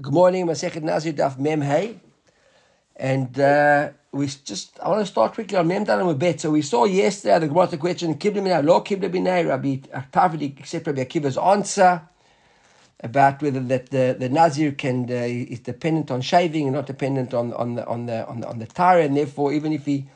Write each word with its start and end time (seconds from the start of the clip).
Good 0.00 0.14
morning, 0.14 0.46
Masechet 0.46 0.82
Nazir 0.82 1.12
Daf 1.12 1.38
Mem 1.38 1.60
Hey. 1.60 2.00
And 2.96 3.38
uh, 3.38 3.90
we 4.10 4.26
just, 4.26 4.80
I 4.80 4.88
want 4.88 5.02
to 5.02 5.06
start 5.06 5.34
quickly 5.34 5.58
on 5.58 5.68
Mem 5.68 5.84
Dalam 5.84 6.18
Bet. 6.18 6.40
So 6.40 6.50
we 6.52 6.62
saw 6.62 6.86
yesterday 6.86 7.40
the 7.40 7.48
Gemara 7.48 7.76
question, 7.76 8.14
Kibla 8.14 8.40
Minay, 8.40 8.64
Lo 8.64 8.80
Kibla 8.80 9.10
Minay, 9.10 9.46
Rabbi 9.46 9.76
Tarvidi, 10.10 10.58
except 10.58 10.86
Rabbi 10.86 11.04
Akiva's 11.04 11.36
answer 11.36 12.00
about 13.00 13.42
whether 13.42 13.60
that 13.60 13.90
the, 13.90 14.16
the 14.18 14.30
Nazir 14.30 14.72
can 14.72 15.10
uh, 15.10 15.12
is 15.12 15.60
dependent 15.60 16.10
on 16.10 16.22
shaving 16.22 16.68
and 16.68 16.74
not 16.74 16.86
dependent 16.86 17.34
on, 17.34 17.52
on 17.52 17.74
the 17.74 17.86
on 17.86 18.06
the 18.06 18.26
on 18.26 18.40
the 18.40 18.48
on 18.48 18.58
the 18.60 18.66
tire, 18.66 19.00
and 19.00 19.14
therefore 19.14 19.52
even 19.52 19.74
if 19.74 19.84
he 19.84 20.06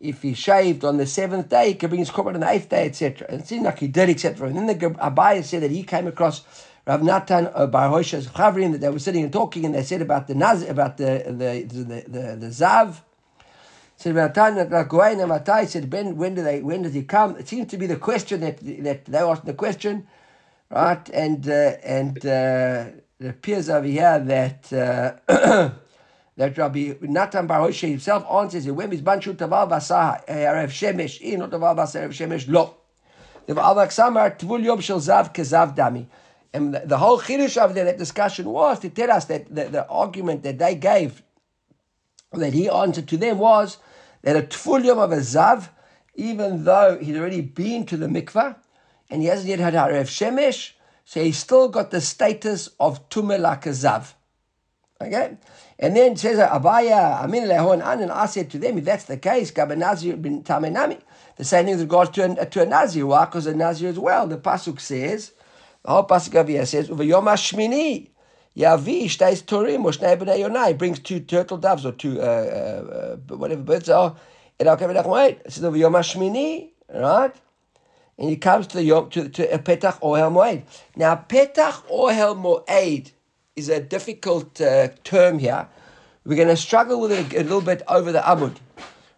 if 0.00 0.22
he 0.22 0.32
shaved 0.32 0.82
on 0.82 0.96
the 0.96 1.06
seventh 1.06 1.50
day, 1.50 1.68
he 1.68 1.74
could 1.74 1.90
bring 1.90 2.00
his 2.00 2.10
korban 2.10 2.36
on 2.36 2.40
the 2.40 2.48
eighth 2.48 2.70
day, 2.70 2.86
etc. 2.86 3.26
And 3.28 3.42
it 3.42 3.46
seemed 3.46 3.66
like 3.66 3.80
he 3.80 3.88
did, 3.88 4.08
etc. 4.08 4.48
And 4.48 4.56
then 4.56 4.66
the 4.66 4.74
Abaya 4.74 5.44
said 5.44 5.62
that 5.62 5.70
he 5.70 5.82
came 5.82 6.06
across 6.06 6.42
Rav 6.86 7.02
Natan 7.02 7.46
Bar 7.70 7.90
Hosha's 7.90 8.28
Chavrim 8.28 8.72
that 8.72 8.80
they 8.80 8.88
were 8.88 9.00
sitting 9.00 9.24
and 9.24 9.32
talking, 9.32 9.64
and 9.64 9.74
they 9.74 9.82
said 9.82 10.02
about 10.02 10.28
the 10.28 10.34
Naz, 10.36 10.62
about 10.62 10.96
the 10.96 11.24
the 11.26 11.66
the 11.68 11.84
the, 12.08 12.36
the, 12.36 12.46
Zav. 12.46 13.00
Said 13.96 14.14
Matai 14.14 15.66
said, 15.66 15.92
when 15.92 16.16
when 16.16 16.34
do 16.34 16.42
they 16.42 16.62
when 16.62 16.82
does 16.82 16.94
he 16.94 17.02
come? 17.02 17.36
It 17.38 17.48
seems 17.48 17.70
to 17.72 17.76
be 17.76 17.86
the 17.86 17.96
question 17.96 18.40
that 18.42 18.58
that 18.84 19.06
they 19.06 19.18
asked 19.18 19.46
the 19.46 19.54
question, 19.54 20.06
right? 20.70 21.08
And 21.10 21.48
uh, 21.48 21.72
and 21.82 22.24
uh, 22.24 22.84
it 23.18 23.26
appears 23.28 23.68
over 23.68 23.86
here 23.86 24.20
that. 24.20 24.72
Uh, 24.72 25.70
that 26.36 26.58
Rabbi 26.58 26.92
Natan 27.00 27.46
Bar 27.46 27.66
Hoshe 27.66 27.88
himself 27.88 28.26
answers, 28.30 28.66
when 28.70 28.92
is 28.92 29.00
Banshu 29.00 29.34
Taval 29.34 29.70
Basah, 29.70 30.22
Erev 30.26 30.68
Shemesh, 30.68 31.18
in 31.22 31.40
Taval 31.40 31.74
Basah, 31.74 32.06
Erev 32.06 32.10
Shemesh, 32.10 32.46
lo. 32.46 32.76
The 33.46 33.54
Avak 33.54 33.90
Samar, 33.90 34.32
Tvul 34.32 34.64
Yom 34.64 34.80
Shel 34.80 34.98
Zav, 34.98 35.32
Kezav 35.32 35.74
Dami. 35.74 36.06
And 36.56 36.72
the, 36.72 36.80
the 36.86 36.96
whole 36.96 37.20
chiddush 37.20 37.58
of 37.58 37.74
that 37.74 37.98
discussion 37.98 38.48
was 38.48 38.78
to 38.78 38.88
tell 38.88 39.10
us 39.10 39.26
that 39.26 39.54
the, 39.54 39.64
the 39.64 39.86
argument 39.88 40.42
that 40.44 40.58
they 40.58 40.74
gave, 40.74 41.22
that 42.32 42.54
he 42.54 42.66
answered 42.70 43.06
to 43.08 43.18
them 43.18 43.36
was 43.38 43.76
that 44.22 44.36
a 44.36 44.40
tfulium 44.40 44.96
of 44.96 45.12
a 45.12 45.18
zav, 45.18 45.68
even 46.14 46.64
though 46.64 46.98
he's 46.98 47.14
already 47.14 47.42
been 47.42 47.84
to 47.84 47.98
the 47.98 48.06
mikvah 48.06 48.56
and 49.10 49.20
he 49.20 49.28
hasn't 49.28 49.50
yet 49.50 49.58
had 49.58 49.74
Harev 49.74 50.06
Shemesh, 50.06 50.72
so 51.04 51.22
he's 51.22 51.36
still 51.36 51.68
got 51.68 51.90
the 51.90 52.00
status 52.00 52.70
of 52.80 53.06
tumel 53.10 53.38
like 53.38 53.66
a 53.66 53.70
zav. 53.70 54.14
Okay? 54.98 55.36
And 55.78 55.94
then 55.94 56.16
says 56.16 56.38
Abaya, 56.38 57.20
Amin 57.22 57.44
Lehon 57.44 57.86
An, 57.86 58.00
and 58.00 58.10
I 58.10 58.24
said 58.24 58.50
to 58.52 58.58
them, 58.58 58.78
if 58.78 58.86
that's 58.86 59.04
the 59.04 59.18
case, 59.18 59.50
Gabanazir 59.50 60.22
bin 60.22 60.42
Tamenami. 60.42 61.02
The 61.36 61.44
same 61.44 61.66
thing 61.66 61.74
with 61.74 61.82
regards 61.82 62.12
to 62.12 62.40
a, 62.40 62.46
to 62.46 62.62
a 62.62 62.66
Nazir. 62.66 63.04
Why? 63.04 63.26
Because 63.26 63.46
a 63.46 63.54
Nazir 63.54 63.90
as 63.90 63.98
well. 63.98 64.26
The 64.26 64.38
Pasuk 64.38 64.80
says, 64.80 65.32
the 65.86 65.92
whole 65.92 66.04
pasuk 66.04 66.34
of 66.34 66.48
here 66.48 66.66
says, 66.66 66.88
"Uvayom 66.88 67.24
Hashmini 67.24 68.08
Yavi 68.56 69.04
Shteis 69.04 69.44
Turim 69.44 69.84
or 69.84 69.92
Shnei 69.92 70.18
Bnei 70.18 70.40
Yonai 70.40 70.76
brings 70.76 70.98
two 70.98 71.20
turtle 71.20 71.58
doves 71.58 71.86
or 71.86 71.92
two 71.92 72.20
uh, 72.20 72.24
uh, 72.24 73.14
uh, 73.30 73.36
whatever 73.36 73.62
birds 73.62 73.88
are." 73.88 74.16
And 74.58 74.68
I'll 74.68 74.76
come 74.76 74.92
back 74.92 75.06
wait. 75.06 75.40
It 75.44 75.52
says 75.52 75.62
Uvayom 75.62 75.92
Hashmini, 75.92 76.70
right? 76.92 77.32
And 78.18 78.28
he 78.28 78.36
comes 78.36 78.66
to 78.68 78.78
the 78.78 78.82
Yom 78.82 79.10
to, 79.10 79.28
to 79.28 79.54
a 79.54 79.60
Petach 79.60 80.00
Ohel 80.00 80.32
Moed. 80.32 80.64
Now 80.96 81.14
Petach 81.14 81.86
Ohel 81.88 82.34
Moed 82.36 83.12
is 83.54 83.68
a 83.68 83.80
difficult 83.80 84.60
uh, 84.60 84.88
term 85.04 85.38
here. 85.38 85.68
We're 86.24 86.34
going 86.34 86.48
to 86.48 86.56
struggle 86.56 87.00
with 87.00 87.12
it 87.12 87.32
a, 87.32 87.44
little 87.44 87.60
bit 87.60 87.82
over 87.86 88.10
the 88.10 88.18
Amud. 88.18 88.56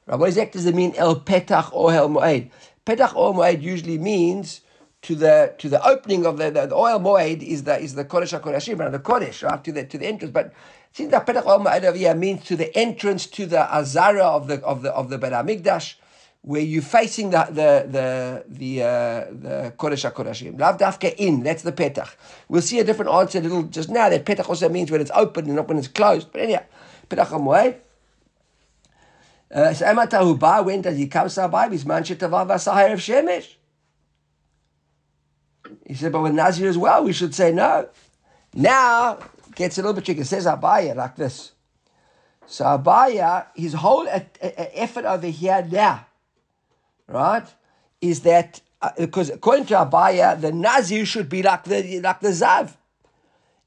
Right, 0.05 0.19
what 0.19 0.29
exactly 0.29 0.59
does 0.59 0.67
it 0.67 0.75
mean? 0.75 0.93
El 0.97 1.21
Petach 1.21 1.73
Ohel 1.73 2.11
Moed. 2.11 2.51
Petach 2.85 3.15
Ohel 3.15 3.37
Moed 3.37 3.63
usually 3.63 3.97
means 3.97 4.61
to 5.09 5.15
the 5.15 5.55
to 5.57 5.71
the 5.71 5.83
opening 5.89 6.27
of 6.27 6.37
the, 6.37 6.51
the, 6.51 6.67
the 6.67 6.75
oil 6.75 7.01
moed 7.01 7.43
is 7.43 7.65
the 7.65 7.81
is 7.81 7.95
the 7.95 8.05
kodesh 8.05 8.39
hakodeshim 8.39 8.85
and 8.85 8.93
the 8.93 8.99
kodesh 8.99 9.43
right 9.43 9.65
to 9.65 9.73
the 9.73 9.83
to 9.85 9.97
the 9.97 10.07
entrance. 10.07 10.31
But 10.31 10.53
since 10.93 11.11
the 11.11 11.17
petach 11.17 11.47
oil 11.47 11.61
moed 11.61 11.83
over 11.83 11.97
here 11.97 12.15
means 12.15 12.45
to 12.45 12.57
the 12.57 12.77
entrance 12.77 13.25
to 13.29 13.47
the 13.47 13.75
azara 13.75 14.27
of 14.27 14.49
the 14.49 14.57
of 14.57 14.83
the 14.83 14.91
of 14.93 15.09
the 15.09 15.17
Beit 15.17 15.33
Hamikdash, 15.33 15.95
where 16.43 16.61
you're 16.61 16.83
facing 16.83 17.31
the 17.31 17.43
the 17.49 17.71
the 17.97 18.45
the 18.49 18.83
uh, 18.83 18.87
the 19.45 19.73
kodesh 19.79 20.05
hakodeshim. 20.05 20.61
Lav 20.61 20.77
dafka 20.77 21.15
in 21.17 21.43
that's 21.43 21.63
the 21.63 21.73
petach. 21.73 22.11
We'll 22.51 22.61
see 22.61 22.79
a 22.81 22.85
different 22.85 23.11
answer 23.11 23.39
a 23.39 23.41
little 23.41 23.63
just 23.63 23.89
now. 23.89 24.11
That 24.11 24.27
petach 24.27 24.47
also 24.47 24.69
means 24.69 24.91
when 24.91 25.01
it's 25.01 25.13
open 25.15 25.47
and 25.47 25.57
not 25.57 25.69
when 25.69 25.79
it's 25.79 25.89
closed. 25.89 26.31
But 26.33 26.43
anyhow, 26.43 26.65
petach 27.09 27.29
moed. 27.29 27.77
Uh, 29.51 29.73
so 29.73 29.87
Amatahu 29.87 30.67
when 30.67 30.83
does 30.83 30.99
he 30.99 31.07
come? 31.07 31.29
Sabai, 31.29 31.71
Bisman 31.71 32.03
Shetavav 32.05 32.51
of 32.93 32.99
Shemesh. 32.99 33.55
He 35.89 35.95
said, 35.95 36.13
but 36.13 36.21
with 36.21 36.35
Nazir 36.35 36.69
as 36.69 36.77
well, 36.77 37.03
we 37.03 37.15
should 37.15 37.35
say 37.35 37.51
no. 37.51 37.89
Now, 38.53 39.19
gets 39.55 39.79
a 39.79 39.81
little 39.81 39.95
bit 39.95 40.05
tricky. 40.05 40.21
It 40.21 40.27
says 40.27 40.45
Abaya 40.45 40.95
like 40.95 41.17
this. 41.17 41.53
So 42.47 42.67
Abaya, 42.67 43.47
his 43.55 43.73
whole 43.73 44.07
effort 44.41 45.07
over 45.07 45.27
here 45.27 45.67
now, 45.71 46.07
right, 47.07 47.47
is 48.03 48.21
that 48.21 48.61
uh, 48.83 48.91
because 48.99 49.31
according 49.31 49.65
to 49.67 49.75
Abaya, 49.75 50.39
the 50.39 50.53
Nazir 50.53 51.07
should 51.07 51.31
be 51.31 51.43
like 51.43 51.65
the 51.65 52.01
like 52.01 52.21
the 52.21 52.29
Zav, 52.29 52.77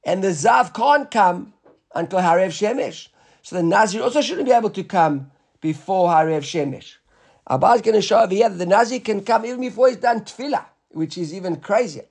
and 0.03 0.23
the 0.23 0.29
Zav 0.29 0.73
can't 0.73 1.09
come 1.09 1.53
until 1.93 2.19
Harev 2.19 2.49
Shemesh. 2.49 3.07
So 3.41 3.55
the 3.55 3.63
Nazir 3.63 4.03
also 4.03 4.21
shouldn't 4.21 4.47
be 4.47 4.53
able 4.53 4.69
to 4.69 4.83
come 4.83 5.31
before 5.59 6.09
Harev 6.09 6.41
Shemesh. 6.41 6.97
Abaya 7.49 7.75
is 7.77 7.81
going 7.81 7.95
to 7.95 8.01
show 8.01 8.19
over 8.19 8.33
here 8.33 8.47
that 8.47 8.57
the 8.57 8.65
Nazir 8.65 8.99
can 8.99 9.23
come 9.23 9.45
even 9.45 9.59
before 9.59 9.87
he's 9.89 9.97
done 9.97 10.21
Tefillah 10.21 10.65
which 10.93 11.17
is 11.17 11.33
even 11.33 11.57
crazier. 11.57 12.05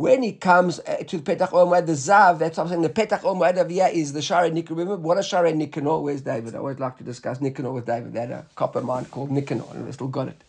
When 0.00 0.22
he 0.22 0.32
comes 0.32 0.80
uh, 0.80 1.02
to 1.08 1.18
the 1.18 1.36
Petach 1.36 1.50
Omoed, 1.50 1.84
the 1.84 1.92
Zav, 1.92 2.38
that's 2.38 2.56
what 2.56 2.64
I'm 2.64 2.68
saying. 2.70 2.80
The 2.80 2.88
Petach 2.88 3.60
of 3.60 3.70
here 3.70 3.90
is 3.92 4.14
the 4.14 4.22
Shared 4.22 4.54
Nikanor. 4.54 4.70
Remember, 4.70 4.96
what 4.96 5.18
is 5.18 5.26
Shared 5.26 5.54
Nikanor? 5.54 6.02
Where's 6.02 6.22
David? 6.22 6.54
I 6.54 6.58
always 6.58 6.78
like 6.78 6.96
to 6.98 7.04
discuss 7.04 7.38
Nikanor 7.38 7.74
with 7.74 7.84
David. 7.84 8.14
They 8.14 8.20
had 8.20 8.30
a 8.30 8.46
copper 8.54 8.80
mine 8.80 9.04
called 9.04 9.30
Nikanor, 9.30 9.74
and 9.74 9.84
we 9.84 9.92
still 9.92 10.08
got 10.08 10.28
it. 10.28 10.42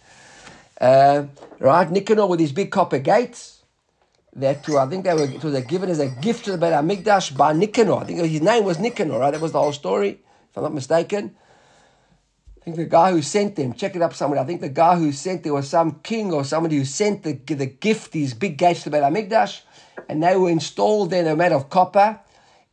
Uh, 0.79 1.25
right, 1.59 1.89
Nikanor 1.89 2.29
with 2.29 2.39
his 2.39 2.53
big 2.53 2.71
copper 2.71 2.99
gates. 2.99 3.63
That 4.33 4.63
too, 4.63 4.77
I 4.77 4.85
think 4.85 5.03
they 5.03 5.13
were 5.13 5.25
it 5.25 5.43
was 5.43 5.61
given 5.65 5.89
as 5.89 5.99
a 5.99 6.07
gift 6.07 6.45
to 6.45 6.51
the 6.51 6.57
Beit 6.57 6.71
Hamikdash 6.71 7.35
by 7.35 7.53
Nikanor. 7.53 8.03
I 8.03 8.05
think 8.05 8.21
his 8.21 8.41
name 8.41 8.63
was 8.63 8.77
Nikanor, 8.77 9.19
right? 9.19 9.31
That 9.31 9.41
was 9.41 9.51
the 9.51 9.59
whole 9.59 9.73
story, 9.73 10.21
if 10.49 10.57
I'm 10.57 10.63
not 10.63 10.73
mistaken. 10.73 11.35
I 12.61 12.63
think 12.63 12.77
the 12.77 12.85
guy 12.85 13.09
who 13.09 13.23
sent 13.23 13.55
them, 13.55 13.73
check 13.73 13.95
it 13.95 14.03
up 14.03 14.13
somewhere. 14.13 14.39
I 14.39 14.43
think 14.43 14.61
the 14.61 14.69
guy 14.69 14.95
who 14.95 15.11
sent 15.11 15.41
there 15.41 15.53
was 15.53 15.67
some 15.67 15.99
king 16.03 16.31
or 16.31 16.43
somebody 16.43 16.77
who 16.77 16.85
sent 16.85 17.23
the, 17.23 17.33
the 17.33 17.65
gift, 17.65 18.11
these 18.11 18.35
big 18.35 18.55
gates 18.55 18.83
to 18.83 18.91
Beit 18.91 19.01
HaMikdash, 19.01 19.61
and 20.07 20.21
they 20.21 20.35
were 20.35 20.51
installed 20.51 21.09
there, 21.09 21.23
they 21.23 21.31
were 21.31 21.37
made 21.37 21.53
of 21.53 21.71
copper, 21.71 22.19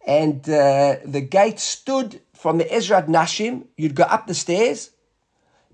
and 0.07 0.47
uh, 0.47 0.97
the 1.07 1.23
gate 1.23 1.59
stood 1.59 2.21
from 2.35 2.59
the 2.59 2.67
Ezrat 2.67 3.09
Nashim. 3.09 3.65
You'd 3.79 3.95
go 3.95 4.03
up 4.03 4.27
the 4.27 4.35
stairs, 4.35 4.91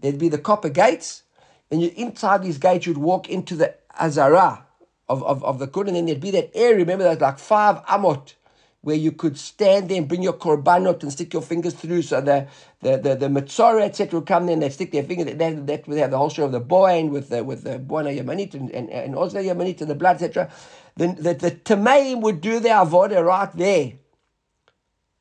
there'd 0.00 0.19
be 0.19 0.28
the 0.28 0.38
copper 0.38 0.69
gates, 0.69 1.24
and 1.72 1.82
you 1.82 1.91
inside 1.97 2.44
these 2.44 2.58
gates 2.58 2.86
you'd 2.86 2.98
walk 2.98 3.28
into 3.28 3.56
the 3.56 3.74
Azara 3.98 4.64
of, 5.08 5.24
of, 5.24 5.42
of 5.42 5.58
the 5.58 5.66
Kun, 5.66 5.88
and 5.88 5.97
then 5.97 6.06
there'd 6.06 6.20
be 6.20 6.30
that 6.30 6.53
area, 6.54 6.76
remember, 6.76 7.03
there's 7.03 7.20
like 7.20 7.41
five 7.41 7.84
amot 7.86 8.34
where 8.84 8.97
you 8.97 9.12
could 9.12 9.39
stand 9.39 9.89
there 9.89 9.99
and 9.99 10.06
bring 10.06 10.22
your 10.22 10.34
korbanot 10.34 11.03
and 11.03 11.12
stick 11.12 11.33
your 11.33 11.43
fingers 11.43 11.75
through. 11.75 12.03
So 12.03 12.21
the 12.21 12.47
the 12.81 12.99
the, 12.99 13.15
the 13.17 13.27
Matzora, 13.27 13.83
etc., 13.83 14.21
would 14.21 14.28
come 14.28 14.47
there 14.47 14.53
and 14.53 14.62
they 14.62 14.71
stick 14.71 14.93
their 14.93 15.03
finger. 15.03 15.25
That, 15.25 15.67
that 15.67 15.84
they 15.84 16.00
have 16.00 16.11
the 16.11 16.19
whole 16.19 16.31
of 16.39 16.53
the 16.53 16.61
boy 16.61 17.05
with 17.06 17.31
the 17.31 17.43
with 17.43 17.65
the 17.65 17.78
boina 17.78 18.17
yamanit 18.17 18.55
and 18.55 18.71
and, 18.71 18.91
and 18.91 19.17
also 19.17 19.39
yamanit 19.39 19.81
and 19.81 19.91
the 19.91 19.95
blood, 19.95 20.17
etc. 20.22 20.50
Then 20.97 21.17
the 21.17 21.34
the 21.34 21.50
Tamaim 21.50 22.21
would 22.21 22.41
do 22.41 22.61
their 22.61 22.77
avodah 22.77 23.25
right 23.25 23.53
there 23.56 23.93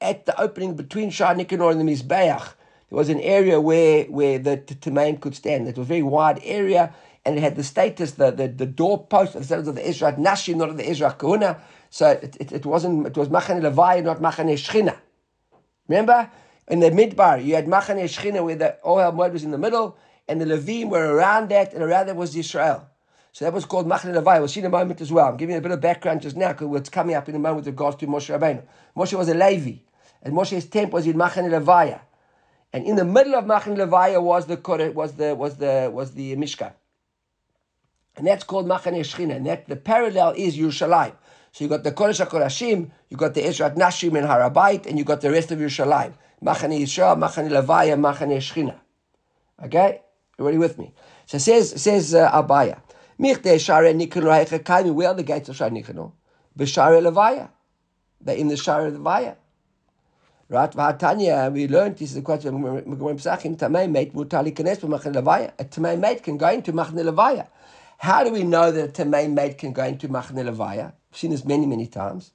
at 0.01 0.25
the 0.25 0.40
opening 0.40 0.75
between 0.75 1.09
Shah 1.09 1.34
Nikanor 1.34 1.72
and 1.72 1.80
the 1.80 1.91
Mizbeach. 1.91 2.53
There 2.93 2.99
was 2.99 3.09
an 3.09 3.21
area 3.21 3.59
where 3.59 4.03
where 4.03 4.37
the 4.37 4.57
Tamaim 4.57 5.19
could 5.19 5.33
stand. 5.33 5.67
It 5.67 5.79
was 5.79 5.87
a 5.87 5.87
very 5.87 6.03
wide 6.03 6.39
area. 6.43 6.93
And 7.25 7.35
it 7.35 7.41
had 7.41 7.55
the 7.55 7.63
status, 7.63 8.11
the, 8.11 8.29
the, 8.29 8.47
the 8.47 8.67
doorpost 8.67 9.33
of 9.33 9.47
the 9.47 9.57
of 9.57 9.73
the 9.73 9.81
Ezrat 9.81 10.19
Nashim, 10.19 10.57
not 10.57 10.69
of 10.69 10.77
the 10.77 10.83
Ezrat 10.83 11.17
Kahuna. 11.17 11.59
So 11.89 12.09
it, 12.09 12.38
it, 12.39 12.51
it, 12.51 12.65
wasn't, 12.68 13.07
it 13.07 13.18
was 13.18 13.29
Machane 13.29 13.63
Levi, 13.63 14.01
not 14.01 14.21
Machane 14.21 14.53
Shchina. 14.53 14.95
Remember? 15.88 16.29
In 16.68 16.81
the 16.81 16.91
Midbar, 16.91 17.44
you 17.44 17.56
had 17.56 17.65
Machane 17.65 18.03
Shchina 18.03 18.45
where 18.45 18.57
the 18.57 18.77
Ohel 18.85 19.15
Moed 19.15 19.31
was 19.31 19.44
in 19.44 19.50
the 19.50 19.57
middle, 19.57 19.97
and 20.27 20.39
the 20.39 20.45
Levim 20.45 20.91
were 20.91 21.15
around 21.15 21.50
that, 21.50 21.73
and 21.73 21.81
around 21.81 22.06
that 22.09 22.15
was 22.15 22.35
Israel. 22.35 22.88
So 23.31 23.45
that 23.45 23.53
was 23.53 23.65
called 23.65 23.88
Machane 23.88 24.13
Levi. 24.13 24.38
We'll 24.38 24.47
see 24.47 24.59
in 24.59 24.68
a 24.68 24.69
moment 24.69 25.01
as 25.01 25.12
well. 25.12 25.29
I'm 25.29 25.38
giving 25.38 25.56
a 25.56 25.62
bit 25.62 25.71
of 25.71 25.81
background 25.81 26.21
just 26.21 26.38
now 26.38 26.50
because 26.50 26.68
what's 26.68 26.89
coming 26.89 27.15
up 27.15 27.27
in 27.27 27.33
a 27.33 27.39
moment 27.39 27.65
with 27.65 27.68
regards 27.73 27.95
to 27.97 28.06
Moshe 28.06 28.29
Rabbeinu. 28.38 28.62
Moshe 28.95 29.18
was 29.18 29.29
a 29.29 29.33
Levi, 29.33 29.79
and 30.21 30.35
Moshe's 30.35 30.68
tent 30.68 30.94
was 30.94 31.07
in 31.07 31.15
Machane 31.15 31.50
Levi. 31.50 31.97
And 32.73 32.85
in 32.85 32.95
the 32.95 33.05
middle 33.05 33.35
of 33.35 33.45
Machane 33.45 33.77
Levi 33.77 34.17
was 34.17 34.47
the 34.47 34.57
was 34.95 35.13
the 35.13 35.35
was 35.35 35.57
the 35.57 35.91
was 35.93 36.13
the 36.13 36.35
Mishkan. 36.35 36.73
And 38.15 38.27
that's 38.27 38.43
called 38.43 38.65
Machane 38.67 38.99
Shchina. 38.99 39.35
And 39.35 39.45
that 39.45 39.69
the 39.69 39.75
parallel 39.75 40.33
is 40.35 40.57
Yerushalayim. 40.57 41.13
So 41.51 41.63
you 41.63 41.69
got 41.69 41.83
the 41.83 41.91
Kodesh 41.91 42.25
HaKodashim, 42.25 42.89
you 43.09 43.17
got 43.17 43.35
the 43.35 43.41
Ezrat 43.41 43.75
Nashim 43.75 44.17
and 44.17 44.27
Harabait, 44.27 44.87
and 44.87 44.97
you 44.97 45.03
got 45.05 45.21
the 45.21 45.29
rest 45.29 45.51
of 45.51 45.59
Yerushalayim. 45.59 46.13
Machane 46.43 46.81
Yisrael, 46.81 47.15
Machane 47.15 47.49
Levaya, 47.49 47.95
Machane 47.95 48.37
Shechina. 48.37 48.79
Okay? 49.63 50.01
Everybody 50.39 50.57
with 50.57 50.79
me? 50.79 50.93
So 51.27 51.37
it 51.37 51.41
says, 51.41 51.79
says 51.81 52.15
uh, 52.15 52.31
Abaya. 52.31 52.81
Where 53.17 53.35
are 53.35 55.13
the 55.13 55.23
gates 55.23 55.49
of 55.49 55.55
Shar 55.55 55.69
Nikanor? 55.69 56.11
B'Shara 56.57 57.01
Levaya. 57.01 57.49
They're 58.19 58.35
in 58.35 58.47
the 58.47 58.55
Shara 58.55 58.95
Levaya. 58.97 59.35
Right? 60.50 61.51
We 61.54 61.68
learned, 61.68 61.98
this 61.98 62.10
is 62.10 62.16
the 62.16 62.22
question, 62.22 62.62
Megumim 62.62 63.16
Pesachim, 63.19 63.57
Tamei 63.57 63.90
Meit 63.90 64.13
Mutali 64.13 64.54
Kanes 64.54 64.80
Levaya. 64.80 65.51
A 65.57 65.63
Tamei 65.66 66.00
Meit 66.00 66.22
can 66.22 66.38
go 66.38 66.50
into 66.50 66.74
Machne 66.74 67.04
Levaya. 67.04 67.48
How 67.98 68.24
do 68.24 68.31
we 68.31 68.44
know 68.44 68.72
that 68.72 68.90
a 68.90 69.04
Tamei 69.04 69.34
Meit 69.34 69.57
can 69.57 69.72
go 69.74 69.84
into 69.84 70.07
Machne 70.10 70.44
Levaya? 70.44 70.94
We've 71.12 71.19
seen 71.19 71.31
this 71.31 71.45
many, 71.45 71.66
many 71.66 71.88
times. 71.88 72.31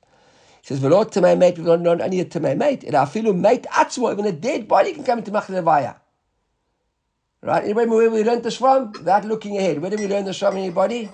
He 0.63 0.75
says, 0.75 0.81
"V'lo 0.81 1.05
tamei 1.05 1.39
mate, 1.39 1.59
not 1.59 1.81
not 1.81 2.01
only 2.01 2.21
a 2.21 2.25
tamei 2.25 2.57
mate, 2.57 2.83
and 2.85 2.95
afilu 2.95 3.35
mate 3.35 3.67
atzmo, 3.71 4.13
even 4.13 4.27
a 4.27 4.33
dead 4.33 4.67
body 4.67 4.93
can 4.93 5.05
come 5.05 5.19
into 5.19 5.31
machne 5.31 5.55
levaya." 5.63 5.95
Right? 7.41 7.65
Anybody 7.65 7.89
where 7.89 8.11
we 8.11 8.25
learned 8.25 8.43
this 8.43 8.57
from? 8.57 8.93
Without 8.93 9.25
looking 9.25 9.57
ahead. 9.57 9.81
Where 9.81 9.91
did 9.91 10.01
we 10.01 10.09
learn 10.09 10.25
this 10.25 10.39
from? 10.39 10.57
Anybody? 10.57 11.09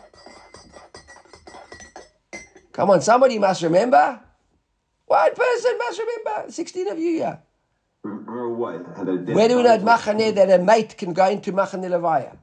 Come 2.72 2.90
on, 2.90 3.02
somebody 3.02 3.38
must 3.38 3.62
remember. 3.62 4.20
One 5.14 5.32
person 5.32 5.78
must 5.78 6.00
remember. 6.00 6.50
Sixteen 6.50 6.88
of 6.88 6.98
you 6.98 7.10
yeah. 7.10 7.36
Remember 8.02 8.48
what? 8.48 8.80
Where 9.36 9.48
do 9.48 9.58
we 9.58 9.62
know 9.62 9.78
machane 9.78 10.34
that 10.34 10.50
a 10.50 10.58
mate 10.58 10.96
can 10.98 11.12
go 11.12 11.26
into 11.28 11.52
machane 11.52 11.88
levaya? 11.88 12.36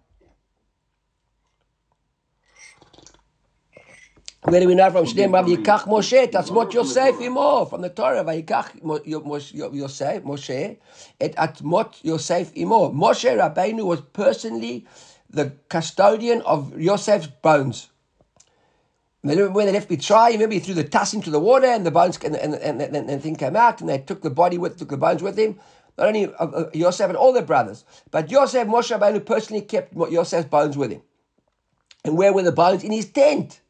Where 4.44 4.62
do 4.62 4.68
we 4.70 4.76
know 4.76 4.90
from 4.90 5.06
Shnei 5.06 5.32
Rav 5.32 5.46
Yikach 5.48 5.84
Moshe? 5.86 6.32
That's 6.32 6.50
what 6.50 6.74
Yosef 6.74 7.20
imo 7.20 7.66
from 7.66 7.82
the 7.82 7.90
Torah. 7.90 8.24
Vayikach 8.24 8.70
Yosef 9.76 10.24
Moshe 10.24 10.78
et 11.20 11.36
atmot 11.36 12.02
Yosef 12.04 12.56
imo. 12.56 12.90
Moshe 12.92 13.30
Rabbeinu 13.38 13.86
was 13.86 14.00
personally 14.00 14.88
the 15.30 15.52
custodian 15.68 16.42
of 16.44 16.74
Yosef's 16.80 17.28
bones. 17.28 17.91
When 19.22 19.38
they 19.38 19.72
left 19.72 19.90
Mitzrayim, 19.90 20.34
remember 20.34 20.56
he 20.56 20.60
threw 20.60 20.74
the 20.74 20.84
tusk 20.84 21.14
into 21.14 21.30
the 21.30 21.40
water 21.40 21.68
and 21.68 21.86
the 21.86 21.92
bones 21.92 22.18
and, 22.24 22.36
and, 22.36 22.56
and, 22.56 22.82
and, 22.82 23.10
and 23.10 23.22
thing 23.22 23.36
came 23.36 23.56
out 23.56 23.80
and 23.80 23.90
they 23.90 24.00
took 24.00 24.24
the 24.24 24.32
body 24.32 24.58
with 24.58 24.80
took 24.80 24.90
the 24.90 24.98
bones 24.98 25.22
with 25.22 25.38
him. 25.38 25.60
Not 25.98 26.08
only 26.08 26.26
uh, 26.26 26.46
uh, 26.46 26.70
Yosef 26.74 27.08
and 27.08 27.18
all 27.18 27.32
their 27.32 27.44
brothers, 27.44 27.86
but 28.10 28.32
Yosef 28.32 28.68
Moshe 28.68 28.98
Rabbeinu 28.98 29.24
personally 29.24 29.62
kept 29.62 29.94
Yosef's 29.96 30.50
bones 30.50 30.76
with 30.76 30.92
him. 30.92 31.04
And 32.04 32.18
where 32.18 32.34
were 32.34 32.42
the 32.42 32.52
bones? 32.52 32.84
In 32.84 32.92
his 32.92 33.12
tent. 33.12 33.62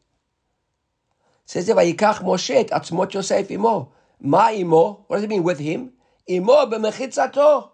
Says 1.46 1.66
there, 1.66 1.76
Vayikach 1.76 2.20
Moshe 2.24 2.56
et 2.56 2.70
atzmot 2.70 3.14
Yosef 3.14 3.52
imo. 3.52 3.92
Ma 4.22 4.52
imo? 4.52 5.04
What 5.08 5.18
does 5.18 5.26
it 5.26 5.30
mean 5.30 5.44
with 5.44 5.60
him? 5.60 5.92
Imo 6.30 6.66
b'mechitzato. 6.68 7.72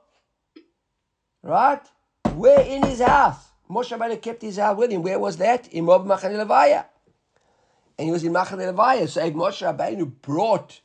Right? 1.44 1.86
Where 2.34 2.62
in 2.62 2.82
his 2.82 3.02
house? 3.02 3.50
Moshe 3.70 3.96
Rabbeinu 3.96 4.20
kept 4.20 4.42
his 4.42 4.58
house 4.58 4.76
with 4.76 4.90
him. 4.90 5.04
Where 5.04 5.20
was 5.20 5.38
that? 5.38 5.72
Imo 5.76 6.00
b'machane 6.00 6.44
levaya. 6.44 6.86
And 7.98 8.06
he 8.06 8.12
was 8.12 8.24
in 8.24 8.34
Machane 8.34 8.74
Levaya. 8.74 9.08
So 9.10 9.24
if 9.26 9.34
Moshe 9.34 9.66
Rabbeinu 9.66 10.12
brought 10.22 10.82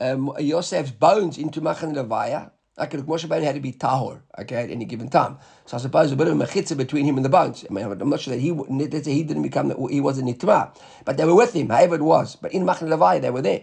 um, 0.00 0.32
Yosef's 0.38 0.90
bones 0.90 1.36
into 1.38 1.60
Machane 1.60 1.94
Levaya, 1.94 2.50
okay, 2.78 2.98
Moshe 2.98 3.26
Rabbeinu 3.26 3.44
had 3.44 3.54
to 3.56 3.60
be 3.60 3.72
tahor, 3.72 4.22
okay, 4.38 4.56
at 4.56 4.70
any 4.70 4.84
given 4.86 5.08
time. 5.08 5.38
So 5.66 5.76
I 5.76 5.80
suppose 5.80 6.12
a 6.12 6.16
bit 6.16 6.28
of 6.28 6.40
a 6.40 6.44
mechitza 6.44 6.76
between 6.76 7.04
him 7.04 7.16
and 7.16 7.24
the 7.24 7.28
bones. 7.28 7.64
I 7.68 7.72
mean, 7.72 7.84
I'm 7.84 8.08
not 8.08 8.20
sure 8.20 8.34
that 8.34 8.40
he 8.40 8.54
he 8.54 9.22
didn't 9.22 9.42
become 9.42 9.88
he 9.90 10.00
wasn't 10.00 10.28
nitma, 10.28 10.74
but 11.04 11.16
they 11.16 11.24
were 11.24 11.34
with 11.34 11.52
him, 11.54 11.68
however 11.68 11.96
it 11.96 12.02
was. 12.02 12.36
But 12.36 12.52
in 12.52 12.64
Machane 12.64 12.88
Levaya, 12.88 13.20
they 13.20 13.30
were 13.30 13.42
there. 13.42 13.62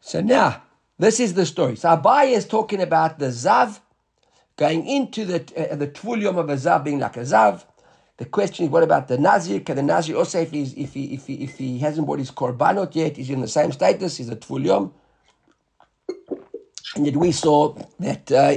So 0.00 0.20
now 0.20 0.62
this 0.98 1.18
is 1.18 1.34
the 1.34 1.46
story. 1.46 1.76
So 1.76 1.96
Abaye 1.96 2.32
is 2.32 2.46
talking 2.46 2.80
about 2.80 3.18
the 3.18 3.26
zav 3.26 3.80
going 4.56 4.86
into 4.86 5.24
the 5.24 5.72
uh, 5.72 5.74
the 5.74 5.88
tvulium 5.88 6.36
of 6.36 6.48
a 6.50 6.54
zav 6.54 6.84
being 6.84 7.00
like 7.00 7.16
a 7.16 7.20
zav. 7.20 7.64
The 8.20 8.26
question 8.26 8.66
is, 8.66 8.70
what 8.70 8.82
about 8.82 9.08
the 9.08 9.16
Nazir? 9.16 9.60
Can 9.60 9.76
the 9.76 9.82
Nazir 9.82 10.14
also, 10.14 10.42
if, 10.42 10.50
he's, 10.50 10.74
if, 10.74 10.92
he, 10.92 11.14
if, 11.14 11.26
he, 11.26 11.34
if 11.42 11.56
he 11.56 11.78
hasn't 11.78 12.06
bought 12.06 12.18
his 12.18 12.30
korbanot 12.30 12.94
yet, 12.94 13.16
he's 13.16 13.30
in 13.30 13.40
the 13.40 13.48
same 13.48 13.72
status, 13.72 14.18
he's 14.18 14.28
a 14.28 14.36
tvulium. 14.36 14.92
And 16.96 17.06
yet 17.06 17.16
we 17.16 17.32
saw 17.32 17.74
that, 17.98 18.30
uh, 18.30 18.56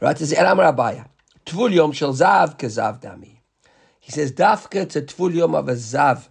right, 0.00 0.18
it's 0.18 0.32
Elam 0.32 0.56
Rabaya. 0.56 1.04
Tvulium 1.44 1.92
shel 1.92 2.14
zav 2.14 2.58
kezav 2.58 3.02
dami. 3.02 3.36
He 4.00 4.10
says, 4.10 4.32
dafka, 4.32 4.76
it's 4.76 4.96
a 4.96 5.02
tvulium 5.02 5.54
of 5.54 5.68
a 5.68 5.74
zav. 5.74 6.28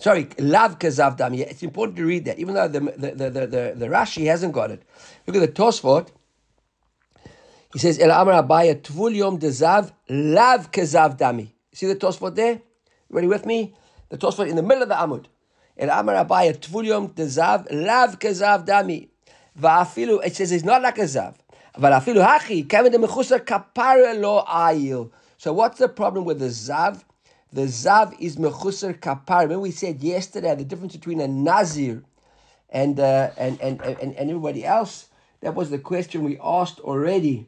Sorry, 0.00 0.28
lav 0.40 0.80
kezav 0.80 1.16
dami. 1.16 1.42
It's 1.42 1.62
important 1.62 1.98
to 1.98 2.04
read 2.04 2.24
that, 2.24 2.40
even 2.40 2.54
though 2.54 2.66
the, 2.66 2.80
the, 2.80 3.10
the, 3.12 3.30
the, 3.30 3.74
the, 3.76 3.86
Rashi 3.86 4.26
hasn't 4.26 4.54
got 4.54 4.72
it. 4.72 4.82
Look 5.28 5.36
at 5.36 5.54
the 5.54 5.62
Tosfot. 5.62 6.08
He 7.72 7.78
says, 7.78 8.00
El 8.00 8.10
Amar 8.10 8.42
Abaya, 8.42 8.74
Tvulium 8.74 9.38
de 9.38 9.50
Zav, 9.50 9.92
Lav 10.08 10.72
Kezav 10.72 11.16
Dami. 11.16 11.52
See 11.78 11.86
the 11.86 11.94
Tosfot 11.94 12.34
there? 12.34 12.60
Ready 13.08 13.28
with 13.28 13.46
me? 13.46 13.72
The 14.08 14.18
Tosfot 14.18 14.48
in 14.48 14.56
the 14.56 14.64
middle 14.64 14.82
of 14.82 14.88
the 14.88 14.96
Amud. 14.96 15.26
El 15.76 15.90
Amar 15.90 16.16
Abaya, 16.24 16.52
Tvulium 16.52 17.14
de 17.14 17.22
Zav, 17.26 17.68
Lav 17.70 18.18
Kezav 18.18 18.66
Dami. 18.66 19.06
Va'afilu, 19.56 20.26
it 20.26 20.34
says 20.34 20.50
it's 20.50 20.64
not 20.64 20.82
like 20.82 20.98
a 20.98 21.02
Zav. 21.02 21.36
Va'afilu 21.76 22.26
hachi, 22.26 22.68
kevin 22.68 22.90
de 22.90 22.98
mechusar 22.98 23.44
kapara 23.44 24.20
lo 24.20 24.42
ayil. 24.48 25.12
So 25.36 25.52
what's 25.52 25.78
the 25.78 25.88
problem 25.88 26.24
with 26.24 26.40
the 26.40 26.46
Zav? 26.46 27.04
The 27.52 27.66
Zav 27.66 28.12
is 28.18 28.34
mechusar 28.38 28.98
kapar. 28.98 29.42
Remember 29.42 29.60
we 29.60 29.70
said 29.70 30.00
yesterday 30.00 30.56
the 30.56 30.64
difference 30.64 30.96
between 30.96 31.20
a 31.20 31.28
Nazir 31.28 32.02
and, 32.70 32.98
uh, 32.98 33.30
and, 33.36 33.60
and, 33.60 33.80
and, 33.82 34.00
and 34.00 34.16
everybody 34.16 34.64
else? 34.64 35.06
That 35.42 35.54
was 35.54 35.70
the 35.70 35.78
question 35.78 36.24
we 36.24 36.40
asked 36.42 36.80
already 36.80 37.46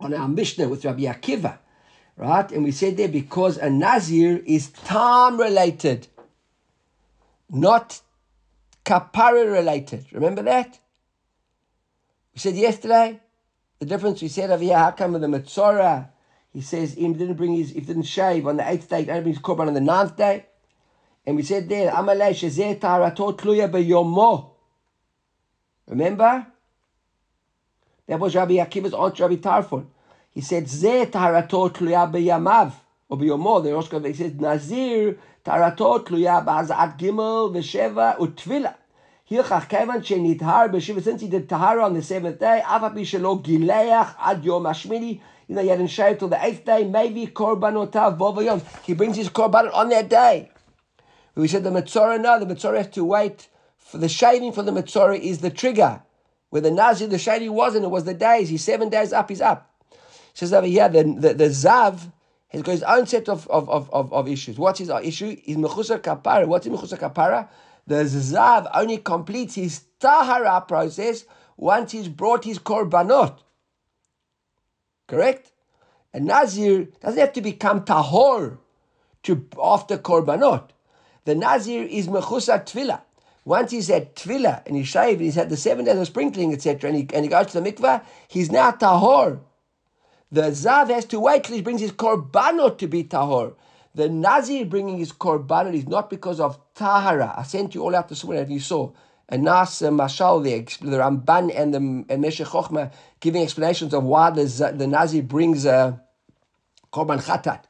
on 0.00 0.14
our 0.14 0.26
Mishnah 0.26 0.70
with 0.70 0.86
Rabbi 0.86 1.02
Akiva, 1.02 1.58
right? 2.18 2.50
And 2.52 2.64
we 2.64 2.72
said 2.72 2.96
there 2.96 3.08
because 3.08 3.56
a 3.56 3.70
Nazir 3.70 4.42
is 4.44 4.70
time 4.70 5.40
related, 5.40 6.08
not 7.48 8.00
kapara 8.84 9.50
related. 9.50 10.06
Remember 10.12 10.42
that? 10.42 10.78
We 12.34 12.40
said 12.40 12.56
yesterday 12.56 13.20
the 13.78 13.86
difference. 13.86 14.20
We 14.20 14.28
said 14.28 14.50
over 14.50 14.62
here, 14.62 14.76
how 14.76 14.90
come 14.90 15.12
with 15.12 15.22
the 15.22 15.28
Metzora? 15.28 16.08
He 16.52 16.60
says 16.60 16.94
he 16.94 17.06
didn't 17.12 17.34
bring 17.34 17.54
his, 17.54 17.72
if 17.72 17.86
didn't 17.86 18.02
shave 18.02 18.46
on 18.46 18.56
the 18.56 18.68
eighth 18.68 18.88
day, 18.88 19.00
he 19.00 19.04
didn't 19.04 19.22
bring 19.22 19.34
his 19.34 19.42
korban 19.42 19.68
on 19.68 19.74
the 19.74 19.80
ninth 19.80 20.16
day. 20.16 20.46
And 21.24 21.36
we 21.36 21.42
said 21.42 21.68
there, 21.68 21.92
Amalei 21.92 22.30
shezeh 22.30 22.80
taratot 22.80 23.38
tluya 23.38 23.70
beyomo. 23.70 24.50
Remember? 25.86 26.46
That 28.06 28.18
was 28.18 28.34
Rabbi 28.34 28.54
Akiva's 28.54 28.94
aunt, 28.94 29.20
Rabbi 29.20 29.36
Tarfon. 29.36 29.86
He 30.38 30.42
said, 30.42 30.68
Ze 30.68 31.04
taratot 31.06 31.72
tluya 31.74 32.08
beyamav. 32.08 32.72
Or 33.08 33.18
beyomo, 33.18 33.60
the 33.60 33.74
Rosh 33.74 33.90
he 34.06 34.12
says, 34.12 34.34
Nazir 34.34 35.18
taratot 35.44 36.06
tluya 36.06 36.46
ba'azat 36.46 36.96
gimel 36.96 37.50
v'sheva 37.52 38.16
utvila. 38.18 38.76
Hilchach 39.28 39.68
kevan 39.68 40.00
shenithar 40.00 40.70
b'shiva, 40.72 41.02
since 41.02 41.22
he 41.22 41.26
did 41.26 41.48
tahara 41.48 41.84
on 41.84 41.94
the 41.94 42.02
seventh 42.02 42.38
day, 42.38 42.62
afa 42.64 42.90
bishalo 42.90 43.42
gileach 43.44 44.14
ad 44.20 44.44
yom 44.44 44.62
hashmini, 44.62 45.20
you 45.48 45.56
know, 45.56 45.60
he 45.60 45.66
hadn't 45.66 45.88
shaved 45.88 46.20
till 46.20 46.28
the 46.28 46.38
eighth 46.46 46.64
day, 46.64 46.84
maybe 46.84 47.26
korbanotav 47.26 48.16
vovayom. 48.16 48.62
He 48.84 48.94
brings 48.94 49.16
his 49.16 49.28
korban 49.28 49.74
on 49.74 49.88
that 49.88 50.08
day. 50.08 50.52
We 51.34 51.48
said 51.48 51.64
the 51.64 51.70
Metzora, 51.70 52.20
no, 52.20 52.38
the 52.38 52.46
Metzora 52.46 52.76
has 52.76 52.90
to 52.90 53.04
wait. 53.04 53.48
For 53.76 53.98
the 53.98 54.08
shaving 54.08 54.52
for 54.52 54.62
the 54.62 54.70
Metzora 54.70 55.18
is 55.18 55.38
the 55.40 55.50
trigger. 55.50 56.00
Where 56.50 56.62
the 56.62 56.70
Nazir, 56.70 57.08
the 57.08 57.18
shaving 57.18 57.52
wasn't, 57.54 57.86
it 57.86 57.88
was 57.88 58.04
the 58.04 58.14
days. 58.14 58.48
He's 58.50 58.62
seven 58.62 58.88
days 58.88 59.12
up, 59.12 59.28
he's 59.30 59.40
up. 59.40 59.67
Says 60.38 60.52
over 60.52 60.68
here, 60.68 60.88
the, 60.88 61.02
the, 61.02 61.34
the 61.34 61.44
Zav 61.46 62.12
has 62.46 62.62
got 62.62 62.70
his 62.70 62.84
own 62.84 63.06
set 63.06 63.28
of, 63.28 63.48
of, 63.48 63.68
of, 63.68 64.12
of, 64.12 64.28
issues. 64.28 64.56
What 64.56 64.80
is 64.80 64.88
our 64.88 65.02
issue? 65.02 65.36
Is 65.44 65.56
Mechusar 65.56 65.98
Kapara. 65.98 66.46
What's 66.46 66.64
Mechusar 66.68 66.96
Kapara? 66.96 67.48
The 67.88 68.04
Zav 68.04 68.70
only 68.72 68.98
completes 68.98 69.56
his 69.56 69.82
Tahara 69.98 70.60
process 70.60 71.24
once 71.56 71.90
he's 71.90 72.06
brought 72.06 72.44
his 72.44 72.60
Korbanot. 72.60 73.38
Correct? 75.08 75.50
A 76.14 76.20
Nazir 76.20 76.84
doesn't 77.00 77.18
have 77.18 77.32
to 77.32 77.40
become 77.40 77.84
Tahor 77.84 78.58
to 79.24 79.44
after 79.60 79.98
Korbanot. 79.98 80.68
The 81.24 81.34
Nazir 81.34 81.82
is 81.82 82.06
Mechusar 82.06 82.64
Tfilah. 82.64 83.00
Once 83.44 83.72
he's 83.72 83.88
had 83.88 84.14
Tfilah 84.14 84.64
and 84.66 84.76
he's 84.76 84.86
shaved 84.86 85.18
and 85.18 85.22
he's 85.22 85.34
had 85.34 85.50
the 85.50 85.56
seven 85.56 85.84
days 85.84 85.98
of 85.98 86.06
sprinkling, 86.06 86.52
etc., 86.52 86.90
and 86.90 86.96
he, 86.96 87.08
and 87.12 87.24
he 87.24 87.28
goes 87.28 87.46
to 87.46 87.60
the 87.60 87.72
mikvah, 87.72 88.04
he's 88.28 88.52
now 88.52 88.70
Tahor. 88.70 89.40
The 90.30 90.42
Zav 90.42 90.90
has 90.90 91.06
to 91.06 91.20
wait 91.20 91.44
till 91.44 91.56
he 91.56 91.62
brings 91.62 91.80
his 91.80 91.92
Korbanot 91.92 92.78
to 92.78 92.86
be 92.86 93.04
Tahor. 93.04 93.54
The 93.94 94.08
Nazir 94.08 94.66
bringing 94.66 94.98
his 94.98 95.12
Korbanot 95.12 95.74
is 95.74 95.88
not 95.88 96.10
because 96.10 96.38
of 96.38 96.58
Tahara. 96.74 97.34
I 97.36 97.42
sent 97.44 97.74
you 97.74 97.82
all 97.82 97.96
out 97.96 98.08
this 98.08 98.24
morning, 98.24 98.42
and 98.42 98.52
you 98.52 98.60
saw 98.60 98.92
a 99.28 99.38
nice 99.38 99.82
uh, 99.82 99.90
mashal 99.90 100.42
there, 100.44 100.60
the 100.90 100.98
Ramban 100.98 101.52
and 101.54 101.74
the 101.74 101.78
and 102.12 102.22
Meshech 102.22 102.46
Chochma 102.46 102.92
giving 103.20 103.42
explanations 103.42 103.92
of 103.92 104.04
why 104.04 104.30
the, 104.30 104.74
the 104.76 104.86
Nazir 104.86 105.22
brings 105.22 105.64
a 105.64 105.72
uh, 105.72 105.96
Korban 106.92 107.22
Chatat. 107.22 107.64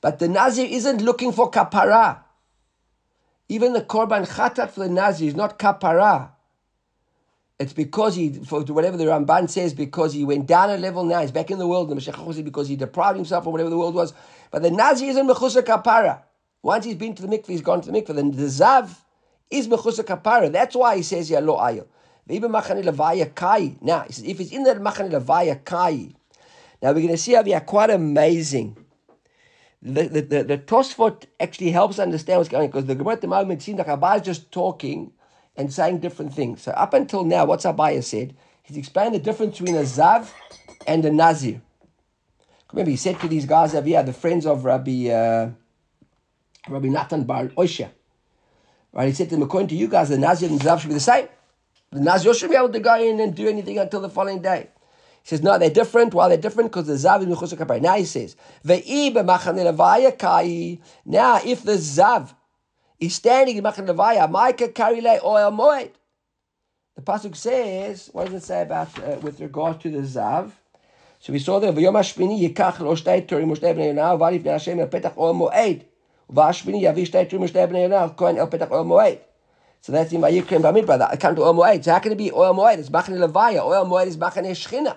But 0.00 0.18
the 0.18 0.28
Nazir 0.28 0.66
isn't 0.68 1.02
looking 1.02 1.32
for 1.32 1.50
kapara. 1.50 2.22
Even 3.48 3.72
the 3.72 3.82
Korban 3.82 4.26
Chatat 4.28 4.70
for 4.70 4.80
the 4.80 4.88
Nazir 4.88 5.28
is 5.28 5.36
not 5.36 5.58
kapara. 5.58 6.30
It's 7.58 7.72
because 7.72 8.14
he, 8.14 8.32
for 8.32 8.62
whatever 8.62 8.96
the 8.96 9.04
Ramban 9.04 9.50
says, 9.50 9.74
because 9.74 10.12
he 10.12 10.24
went 10.24 10.46
down 10.46 10.70
a 10.70 10.76
level 10.76 11.04
now, 11.04 11.20
he's 11.20 11.32
back 11.32 11.50
in 11.50 11.58
the 11.58 11.66
world, 11.66 11.88
the 11.88 11.96
Mashiach 11.96 12.44
because 12.44 12.68
he 12.68 12.76
deprived 12.76 13.16
himself 13.16 13.44
from 13.44 13.52
whatever 13.52 13.70
the 13.70 13.78
world 13.78 13.94
was. 13.94 14.14
But 14.52 14.62
the 14.62 14.70
Nazir 14.70 15.08
isn't 15.08 15.26
Mechusar 15.26 15.62
kapara. 15.62 16.22
Once 16.62 16.84
he's 16.84 16.96
been 16.96 17.14
to 17.14 17.22
the 17.22 17.28
mikveh, 17.28 17.46
he's 17.46 17.62
gone 17.62 17.80
to 17.80 17.90
the 17.90 18.00
mikveh. 18.00 18.14
Then 18.14 18.30
the 18.32 18.44
Zav 18.44 18.94
is 19.50 19.68
mechusa 19.68 20.04
kapara. 20.04 20.50
That's 20.50 20.74
why 20.74 20.96
he 20.96 21.02
says 21.02 21.28
here 21.28 21.40
lo 21.40 21.56
ayil. 21.58 21.86
Now 23.80 24.02
he 24.02 24.12
says 24.12 24.24
if 24.24 24.40
it's 24.40 24.52
in 24.52 24.64
the 24.64 24.74
machane 24.74 25.10
levaya 25.10 25.64
kai. 25.64 26.10
Now 26.82 26.90
we're 26.90 26.94
going 26.94 27.08
to 27.08 27.16
see 27.16 27.32
how 27.32 27.42
they 27.42 27.54
are 27.54 27.60
quite 27.60 27.90
amazing. 27.90 28.76
The 29.80 30.08
the 30.08 30.20
the, 30.20 30.44
the 30.44 30.58
Tosfot 30.58 31.24
actually 31.40 31.70
helps 31.70 31.98
understand 31.98 32.40
what's 32.40 32.50
going 32.50 32.64
on 32.64 32.68
because 32.68 32.86
the 32.86 32.96
Gemara 32.96 33.14
at 33.14 33.20
the 33.20 33.28
moment 33.28 33.62
seems 33.62 33.78
like 33.78 33.86
Abai 33.86 34.16
is 34.16 34.22
just 34.22 34.50
talking 34.52 35.12
and 35.58 35.72
saying 35.72 35.98
different 35.98 36.32
things. 36.32 36.62
So 36.62 36.70
up 36.70 36.94
until 36.94 37.24
now, 37.24 37.44
what's 37.44 37.64
Abaya 37.64 38.02
said? 38.02 38.34
He's 38.62 38.76
explained 38.76 39.14
the 39.14 39.18
difference 39.18 39.58
between 39.58 39.76
a 39.76 39.82
zav 39.82 40.30
and 40.86 41.04
a 41.04 41.10
nazir. 41.10 41.60
Remember, 42.72 42.90
he 42.90 42.96
said 42.96 43.18
to 43.20 43.28
these 43.28 43.44
guys 43.44 43.74
over 43.74 44.02
the 44.02 44.12
friends 44.12 44.46
of 44.46 44.64
Rabbi 44.64 45.08
uh, 45.08 45.50
Rabbi 46.68 46.88
Nathan 46.88 47.24
Bar 47.24 47.48
Oisha. 47.48 47.90
Right? 48.92 49.08
He 49.08 49.14
said 49.14 49.30
to 49.30 49.34
them, 49.34 49.42
according 49.42 49.68
to 49.68 49.74
you 49.74 49.88
guys, 49.88 50.10
the 50.10 50.18
nazir 50.18 50.48
and 50.48 50.60
the 50.60 50.64
zav 50.64 50.80
should 50.80 50.88
be 50.88 50.94
the 50.94 51.00
same. 51.00 51.28
The 51.90 52.00
nazir 52.00 52.34
should 52.34 52.50
be 52.50 52.56
able 52.56 52.70
to 52.70 52.80
go 52.80 52.94
in 53.02 53.18
and 53.20 53.34
do 53.34 53.48
anything 53.48 53.78
until 53.78 54.00
the 54.00 54.10
following 54.10 54.40
day. 54.40 54.68
He 55.22 55.28
says, 55.28 55.42
no, 55.42 55.58
they're 55.58 55.70
different. 55.70 56.14
Why 56.14 56.28
they're 56.28 56.36
different? 56.36 56.70
Because 56.70 56.86
the 56.86 56.94
zav 56.94 57.20
is 57.20 57.26
mechusar 57.26 57.58
kapara. 57.58 57.80
Now 57.80 57.96
he 57.96 58.04
says. 58.04 58.36
Now, 61.04 61.40
if 61.44 61.62
the 61.64 61.72
zav 61.72 62.34
He's 62.98 63.14
standing 63.14 63.56
in 63.56 63.62
Machan 63.62 63.86
Micah 63.86 64.68
Karile 64.68 65.22
Oil 65.22 65.52
Moed. 65.52 65.90
The 66.96 67.02
pasuk 67.02 67.36
says, 67.36 68.10
what 68.12 68.26
does 68.26 68.42
it 68.42 68.46
say 68.46 68.62
about 68.62 68.88
uh, 68.98 69.18
with 69.20 69.38
regard 69.40 69.80
to 69.82 69.90
the 69.90 70.00
zav? 70.00 70.50
So 71.20 71.32
we 71.32 71.38
saw 71.38 71.60
there. 71.60 71.72
So 79.80 79.92
that's 79.92 80.12
in 80.12 80.20
Vayikrim 80.20 80.62
Bamidbar. 80.62 81.08
I 81.08 81.16
come 81.16 81.36
to 81.36 81.42
oil 81.42 81.54
moed. 81.54 81.84
So 81.84 81.92
how 81.92 81.98
can 82.00 82.12
it 82.12 82.18
be 82.18 82.32
oil 82.32 82.52
moed? 82.52 82.78
It's 82.78 82.90
Machan 82.90 83.14
Levaya. 83.14 83.64
Oil 83.64 83.86
moed 83.86 84.06
is 84.08 84.18
Machan 84.18 84.44
Shechina. 84.44 84.96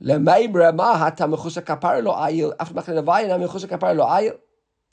Lemaibra 0.00 0.74
ma 0.74 0.96
hatam 0.96 1.34
mechusa 1.36 1.60
kapara 1.62 2.02
lo 2.02 2.12
ayil. 2.12 2.54
After 2.58 2.74
Machan 2.74 2.94
Levaya, 2.94 3.26
now 3.28 3.38
mechusa 3.38 3.66
kapara 3.66 3.96
lo 3.96 4.04
ayil 4.04 4.38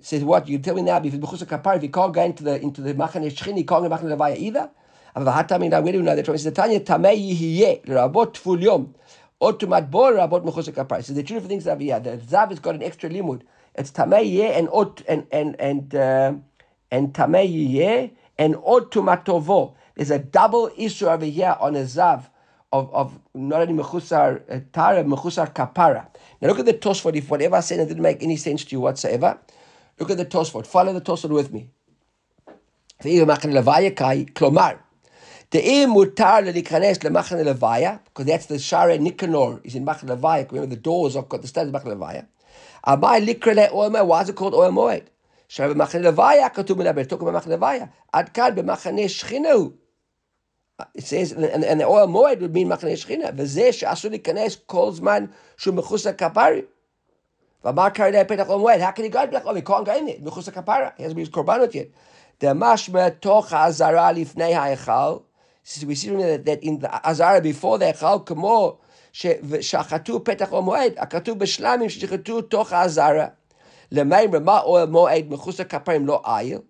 says 0.02 0.24
what 0.24 0.48
you 0.48 0.60
tell 0.60 0.76
me 0.76 0.82
now. 0.82 0.98
If 0.98 1.14
it's 1.14 1.18
b'chusa 1.18 1.46
kapar, 1.46 1.78
if 1.78 1.84
you 1.84 1.90
can't 1.90 2.14
go 2.14 2.24
into 2.24 2.44
the 2.44 2.62
into 2.62 2.82
the 2.82 2.94
machane 2.94 3.32
shchin, 3.32 3.58
you 3.58 3.66
can't 3.66 3.84
go 3.84 3.90
machane 3.90 4.16
levaya 4.16 4.38
either. 4.38 4.70
Where 5.14 5.44
do 5.44 6.00
we 6.00 6.04
know 6.04 6.16
that 6.16 6.26
from? 6.26 6.36
It 6.36 6.40
says 6.40 6.54
Tanya 6.54 6.80
tamei 6.80 7.18
yihye 7.18 7.84
rabot 7.86 8.34
tful 8.34 8.62
yom 8.62 8.94
otumat 9.42 9.90
bor 9.90 10.14
rabot 10.14 10.46
mechusa 10.46 10.72
kapar. 10.72 11.04
So 11.04 11.14
the 11.14 11.24
two 11.24 11.34
different 11.34 11.50
things 11.50 11.68
over 11.68 11.82
here. 11.82 12.00
The 12.00 12.18
zav 12.18 12.50
has 12.50 12.60
got 12.60 12.76
an 12.76 12.84
extra 12.84 13.10
limud. 13.10 13.42
It's 13.76 13.92
tamei 13.92 14.32
yeh 14.32 14.58
and 14.58 14.70
ot 14.70 15.04
and 15.08 15.26
and 15.32 15.56
and 15.60 15.96
uh, 15.96 16.34
and 16.92 17.14
tamei 17.14 17.48
yeh 17.50 18.10
and 18.38 18.56
otumatovo. 18.56 19.74
There's 19.96 20.12
a 20.12 20.20
double 20.20 20.72
issue 20.78 21.08
over 21.08 21.26
here 21.26 21.58
on 21.60 21.76
a 21.76 21.84
zav 21.84 22.26
of, 22.72 22.94
of 22.94 23.20
not 23.34 23.62
only 23.68 23.84
mechusar 23.84 24.42
uh, 24.50 24.60
tara 24.72 25.04
mechusar 25.04 25.54
kapara. 25.54 26.08
Now 26.40 26.50
look 26.50 26.60
at 26.60 26.66
the 26.66 26.74
Tosfot. 26.74 27.16
If 27.16 27.30
whatever 27.30 27.58
I 27.58 27.62
said 27.62 27.86
didn't 27.88 28.02
make 28.02 28.22
any 28.24 28.38
sense 28.38 28.64
to 28.66 28.72
you 28.74 28.80
whatsoever. 28.80 29.40
look 29.99 30.11
at 30.11 30.17
the 30.17 30.25
Tosfot. 30.25 30.67
Follow 30.67 30.93
the 30.93 31.01
Tosfot 31.01 31.31
with 31.31 31.53
me. 31.53 31.69
כלומר, 34.35 34.71
דאם 35.53 35.91
מותר 35.91 36.41
להיכנס 36.41 37.05
למחנה 37.05 37.43
לוויה, 37.43 37.97
because 38.07 38.27
that's 38.27 38.47
the 38.47 38.59
Share 38.59 38.99
Nicanor 38.99 39.67
is 39.67 39.75
in 39.75 39.85
מחנה 39.85 40.15
לוויה, 40.15 40.45
remember 40.51 40.67
the 40.67 40.77
doors 40.77 41.17
of 41.17 41.29
got 41.29 41.43
the 41.43 41.47
study 41.47 41.71
מחנה 41.73 41.95
לוויה, 41.95 42.23
אמר 42.89 43.13
לקרא 43.21 43.53
לאוהל 43.53 43.91
מועד, 43.91 44.09
why 44.09 44.27
is 44.27 44.31
it 44.31 44.37
called 44.41 44.53
אוהל 44.53 44.71
מועד? 44.71 45.03
עכשיו 45.47 45.71
במחנה 45.71 46.03
לוויה 46.03 46.49
כתוב 46.49 46.79
מדבר, 46.79 47.05
תוקף 47.05 47.25
במחנה 47.25 47.55
לוויה, 47.55 47.85
עד 48.13 48.29
כאן 48.29 48.55
במחנה 48.55 49.09
שכינה 49.09 49.53
הוא. 49.53 49.71
It 50.99 51.05
says, 51.05 51.33
and, 51.33 51.65
and 51.65 51.81
the 51.81 51.87
oil 51.87 52.09
moed 52.09 52.41
would 52.41 52.55
mean 52.55 52.67
מחנה 52.67 52.97
שכינה, 52.97 53.29
וזה 53.37 53.73
שאסור 53.73 54.11
להיכנס 54.11 54.57
כל 54.67 54.93
זמן 54.93 55.25
שהוא 55.57 55.75
מחוץ 55.75 56.07
לכפרים. 56.07 56.65
how 57.62 57.90
can 57.90 58.14
he 58.14 58.24
go 58.24 58.24
guide 58.24 59.32
Pelachom? 59.32 59.56
He 59.58 59.62
can't 59.62 59.86
go 59.86 59.98
in 59.98 60.06
there. 60.06 60.18
Mechus 60.20 60.50
kapara. 60.50 60.94
He 60.96 61.04
hasn't 61.04 61.18
been 61.18 61.26
his 61.26 61.30
korbanot 61.30 61.74
yet. 61.74 61.90
The 62.40 62.48
mashma 62.48 63.20
toch 63.20 63.52
azara 63.52 64.14
lifnei 64.16 64.54
ha'echal. 64.54 65.24
We 65.86 65.94
see 65.94 66.10
that, 66.16 66.46
that 66.46 66.64
in 66.64 66.80
the 66.80 66.90
azara 67.06 67.42
before 67.42 67.78
the 67.78 67.88
echal, 67.88 68.26
kamo 68.26 68.80
shachatu 69.12 70.24
petach 70.24 70.52
omoed. 70.52 70.96
Akatu 70.96 71.36
b'shlamim 71.38 71.90
shachatu 71.90 72.50
toch 72.50 72.72
azara. 72.72 73.34
Lemaim 73.92 74.32
rema 74.32 74.64
oel 74.66 74.88
moed 74.88 75.28
mechus 75.30 75.60
kaparim 75.68 76.08
lo 76.08 76.22
ayil. 76.26 76.64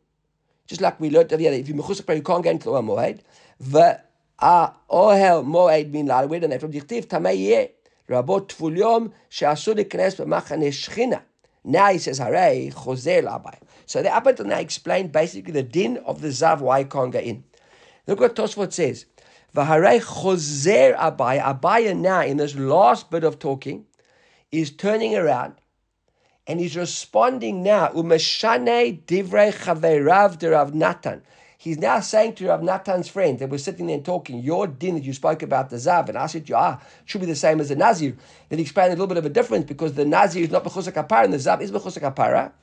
Just 0.66 0.82
like 0.82 1.00
we 1.00 1.12
learned 1.12 1.32
earlier, 1.32 1.52
if 1.52 1.68
you 1.68 1.76
mechus 1.76 1.98
kaparim, 1.98 2.18
you 2.18 2.24
can't 2.24 2.44
get 2.44 2.54
into 2.54 2.72
the 2.72 2.82
moed. 2.82 3.20
V'a'ohel 3.62 5.46
moed 5.46 5.92
min 5.92 6.08
lalwed. 6.08 6.44
And 6.44 6.52
that's 6.52 6.62
from 6.64 6.72
Dichtiv, 6.72 7.06
tamei 7.06 7.38
yeh. 7.38 7.68
Rabot 8.10 8.48
Tvulyom 8.48 9.12
She'asu 9.30 9.74
Liknes 9.76 10.16
B'Machane 10.18 10.68
Shechina. 10.70 11.22
Now 11.64 11.92
he 11.92 11.98
says, 12.00 12.18
Hare, 12.18 12.72
Choser 12.72 13.24
Labai. 13.24 13.60
So 13.86 14.02
the, 14.02 14.14
up 14.16 14.26
until 14.26 14.46
now 14.46 14.60
explained 14.60 15.12
basically 15.12 15.52
the 15.54 15.64
din 15.64 15.98
of 15.98 16.22
the 16.22 16.30
Zav, 16.30 16.60
why 16.60 16.80
he 16.80 16.86
can't 16.86 17.12
go 17.12 17.20
in. 17.20 17.44
Look 18.08 18.20
what 18.20 18.36
Tosfot 18.36 18.74
says. 18.74 19.06
Vahare 19.56 20.02
Choser 20.02 20.98
Abai. 20.98 21.42
Abaya 21.42 21.98
now, 21.98 22.22
in 22.22 22.38
this 22.38 22.56
last 22.56 23.12
bit 23.12 23.24
of 23.24 23.40
talking, 23.40 23.86
is 24.52 24.72
turning 24.72 25.16
around 25.16 25.56
and 26.50 26.60
he's 26.60 26.76
responding 26.76 27.62
now, 27.62 27.90
Umeshane 27.90 29.04
Divrei 29.04 29.54
Chaverav 29.54 30.40
de 30.40 30.50
Rav 30.50 30.74
He's 31.62 31.78
now 31.78 32.00
saying 32.00 32.36
to 32.36 32.48
Rav 32.48 32.62
Natan's 32.62 33.10
friend 33.10 33.38
that 33.40 33.50
was 33.50 33.66
sitting 33.66 33.88
there 33.88 33.98
and 33.98 34.06
talking, 34.06 34.40
your 34.40 34.66
din 34.66 34.96
that 34.96 35.04
you 35.04 35.12
spoke 35.12 35.44
about 35.44 35.70
the 35.70 35.76
Zav, 35.76 36.08
and 36.08 36.18
I 36.18 36.26
you, 36.26 36.56
ah, 36.56 36.80
should 37.04 37.20
be 37.20 37.28
the 37.28 37.36
same 37.36 37.60
as 37.60 37.68
the 37.68 37.76
Nazir. 37.76 38.16
Then 38.48 38.60
he 38.60 38.64
explained 38.64 38.94
a 38.94 38.96
little 38.96 39.08
bit 39.08 39.18
of 39.18 39.26
a 39.26 39.30
difference 39.30 39.66
because 39.66 39.92
the 39.92 40.06
Nazir 40.06 40.42
is 40.42 40.52
not 40.52 40.64
Bechusak 40.64 40.94
Kapara 40.94 41.26
and 41.26 41.34
the 41.34 41.38
Zav 41.38 41.60
is 41.60 41.70
Bechusak 41.70 42.02
Kapara. 42.02 42.54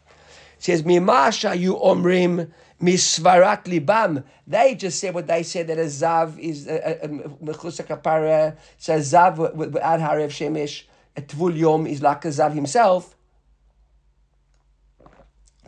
says, 0.58 0.82
Mimasha 0.82 1.58
you 1.58 1.74
omrim 1.74 2.50
misvarat 2.80 3.64
libam. 3.64 4.24
They 4.46 4.74
just 4.74 4.98
said 4.98 5.12
what 5.12 5.26
they 5.26 5.42
said 5.42 5.66
that 5.66 5.76
a 5.76 5.82
zav 5.82 6.38
is 6.38 6.66
mechusa 6.66 7.86
kapara. 7.86 8.56
So 8.78 8.98
zav 8.98 9.54
without 9.54 10.00
harev 10.00 10.28
shemesh, 10.28 10.84
a 11.18 11.20
tvul 11.20 11.54
yom 11.54 11.86
is 11.86 12.00
like 12.00 12.24
a 12.24 12.28
zav 12.28 12.54
himself. 12.54 13.14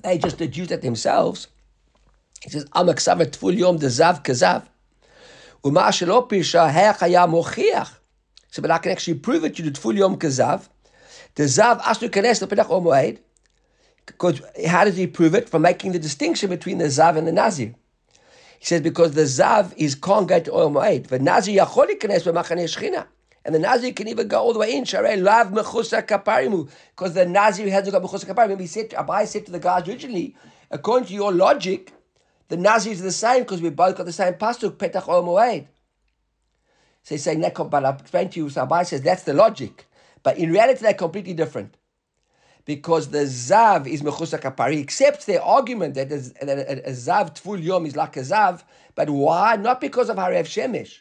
They 0.02 0.16
just 0.16 0.38
deduced 0.38 0.70
it 0.70 0.80
themselves. 0.80 1.49
He 2.42 2.50
says, 2.50 2.66
"Am 2.75 2.87
ksav 2.87 3.21
tvul 3.26 3.57
yom 3.57 3.78
the 3.78 3.87
zav 3.87 4.25
kazav." 4.25 4.66
Uma 5.64 5.80
shelo 5.88 6.28
pirsha 6.28 6.71
hechaya 6.73 7.28
mochiach. 7.28 7.90
So, 8.50 8.62
but 8.62 8.71
I 8.71 8.78
can 8.78 8.92
actually 8.92 9.18
prove 9.18 9.45
it. 9.45 9.59
You 9.59 9.64
did 9.64 9.75
tvul 9.75 9.97
yom 9.97 10.16
kazav. 10.18 10.68
The 11.35 11.45
zav 11.45 11.80
asnu 11.83 12.09
kanes 12.09 12.47
lepedach 12.47 12.68
omoed. 12.68 13.18
Because 14.09 14.40
how 14.66 14.85
does 14.85 14.97
he 14.97 15.07
prove 15.07 15.35
it? 15.35 15.50
From 15.50 15.61
making 15.62 15.92
the 15.92 15.99
distinction 15.99 16.49
between 16.49 16.78
the 16.78 16.87
Zav 16.87 17.18
and 17.18 17.26
the 17.26 17.33
Nazir. 17.33 17.75
He 18.59 18.64
says 18.64 18.80
because 18.80 19.12
the 19.12 19.25
Zav 19.25 19.75
is 19.76 19.95
can't 19.95 20.26
to 20.26 20.50
oil 20.50 20.71
Moed. 20.71 21.09
The 21.09 21.18
Nazir 21.18 21.61
yachol 21.61 21.90
ikanes 21.90 22.23
b'machane 22.25 22.64
shchina. 22.64 23.07
And 23.45 23.54
the 23.54 23.59
Nazir 23.59 23.92
can 23.92 24.09
even 24.09 24.26
go 24.26 24.40
all 24.40 24.54
the 24.54 24.61
way 24.61 24.75
in. 24.75 24.85
Sharei 24.85 25.23
lav 25.23 25.52
mechusa 25.52 26.02
kaparimu. 26.07 26.71
Because 26.97 27.12
the 27.12 27.26
Nazir 27.26 27.71
has 27.71 27.85
to 27.85 27.90
go 27.90 28.00
mechusa 28.00 28.25
kaparimu. 28.25 28.61
He 28.61 28.66
said, 28.66 28.88
Abai 28.92 29.26
said 29.26 29.45
to 29.45 29.52
the 29.52 29.59
guys 29.59 29.87
originally, 29.87 30.35
according 30.71 31.09
to 31.09 31.14
your 31.14 31.30
logic, 31.30 31.92
the 32.48 32.56
Nazir 32.56 32.92
is 32.92 33.02
the 33.02 33.12
same 33.12 33.40
because 33.40 33.62
we 33.62 33.70
both 33.70 33.96
got 33.96 34.06
the 34.06 34.12
same 34.12 34.34
pasuk, 34.34 34.72
petach 34.72 35.08
oil 35.08 35.22
moed. 35.22 35.66
So 37.02 37.14
he's 37.14 37.22
saying 37.22 37.40
that, 37.40 37.54
but 37.54 37.84
I'll 37.84 37.94
explain 37.94 38.28
to 38.30 38.40
you, 38.40 38.50
so 38.50 38.68
says 38.84 39.02
that's 39.02 39.22
the 39.22 39.32
logic. 39.32 39.86
But 40.22 40.38
in 40.38 40.50
reality, 40.50 40.82
they're 40.82 40.94
completely 40.94 41.34
different 41.34 41.74
because 42.64 43.08
the 43.08 43.20
zav 43.20 43.86
is 43.86 44.02
mechusa. 44.02 44.70
He 44.70 44.80
accepts 44.80 45.24
their 45.24 45.42
argument 45.42 45.94
that, 45.94 46.12
a, 46.12 46.16
a, 46.42 46.90
a 46.90 46.92
zav 46.92 47.40
tful 47.40 47.62
yom 47.62 47.86
is 47.86 47.96
like 47.96 48.16
a 48.18 48.20
zav, 48.20 48.62
but 48.94 49.08
why? 49.08 49.56
Not 49.56 49.80
because 49.80 50.10
of 50.10 50.16
harev 50.16 50.44
shemesh, 50.44 51.00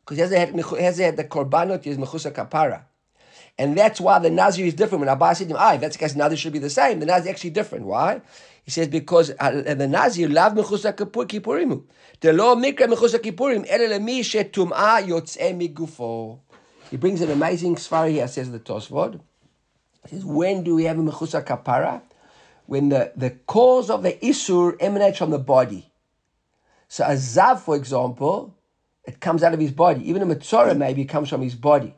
because 0.00 0.16
he 0.16 0.20
hasn't 0.20 1.06
had, 1.06 1.16
the 1.16 1.24
korbanot 1.24 1.84
he 1.84 1.90
is 1.90 1.96
mechusa 1.96 2.32
kapara. 2.32 2.82
And 3.58 3.78
that's 3.78 3.98
why 3.98 4.18
the 4.18 4.28
Nazir 4.28 4.66
is 4.66 4.74
different. 4.74 5.00
When 5.00 5.08
Abba 5.08 5.34
said 5.34 5.48
to 5.48 5.54
him, 5.54 5.56
ah, 5.58 5.72
if 5.72 5.80
that's 5.80 5.96
the 5.96 6.00
case, 6.00 6.14
Nazir 6.14 6.36
should 6.36 6.52
be 6.52 6.58
the 6.58 6.68
same. 6.68 7.00
The 7.00 7.06
Nazir 7.06 7.30
is 7.30 7.34
actually 7.36 7.50
different. 7.50 7.86
Why? 7.86 8.20
He 8.66 8.72
says, 8.72 8.88
because 8.88 9.30
uh, 9.38 9.62
the 9.62 9.86
Nazir 9.86 10.28
love 10.28 10.54
mechusa 10.54 10.92
kippurimu. 10.92 11.84
The 12.20 12.32
law 12.32 12.56
mikra 12.56 12.88
mechusa 12.88 13.20
kippurim, 13.20 13.64
ele 13.68 13.88
lemi 13.88 14.20
shetum'a 14.20 15.06
yotzei 15.06 15.54
migufo. 15.56 16.40
He 16.90 16.96
brings 16.96 17.20
an 17.20 17.30
amazing 17.30 17.76
svar 17.76 18.10
here, 18.10 18.26
says 18.26 18.50
the 18.50 18.58
Tosfot. 18.58 19.20
He 20.08 20.16
says, 20.16 20.24
when 20.24 20.64
do 20.64 20.74
we 20.74 20.82
have 20.84 20.98
a 20.98 21.02
mechusa 21.02 21.46
kapara? 21.46 22.02
When 22.66 22.88
the, 22.88 23.12
the 23.16 23.30
cause 23.30 23.88
of 23.88 24.02
the 24.02 24.14
isur 24.14 24.76
emanates 24.80 25.18
from 25.18 25.30
the 25.30 25.38
body. 25.38 25.92
So 26.88 27.04
a 27.04 27.14
zav, 27.14 27.60
for 27.60 27.76
example, 27.76 28.52
it 29.04 29.20
comes 29.20 29.44
out 29.44 29.54
of 29.54 29.60
his 29.60 29.70
body. 29.70 30.08
Even 30.10 30.22
a 30.22 30.26
metzora 30.26 30.76
maybe 30.76 31.04
comes 31.04 31.28
from 31.28 31.40
his 31.40 31.54
body. 31.54 31.94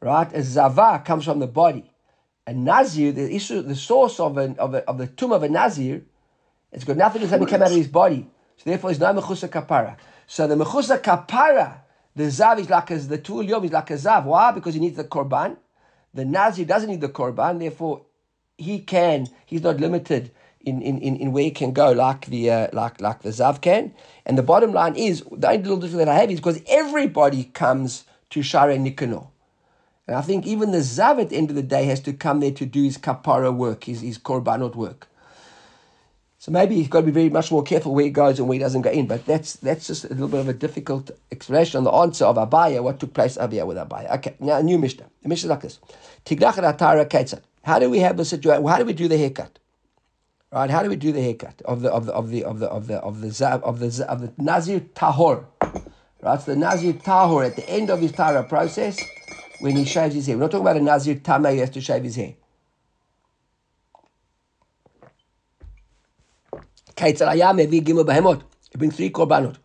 Right? 0.00 0.30
A 0.34 0.42
zava 0.42 1.02
comes 1.02 1.24
from 1.24 1.38
the 1.38 1.46
body. 1.46 1.90
A 2.48 2.54
nazir, 2.54 3.12
the 3.12 3.30
issue, 3.30 3.60
the 3.60 3.76
source 3.76 4.18
of, 4.18 4.38
an, 4.38 4.56
of, 4.58 4.72
a, 4.72 4.82
of 4.88 4.96
the 4.96 5.06
tomb 5.06 5.32
of 5.32 5.42
a 5.42 5.50
nazir 5.50 6.00
It's 6.72 6.82
got 6.82 6.96
nothing 6.96 7.20
to 7.20 7.28
do 7.28 7.38
with 7.38 7.50
come 7.50 7.60
out 7.60 7.70
of 7.70 7.76
his 7.76 7.88
body. 7.88 8.26
So 8.56 8.70
therefore, 8.70 8.90
there's 8.94 9.00
no 9.00 9.20
mechusa 9.20 9.50
kapara. 9.50 9.98
So 10.26 10.46
the 10.46 10.54
mechusa 10.54 10.98
kapara, 10.98 11.80
the 12.16 12.24
zav 12.24 12.58
is 12.58 12.70
like 12.70 12.90
a, 12.90 12.96
the 12.96 13.18
tul 13.18 13.42
yom 13.42 13.66
is 13.66 13.72
like 13.72 13.90
a 13.90 13.94
zav. 13.94 14.24
Why? 14.24 14.52
Because 14.52 14.72
he 14.72 14.80
needs 14.80 14.96
the 14.96 15.04
korban. 15.04 15.58
The 16.14 16.24
nazir 16.24 16.64
doesn't 16.64 16.88
need 16.88 17.02
the 17.02 17.10
korban. 17.10 17.58
Therefore, 17.58 18.06
he 18.56 18.78
can. 18.78 19.26
He's 19.44 19.62
not 19.62 19.78
limited 19.78 20.30
in, 20.60 20.80
in, 20.80 20.98
in, 21.00 21.16
in 21.16 21.32
where 21.32 21.44
he 21.44 21.50
can 21.50 21.72
go 21.72 21.92
like 21.92 22.24
the 22.26 22.50
uh, 22.50 22.68
like 22.72 22.98
like 22.98 23.20
the 23.20 23.28
zav 23.28 23.60
can. 23.60 23.92
And 24.24 24.38
the 24.38 24.42
bottom 24.42 24.72
line 24.72 24.96
is 24.96 25.22
the 25.30 25.48
only 25.48 25.58
little 25.64 25.76
difference 25.76 26.04
that 26.04 26.08
I 26.08 26.14
have 26.14 26.30
is 26.30 26.40
because 26.40 26.62
everybody 26.66 27.44
comes 27.44 28.04
to 28.30 28.42
Share 28.42 28.68
Nikanor. 28.78 29.28
And 30.08 30.16
I 30.16 30.22
think 30.22 30.46
even 30.46 30.70
the 30.70 30.78
zav 30.78 31.20
at 31.20 31.28
the 31.28 31.36
end 31.36 31.50
of 31.50 31.56
the 31.56 31.62
day 31.62 31.84
has 31.84 32.00
to 32.00 32.14
come 32.14 32.40
there 32.40 32.50
to 32.52 32.64
do 32.64 32.82
his 32.82 32.96
kapara 32.96 33.54
work, 33.54 33.84
his 33.84 34.00
his 34.00 34.18
korbanot 34.18 34.74
work. 34.74 35.06
So 36.38 36.50
maybe 36.50 36.76
he's 36.76 36.88
got 36.88 37.00
to 37.00 37.06
be 37.06 37.12
very 37.12 37.28
much 37.28 37.52
more 37.52 37.62
careful 37.62 37.94
where 37.94 38.06
he 38.06 38.10
goes 38.10 38.38
and 38.38 38.48
where 38.48 38.54
he 38.54 38.58
doesn't 38.58 38.80
go 38.80 38.90
in. 38.90 39.06
But 39.06 39.26
that's 39.26 39.56
that's 39.56 39.86
just 39.86 40.04
a 40.04 40.08
little 40.08 40.28
bit 40.28 40.40
of 40.40 40.48
a 40.48 40.54
difficult 40.54 41.10
explanation 41.30 41.76
on 41.76 41.84
the 41.84 41.92
answer 41.92 42.24
of 42.24 42.36
Abaya, 42.36 42.82
what 42.82 43.00
took 43.00 43.12
place 43.12 43.36
Abaya 43.36 43.66
with 43.66 43.76
Abaya. 43.76 44.14
Okay, 44.16 44.34
now 44.40 44.56
a 44.56 44.62
new 44.62 44.78
Mishnah. 44.78 45.04
The 45.22 45.28
Mishnah 45.28 45.46
is 45.46 45.50
like 45.50 45.60
this. 45.60 45.78
Ketzat. 46.24 47.42
How 47.64 47.78
do 47.78 47.90
we 47.90 47.98
have 47.98 48.16
the 48.16 48.24
situation? 48.24 48.66
How 48.66 48.78
do 48.78 48.86
we 48.86 48.94
do 48.94 49.08
the 49.08 49.18
haircut? 49.18 49.58
Right? 50.50 50.70
How 50.70 50.82
do 50.82 50.88
we 50.88 50.96
do 50.96 51.12
the 51.12 51.20
haircut 51.20 51.60
of 51.66 51.82
the 51.82 51.90
of 51.90 52.06
the 52.06 52.14
of 52.14 52.30
the 52.30 52.44
of 52.46 52.60
the 52.60 52.68
of 52.68 52.86
the 52.86 52.96
of 52.96 53.20
the 53.20 53.26
zav 53.26 53.62
of 53.62 53.80
the 53.80 54.10
of 54.10 54.22
the 54.22 54.32
Nazir 54.38 54.80
tahor? 54.80 55.44
Right? 56.22 56.40
So 56.40 56.52
the 56.52 56.56
Nazir 56.56 56.94
tahor 56.94 57.44
at 57.44 57.56
the 57.56 57.68
end 57.68 57.90
of 57.90 58.00
his 58.00 58.12
Tara 58.12 58.42
process 58.42 58.98
when 59.59 59.75
he 59.75 59.85
shaves 59.85 60.15
his 60.15 60.27
hair. 60.27 60.35
We're 60.35 60.43
not 60.43 60.51
talking 60.51 60.67
about 60.67 60.77
a 60.77 60.81
Nazir 60.81 61.15
tama 61.15 61.51
who 61.51 61.59
has 61.59 61.69
to 61.71 61.81
shave 61.81 62.03
his 62.03 62.15
hair. 62.15 62.33
כיצר 66.95 67.29
היה 67.29 67.53
מביא 67.53 67.81
גימל 67.81 68.03
בהמות, 68.03 68.43
he 68.71 68.77
brings 68.77 68.95
three 68.95 69.09
קורבנות, 69.11 69.57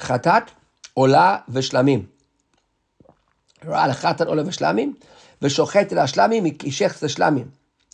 חטאת, 0.00 0.50
עולה 0.94 1.38
ושלמים. 1.48 2.06
ראה 3.64 3.88
לחטאת 3.88 4.26
עולה 4.26 4.42
ושלמים, 4.46 4.94
ושוחט 5.42 5.92
את 5.92 5.98
השלמים, 5.98 6.44
ישך 6.64 6.98
את 6.98 7.02
השלמים. 7.02 7.48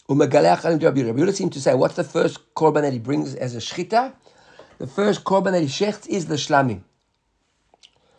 הוא 0.07 0.17
מגלח 0.17 0.65
עליהם 0.67 0.81
רבי 0.83 1.01
יהודה. 1.01 1.13
רבי 1.13 1.21
יהודה 1.21 1.37
seems 1.37 1.55
to 1.55 1.61
say, 1.61 1.75
what's 1.75 1.97
the 1.97 2.05
first 2.05 2.39
korban 2.55 2.83
that 2.83 2.93
he 2.93 2.99
brings 2.99 3.35
as 3.35 3.55
a 3.55 3.61
shchita? 3.61 4.13
The 4.79 4.87
first 4.87 5.25
korban 5.25 5.53
that 5.53 5.63
he 5.63 5.69
shechts 5.69 6.07
is 6.09 6.27
the 6.27 6.37
shlamim. 6.37 6.81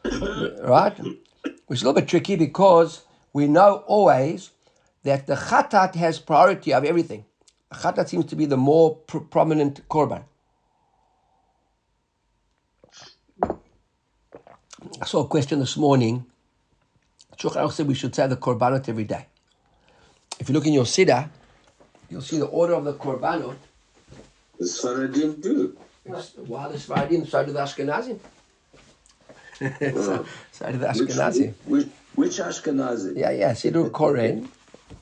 right? 0.63 0.98
Which 1.66 1.80
is 1.80 1.82
a 1.82 1.87
little 1.87 2.00
bit 2.00 2.08
tricky 2.08 2.37
because 2.37 3.02
we 3.32 3.46
know 3.49 3.85
always 3.87 4.50
that 5.02 5.26
the 5.26 5.35
khatat 5.35 5.94
has 5.96 6.18
priority 6.18 6.73
of 6.73 6.85
everything. 6.85 7.25
Khatat 7.73 8.08
seems 8.08 8.26
to 8.26 8.37
be 8.37 8.46
the 8.46 8.56
more 8.56 8.96
pr- 8.96 9.18
prominent 9.18 9.87
korban. 9.88 10.23
I 13.42 15.04
saw 15.04 15.25
a 15.25 15.28
question 15.28 15.58
this 15.58 15.76
morning. 15.76 16.25
Shulchan 17.37 17.70
said 17.73 17.87
we 17.87 17.94
should 17.94 18.14
say 18.14 18.26
the 18.26 18.37
korbanot 18.37 18.88
every 18.88 19.04
day. 19.04 19.26
If 20.38 20.49
you 20.49 20.54
look 20.54 20.66
in 20.66 20.73
your 20.73 20.85
siddur, 20.85 21.28
you'll 22.08 22.23
see 22.23 22.38
the 22.38 22.46
order 22.46 22.75
of 22.75 22.85
the 22.85 22.94
korbanot. 22.94 23.56
The 24.58 24.64
Sfaradim 24.64 25.42
do. 25.42 25.76
While 26.46 26.70
the 26.70 26.78
Sfaradim, 26.78 27.28
so 27.28 27.44
do 27.44 27.52
the 27.52 27.58
Ashkenazim. 27.58 28.18
so, 29.81 30.27
so 30.53 30.73
do 30.73 30.79
the 30.79 30.89
Which, 30.89 31.09
Ashkenazim. 31.09 31.55
which, 31.65 31.89
which 32.15 32.39
Ashkenazi? 32.39 33.17
Yeah, 33.17 33.31
yeah. 33.31 33.53
Siddur 33.53 33.91
Koren, 33.91 34.49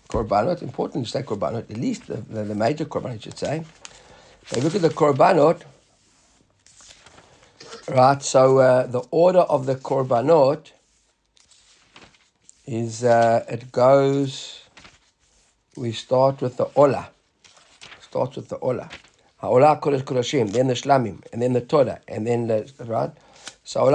Korbanot, 0.09 0.63
important 0.63 1.07
to 1.07 1.11
say 1.11 1.23
Korbanot, 1.23 1.71
at 1.71 1.77
least 1.77 2.07
the, 2.07 2.17
the, 2.17 2.45
the 2.45 2.55
major 2.55 2.85
Korbanot, 2.85 3.15
I 3.15 3.19
should 3.19 3.39
say. 3.39 3.65
But 4.51 4.63
look 4.63 4.75
at 4.77 4.83
the 4.83 4.91
Korbanot, 4.91 5.63
right? 7.89 8.23
So 8.23 8.59
uh, 8.59 8.87
the 8.87 9.01
order 9.11 9.41
of 9.41 9.67
the 9.67 9.75
Korbanot 9.75 10.71
is 12.67 13.03
uh, 13.03 13.45
it 13.49 13.73
goes, 13.73 14.61
we 15.77 15.91
start 15.93 16.41
with 16.41 16.57
the 16.59 16.69
Ola. 16.77 17.09
Starts 18.01 18.37
with 18.37 18.49
the 18.49 18.59
Ola. 18.59 18.89
Ha'ola 19.39 19.79
Kodesh 19.83 20.03
Kodashim, 20.03 20.53
then 20.53 20.69
the 20.69 20.75
Shlamim, 20.75 21.23
and 21.33 21.43
then 21.43 21.53
the 21.53 21.61
Torah, 21.61 22.01
and 22.07 22.27
then 22.27 22.47
the, 22.47 22.73
right? 22.87 23.11
So. 23.65 23.91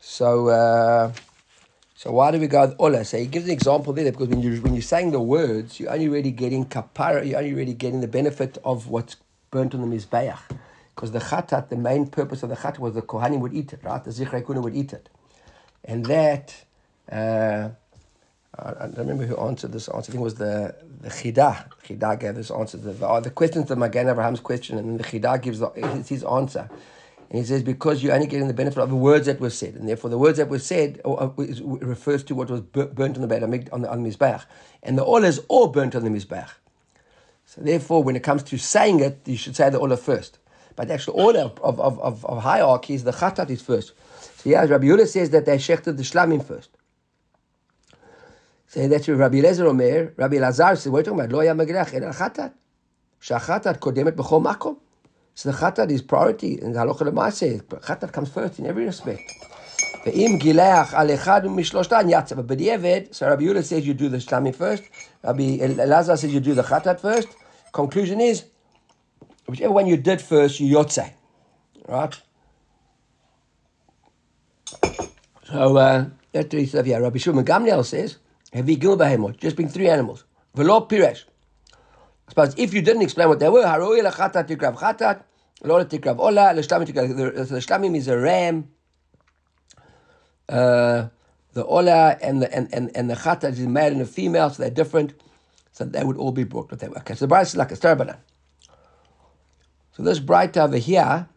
So, 0.00 0.48
uh, 0.48 1.12
so 1.94 2.12
why 2.12 2.30
do 2.30 2.40
we 2.40 2.46
go 2.46 2.62
with 2.62 2.74
Ola? 2.78 3.04
So 3.04 3.18
he 3.18 3.26
gives 3.26 3.44
an 3.44 3.52
example 3.52 3.92
there 3.92 4.10
because 4.10 4.28
when 4.28 4.40
you 4.40 4.60
when 4.62 4.74
you're 4.74 4.82
saying 4.82 5.10
the 5.10 5.20
words, 5.20 5.78
you're 5.78 5.92
only 5.92 6.08
really 6.08 6.30
getting 6.30 6.64
kapara. 6.64 7.26
You're 7.26 7.38
only 7.38 7.52
really 7.52 7.74
getting 7.74 8.00
the 8.00 8.08
benefit 8.08 8.56
of 8.64 8.88
what's 8.88 9.16
burnt 9.50 9.74
on 9.74 9.82
the 9.82 9.96
mizbeach. 9.96 10.38
Because 10.94 11.12
the 11.12 11.18
chatat, 11.18 11.68
the 11.68 11.76
main 11.76 12.06
purpose 12.06 12.42
of 12.42 12.48
the 12.48 12.56
chatat 12.56 12.78
was 12.78 12.94
the 12.94 13.02
kohanim 13.02 13.40
would 13.40 13.52
eat 13.52 13.74
it, 13.74 13.80
right? 13.84 14.02
The 14.02 14.10
zichrei 14.10 14.46
would 14.46 14.74
eat 14.74 14.92
it, 14.92 15.08
and 15.84 16.06
that. 16.06 16.64
Uh, 17.10 17.70
I 18.56 18.70
I 18.70 18.86
don't 18.86 18.98
remember 18.98 19.26
who 19.26 19.36
answered 19.36 19.72
this 19.72 19.88
answer. 19.88 20.10
I 20.10 20.12
think 20.12 20.20
it 20.20 20.24
was 20.24 20.34
the 20.34 20.74
the 21.00 21.08
Chidah. 21.10 21.68
Chidah 21.84 22.18
gave 22.18 22.34
this 22.34 22.50
answer. 22.50 22.76
The, 22.76 22.92
the, 22.92 23.20
the 23.20 23.30
question 23.30 23.62
is 23.62 23.68
the 23.68 23.76
Magen 23.76 24.08
Abraham's 24.08 24.40
question, 24.40 24.78
and 24.78 24.88
then 24.88 24.96
the 24.96 25.04
Chidah 25.04 25.40
gives 25.40 25.58
the, 25.60 25.70
it's 25.76 26.08
his 26.08 26.24
answer. 26.24 26.68
And 27.30 27.38
he 27.40 27.44
says, 27.44 27.62
because 27.62 28.02
you're 28.02 28.14
only 28.14 28.26
getting 28.26 28.48
the 28.48 28.54
benefit 28.54 28.78
of 28.78 28.88
the 28.88 28.96
words 28.96 29.26
that 29.26 29.38
were 29.38 29.50
said, 29.50 29.74
and 29.74 29.86
therefore 29.86 30.08
the 30.08 30.16
words 30.16 30.38
that 30.38 30.48
were 30.48 30.58
said 30.58 31.00
or, 31.04 31.22
uh, 31.22 31.30
or, 31.36 31.44
is- 31.44 31.60
refers 31.60 32.24
to 32.24 32.34
what 32.34 32.48
was 32.48 32.62
bur- 32.62 32.86
burnt 32.86 33.18
on 33.18 33.28
the 33.28 33.28
Hamik- 33.28 33.70
on 33.70 33.82
the, 33.82 33.90
on 33.90 34.02
the 34.02 34.08
Mizbeach. 34.10 34.44
And 34.82 34.96
the 34.96 35.04
oil 35.04 35.24
is 35.24 35.38
all 35.48 35.68
burnt 35.68 35.94
on 35.94 36.04
the 36.04 36.10
Mizbeach. 36.10 36.48
So 37.44 37.60
therefore, 37.60 38.02
when 38.02 38.16
it 38.16 38.22
comes 38.22 38.42
to 38.44 38.56
saying 38.56 39.00
it, 39.00 39.20
you 39.26 39.36
should 39.36 39.56
say 39.56 39.68
the 39.68 39.78
olah 39.78 39.98
first. 39.98 40.38
But 40.74 40.88
the 40.88 40.94
actual 40.94 41.20
order 41.20 41.40
of, 41.40 41.60
of, 41.60 42.00
of, 42.00 42.24
of, 42.24 42.42
hierarchy 42.42 42.94
is 42.94 43.04
the 43.04 43.10
chatat 43.12 43.50
is 43.50 43.60
first. 43.60 43.92
So 44.38 44.48
yeah, 44.48 44.64
Rabbi 44.64 44.86
Yehuda 44.86 45.06
says 45.06 45.28
that 45.30 45.44
they 45.44 45.58
shechted 45.58 45.96
the 45.98 46.04
shlamim 46.04 46.42
first. 46.42 46.70
So 48.67 48.87
that's 48.87 49.07
what 49.07 49.17
Rabbi 49.17 49.37
Eliezer 49.37 49.67
Omer, 49.67 50.13
Rabbi 50.17 50.35
Elazar 50.37 50.77
says, 50.77 50.89
what 50.89 51.07
are 51.07 51.11
you 51.11 51.17
talking 51.17 51.19
about? 51.19 51.31
לא 51.31 51.39
היה 51.39 51.53
מגלח, 51.53 51.93
אלא 51.93 52.05
החטאת. 52.05 52.51
שהחטאת 53.21 53.77
קודמת 53.77 54.15
בכל 54.15 54.39
מקום. 54.39 54.75
So 55.35 55.51
the 55.51 55.57
chatat 55.57 55.89
is 55.89 56.01
priority, 56.01 56.59
and 56.61 56.75
the 56.75 56.79
halacha 56.79 57.01
lema'aseh, 57.01 57.63
chatat 57.63 58.11
comes 58.11 58.29
first 58.29 58.59
in 58.59 58.65
every 58.65 58.85
respect. 58.85 59.21
ואם 60.05 60.37
גילח 60.37 60.93
על 60.93 61.13
אחד 61.13 61.47
משלושתן 61.47 62.07
יצא, 62.09 62.35
but 62.35 62.39
בדיעבד, 62.39 63.01
so 63.11 63.25
Rabbi 63.25 63.43
Yehuda 63.43 63.63
says 63.63 63.87
you 63.87 63.93
do 63.93 64.09
the 64.09 64.17
shlamim 64.17 64.53
first, 64.53 64.83
Rabbi 65.23 65.57
Elazar 65.57 66.17
says 66.17 66.33
you 66.33 66.39
do 66.39 66.53
the 66.53 66.61
chatat 66.63 66.99
first. 66.99 67.29
Conclusion 67.71 68.19
is, 68.19 68.43
whichever 69.47 69.71
one 69.71 69.87
you 69.87 69.97
did 69.97 70.21
first, 70.21 70.59
you 70.59 70.75
yotze. 70.75 71.09
Right? 71.87 72.15
So, 75.45 75.77
uh, 75.77 76.05
that's 76.31 76.53
what 76.53 76.61
he 76.61 76.65
says 76.65 76.85
here. 76.85 77.01
Rabbi 77.01 77.17
Shimon 77.17 77.45
Gamliel 77.45 77.85
says, 77.85 78.17
Hevi 78.17 78.17
gil 78.17 78.17
behemot, 78.17 78.26
just 78.52 79.56
bring 79.56 79.68
three 79.68 79.88
animals. 79.88 80.24
Velo 80.54 80.80
piresh. 80.86 81.24
I 81.72 82.30
suppose 82.30 82.54
if 82.58 82.74
you 82.74 82.82
didn't 82.82 83.02
explain 83.02 83.28
what 83.28 83.40
they 83.40 83.48
were, 83.48 83.62
haroi 83.62 84.02
lachatat 84.02 84.48
tikrav 84.48 84.76
chatat, 84.76 85.22
lo 85.62 85.84
tikrav 85.84 86.18
ola, 86.18 86.52
l'shlamim 86.54 86.86
tikrav. 86.86 87.16
The 87.16 87.44
the 87.44 87.60
shlamim 87.60 87.96
is 87.96 88.08
a 88.08 88.18
ram. 88.18 88.68
Uh, 90.48 91.08
the 91.52 91.64
ola 91.64 92.16
and 92.22 92.42
the 92.42 92.54
and, 92.54 92.72
and, 92.72 92.90
and 92.96 93.10
the 93.10 93.14
chatat 93.14 93.52
is 93.52 93.60
male 93.60 93.92
and 93.92 94.00
a 94.00 94.06
female, 94.06 94.50
so 94.50 94.62
they're 94.62 94.70
different. 94.70 95.14
So 95.72 95.84
they 95.84 96.02
would 96.02 96.16
all 96.16 96.32
be 96.32 96.44
brought 96.44 96.70
with 96.70 96.80
them. 96.80 96.92
Okay, 96.98 97.14
so 97.14 97.20
the 97.20 97.28
bride 97.28 97.46
is 97.46 97.56
like 97.56 97.70
a 97.70 97.76
starbanan. 97.76 98.16
So 99.92 100.02
this 100.02 100.18
bright 100.18 100.56
over 100.56 100.76
here, 100.76 101.28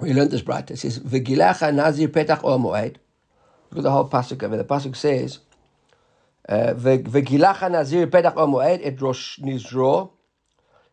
we 0.00 0.12
learned 0.12 0.30
this 0.30 0.42
bright. 0.42 0.70
It 0.70 0.78
says, 0.78 0.98
"V'gilacha 0.98 1.74
nazir 1.74 2.08
petach 2.08 2.44
or 2.44 2.58
moed." 2.58 2.96
Look 3.70 3.78
at 3.78 3.82
the 3.82 3.90
whole 3.90 4.08
pasuk 4.08 4.42
over. 4.42 4.56
The 4.56 4.64
pasuk 4.64 4.96
says, 4.96 5.40
uh, 6.48 6.74
"Ve- 6.74 6.98
nazir 6.98 8.06
petach 8.06 8.36
or 8.36 8.46
moed 8.46 8.80
et 8.82 9.00
rosh 9.00 9.38
nizro." 9.40 10.10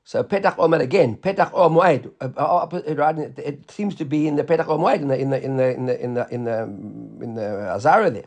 So 0.04 0.24
petach 0.24 0.58
omer 0.58 0.78
again, 0.78 1.18
petach 1.18 1.54
or 1.54 1.70
moed. 1.70 2.12
Uh, 2.20 2.30
uh, 2.38 2.46
opposite, 2.64 2.98
right, 2.98 3.18
It 3.18 3.40
it 3.40 3.72
seems 3.72 3.96
to 3.96 4.06
be 4.06 4.28
in 4.28 4.36
the 4.36 4.44
petach 4.44 4.68
or 4.68 4.78
moed 4.78 5.02
in 5.02 5.08
the 5.08 5.18
in 5.18 5.30
the 5.30 5.44
in 5.44 5.58
the 5.58 5.76
in 5.76 5.86
the 5.86 6.04
in 6.04 6.14
the 6.14 6.28
in 6.30 6.44
the, 6.44 7.24
in 7.24 7.36
the 7.36 7.72
azara 7.72 8.10
there. 8.10 8.26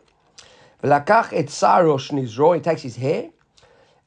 V'lakach 0.83 1.33
et 1.33 1.49
sar 1.49 1.85
rosh 1.85 2.11
nizro. 2.11 2.55
He 2.55 2.61
takes 2.61 2.81
his 2.81 2.95
hair. 2.95 3.29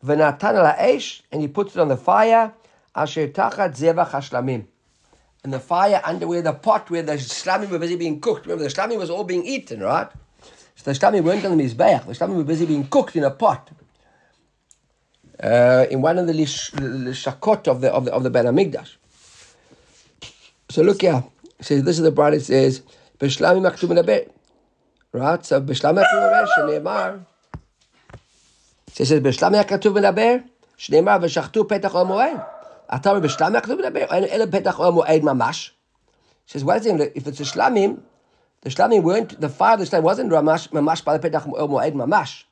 V'natan 0.04 0.54
al 0.54 0.66
ha'esh, 0.66 1.22
and 1.30 1.42
he 1.42 1.48
puts 1.48 1.76
it 1.76 1.80
on 1.80 1.88
the 1.88 1.96
fire. 1.96 2.52
Asher 2.94 3.28
tachat 3.28 3.76
zevach 3.76 4.10
hashlamim. 4.10 4.66
And 5.44 5.52
the 5.52 5.60
fire 5.60 6.00
under 6.04 6.26
where 6.26 6.42
the 6.42 6.52
pot 6.52 6.90
where 6.90 7.02
the 7.02 7.12
shlamim 7.14 7.70
were 7.70 7.78
busy 7.78 7.96
being 7.96 8.20
cooked. 8.20 8.46
Remember, 8.46 8.64
the 8.64 8.70
shlamim 8.70 8.98
was 8.98 9.10
all 9.10 9.24
being 9.24 9.46
eaten, 9.46 9.80
right? 9.80 10.08
So 10.80 10.90
the 10.90 10.98
shtami 10.98 11.22
weren't 11.22 11.44
on 11.44 11.58
the 11.58 11.62
mizbeach. 11.62 12.06
The 12.06 12.12
shtami 12.14 12.36
were 12.36 12.44
busy 12.44 12.64
being 12.64 12.86
cooked 12.86 13.14
in 13.14 13.22
a 13.24 13.30
pot. 13.30 13.70
Uh, 15.38 15.84
in 15.90 16.00
one 16.00 16.16
of 16.16 16.26
the 16.26 16.32
lish, 16.32 16.70
lishakot 16.70 17.68
of 17.68 17.82
the 17.82 17.92
of 17.92 18.06
the 18.06 18.12
of 18.14 18.22
the 18.22 18.30
Beit 18.30 18.46
Hamikdash. 18.46 18.96
So 20.70 20.80
look 20.80 21.02
here. 21.02 21.22
It 21.58 21.66
says 21.66 21.82
this 21.82 21.98
is 21.98 22.02
the 22.02 22.10
bride. 22.10 22.32
It 22.32 22.44
says 22.44 22.80
b'shlami 23.18 23.60
maktum 23.60 23.90
leber. 23.90 24.30
Right. 25.12 25.44
So 25.44 25.60
b'shlami 25.60 26.02
maktum 26.02 26.14
leber 26.14 26.48
shneimar. 26.56 27.26
It 28.96 29.04
says 29.04 29.20
b'shlami 29.20 29.62
maktum 29.62 30.00
leber 30.00 30.44
shneimar 30.78 31.20
v'shachtu 31.20 31.68
petach 31.68 31.92
omoed. 31.92 32.42
Atar 32.90 33.20
b'shlami 33.20 33.60
maktum 33.60 33.82
leber. 33.82 34.06
Ele 34.10 34.46
petach 34.46 34.76
omoed 34.76 35.20
mamash. 35.20 35.72
Says 36.46 36.64
what 36.64 36.78
is 36.78 36.86
it? 36.86 37.12
If 37.14 37.26
it's 37.26 37.40
a 37.40 37.42
shlamim, 37.42 38.00
the 38.62 38.70
shlamim 38.70 39.02
weren't, 39.02 39.40
the 39.40 39.48
fire 39.48 39.76
the 39.76 40.00
wasn't 40.00 40.30
mamash, 40.30 40.68
mamash 40.68 41.02
moed 41.02 41.92
mamash. 41.94 42.44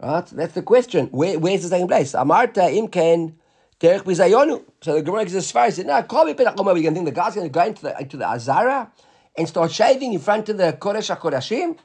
Right? 0.00 0.26
That's 0.26 0.54
the 0.54 0.62
question. 0.62 1.06
Where, 1.08 1.38
where's 1.38 1.62
the 1.62 1.68
second 1.68 1.88
place? 1.88 2.12
Amarta 2.12 2.72
imken 2.72 3.34
derech 3.80 4.02
bizayonu. 4.04 4.64
So 4.80 4.94
the 4.94 5.02
Gemara 5.02 5.24
gives 5.24 5.52
svar. 5.52 5.66
He 5.66 5.72
said, 5.72 5.86
no, 5.86 6.02
call 6.04 6.24
me 6.24 6.34
petach 6.34 6.56
We're 6.56 6.64
going 6.64 6.82
to 6.82 6.90
think 6.92 7.04
the 7.06 7.12
guy's 7.12 7.34
going 7.34 7.46
to 7.46 7.52
go 7.52 7.64
into 7.64 7.82
the, 7.82 8.00
into 8.00 8.16
the 8.16 8.26
Azara 8.26 8.90
and 9.36 9.48
start 9.48 9.72
shaving 9.72 10.12
in 10.12 10.20
front 10.20 10.48
of 10.48 10.56
the 10.56 10.76
Kodesh 10.78 11.14
HaKodashim? 11.14 11.78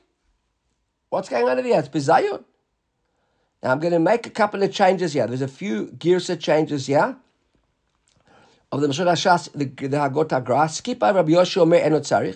What's 1.10 1.30
going 1.30 1.48
on 1.48 1.64
here? 1.64 1.80
It's 1.80 1.90
bizayon. 1.90 2.44
Now 3.62 3.72
I'm 3.72 3.80
going 3.80 3.94
to 3.94 4.00
make 4.00 4.28
a 4.28 4.30
couple 4.30 4.62
of 4.64 4.72
changes 4.72 5.14
here. 5.14 5.28
There's 5.28 5.42
a 5.42 5.48
few 5.48 5.88
girsa 5.88 6.40
changes 6.40 6.88
here 6.88 7.16
of 8.72 8.82
the 8.82 8.88
Mashal 8.88 9.12
Hashas, 9.12 9.52
the, 9.54 9.66
the 9.66 9.98
Hagot 9.98 10.30
HaGra. 10.30 10.70
Skip 10.70 11.04
over 11.04 11.20
Rabbi 11.20 11.32
Yoshua 11.32 11.62
Omer. 11.62 12.36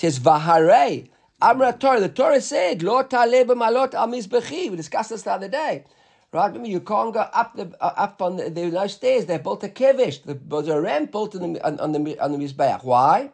Says, 0.00 0.18
Vaharei, 0.18 1.08
Amra 1.42 1.74
Torah. 1.74 2.00
The 2.00 2.08
Torah 2.08 2.40
said, 2.40 2.82
Lo 2.82 3.02
taleh 3.02 3.44
b'malot 3.44 3.92
al 3.94 4.08
mizbechi. 4.08 4.70
We 4.70 4.76
discussed 4.76 5.10
this 5.10 5.22
the 5.22 5.32
other 5.32 5.48
day. 5.48 5.84
Right, 6.32 6.46
remember, 6.46 6.68
you 6.68 6.80
can't 6.80 7.12
go 7.12 7.20
up 7.20 7.56
the 7.56 7.74
uh, 7.80 7.92
up 7.96 8.22
on 8.22 8.36
the, 8.36 8.48
there 8.50 8.68
are 8.68 8.70
no 8.70 8.86
stairs. 8.86 9.26
They 9.26 9.36
built 9.38 9.64
a 9.64 9.68
kevish. 9.68 10.22
There 10.22 10.38
was 10.48 10.68
a 10.68 10.80
ramp 10.80 11.10
built 11.10 11.34
on 11.34 11.54
the 11.54 11.66
on, 11.66 11.78
on 11.80 11.92
the 11.92 12.18
on 12.20 12.32
the 12.32 12.38
mizbeach. 12.38 12.84
Why? 12.84 13.32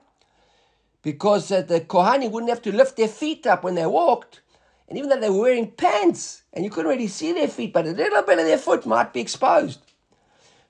Because 1.02 1.52
uh, 1.52 1.61
the 1.61 1.83
kohani 1.83 2.31
wouldn't 2.31 2.50
have 2.50 2.62
to 2.62 2.72
lift 2.72 2.96
their 2.96 3.07
feet 3.09 3.46
up 3.46 3.64
when 3.64 3.74
they 3.74 3.87
walked, 3.87 4.40
and 4.88 4.96
even 4.96 5.11
though 5.11 5.20
they 5.20 5.29
were 5.29 5.42
wearing 5.42 5.70
pants, 5.70 6.42
and 6.55 6.64
you 6.64 6.70
couldn't 6.70 6.90
really 6.90 7.07
see 7.07 7.33
their 7.33 7.48
feet, 7.48 7.74
but 7.74 7.87
a 7.87 7.90
little 7.90 8.22
bit 8.22 8.38
of 8.38 8.46
their 8.46 8.59
foot 8.59 8.87
might 8.87 9.12
be 9.12 9.20
exposed. 9.20 9.81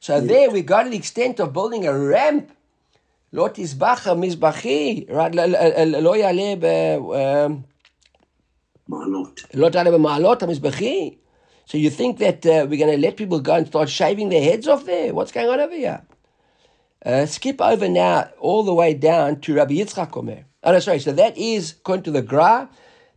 So 0.01 0.21
there 0.21 0.51
we 0.51 0.63
got 0.63 0.83
to 0.83 0.91
the 0.91 0.97
extent 0.97 1.39
of 1.39 1.53
building 1.53 1.87
a 1.87 1.97
ramp 1.97 2.51
לא 3.36 3.50
תזבח 3.54 4.08
מזבחי, 4.08 5.06
לא 6.02 6.16
יעלה 6.16 6.54
ב... 6.60 6.68
מעלות. 8.88 9.42
לא 9.54 9.70
תעלה 9.70 9.92
במעלות 9.92 10.44
המזבחי. 10.44 11.16
So 11.66 11.78
you 11.78 11.90
think 11.90 12.18
that 12.18 12.46
uh, 12.46 12.66
we're 12.68 12.78
going 12.78 12.92
to 12.92 12.98
let 12.98 13.16
people 13.16 13.40
go 13.40 13.56
and 13.56 13.66
start 13.66 13.88
shaving 13.88 14.28
their 14.28 14.44
heads 14.44 14.68
off 14.68 14.86
there? 14.86 15.14
What's 15.14 15.32
going 15.32 15.48
on 15.48 15.60
over 15.62 15.74
here? 15.74 16.02
Uh, 17.06 17.26
skip 17.26 17.62
over 17.62 17.88
now 17.88 18.30
all 18.40 18.64
the 18.64 18.74
way 18.74 18.94
down 18.94 19.40
to 19.40 19.54
Rabbi 19.54 19.76
Yitzchak 19.76 20.18
Omer. 20.18 20.44
Oh, 20.64 20.72
no, 20.74 20.80
sorry. 20.80 21.00
So 21.00 21.14
that 21.14 21.38
is 21.38 21.72
according 21.72 22.04
to 22.04 22.12
the 22.12 22.22
Gra. 22.22 22.70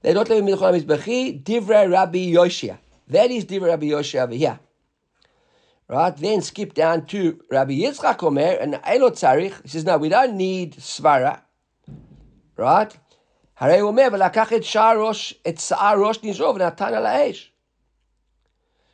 They 0.02 0.12
don't 0.12 0.28
live 0.28 0.38
in 0.38 0.46
Milchon 0.46 0.72
Mizbechi. 0.78 1.42
Divrei 1.42 1.90
Rabbi 1.90 2.32
Yoshia. 2.32 2.78
That 3.08 3.30
is 3.32 3.44
Divrei 3.44 3.70
Rabbi 3.70 3.86
Yoshia 3.86 4.22
over 4.22 4.34
here. 4.34 4.60
Right? 5.88 6.16
Then 6.16 6.40
skip 6.40 6.74
down 6.74 7.06
to 7.06 7.40
Rabbi 7.50 7.72
Yitzchak 7.72 8.22
Omer 8.22 8.56
and 8.60 8.80
Elot 8.84 9.14
Tzarich. 9.14 9.62
He 9.62 9.68
says, 9.68 9.84
no, 9.84 9.98
we 9.98 10.08
don't 10.08 10.36
need 10.36 10.76
Svara. 10.76 11.40
Right? 12.56 12.96
הרי 13.58 13.78
הוא 13.78 13.90
אומר, 13.90 14.08
ולקח 14.12 14.52
את 14.52 14.64
שער 14.64 15.06
ראש, 15.06 15.34
את 15.48 15.58
שיער 15.58 15.98
ראש 16.00 16.18
נזרו 16.22 16.54
ונתן 16.54 16.94
על 16.94 17.06
האש. 17.06 17.52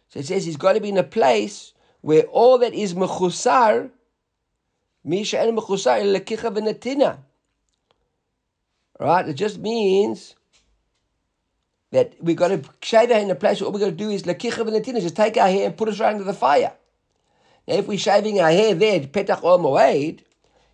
So 0.09 0.19
it 0.19 0.27
says 0.27 0.45
he's 0.45 0.57
got 0.57 0.73
to 0.75 0.81
be 0.81 0.89
in 0.89 0.99
a 0.99 1.05
place 1.05 1.73
where 2.01 2.25
all 2.25 2.59
that 2.59 2.75
is 2.75 2.95
mechusar, 2.95 3.89
מי 5.05 5.25
שאין 5.25 5.55
מחוסר 5.55 5.97
אלא 5.97 6.13
לקיחה 6.13 6.49
ונתינה. 6.55 7.15
Right? 9.01 9.29
It 9.29 9.37
just 9.37 9.59
means 9.59 10.35
that 11.93 12.15
we 12.21 12.35
got 12.35 12.49
to 12.49 12.63
shave 12.83 13.11
our 13.11 13.17
hair 13.17 13.25
in 13.25 13.31
a 13.31 13.35
place 13.35 13.61
where 13.61 13.67
all 13.67 13.73
we 13.73 13.81
got 13.81 13.87
to 13.87 13.93
do 13.93 14.11
is 14.11 14.25
lekicha 14.25 14.63
v'netina, 14.63 15.01
just 15.01 15.17
take 15.17 15.37
our 15.39 15.49
hair 15.49 15.67
and 15.67 15.77
put 15.77 15.89
it 15.89 15.99
right 15.99 16.13
into 16.13 16.25
the 16.25 16.35
fire. 16.35 16.73
If 17.68 17.88
we're 17.88 17.98
shaving 17.98 18.40
our 18.40 18.52
hair 18.52 18.76
there, 18.76 19.00
petach 19.02 19.44
or 19.44 19.58
moed, 19.58 20.20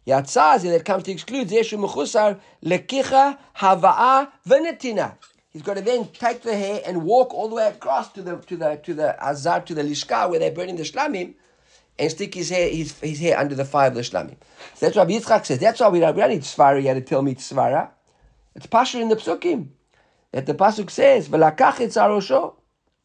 yatzazi, 0.05 0.71
that 0.71 0.83
comes 0.83 1.03
to 1.03 1.11
exclude 1.11 1.47
zeshu 1.47 1.79
mechusar, 1.79 2.39
lekicha, 2.63 3.37
hava'a, 3.57 4.29
v'netina. 4.47 5.15
He's 5.49 5.61
got 5.61 5.75
to 5.75 5.81
then 5.81 6.07
take 6.07 6.41
the 6.41 6.55
hair 6.55 6.81
and 6.85 7.03
walk 7.03 7.33
all 7.33 7.49
the 7.49 7.55
way 7.55 7.67
across 7.67 8.11
to 8.13 8.21
the 8.21 8.37
to 8.37 8.55
the 8.55 8.75
to 8.83 8.93
the 8.93 9.21
azar 9.25 9.61
to 9.61 9.73
the 9.73 9.83
lishka 9.83 10.29
where 10.29 10.39
they're 10.39 10.51
burning 10.51 10.77
the 10.77 10.83
shlamim, 10.83 11.33
and 11.99 12.09
stick 12.09 12.33
his 12.33 12.49
hair 12.49 12.69
his, 12.69 12.97
his 12.99 13.19
hair 13.19 13.37
under 13.37 13.55
the 13.55 13.65
fire 13.65 13.87
of 13.87 13.95
the 13.95 14.01
shlamim. 14.01 14.37
So 14.75 14.85
that's 14.85 14.95
what 14.95 15.07
Yitzchak 15.07 15.45
says. 15.45 15.59
That's 15.59 15.79
why 15.79 15.89
we 15.89 15.99
don't, 15.99 16.15
we 16.15 16.21
don't 16.21 16.29
need 16.29 16.41
svara 16.41 16.81
yet 16.81 16.93
to 16.93 17.01
tell 17.01 17.21
me 17.21 17.35
svara. 17.35 17.89
It's 18.55 18.65
pasha 18.65 18.99
in 18.99 19.09
the 19.09 19.15
psukim 19.15 19.67
that 20.31 20.45
the 20.45 20.53
pasuk 20.53 20.89
says 20.89 21.27
v'lakach. 21.29 22.53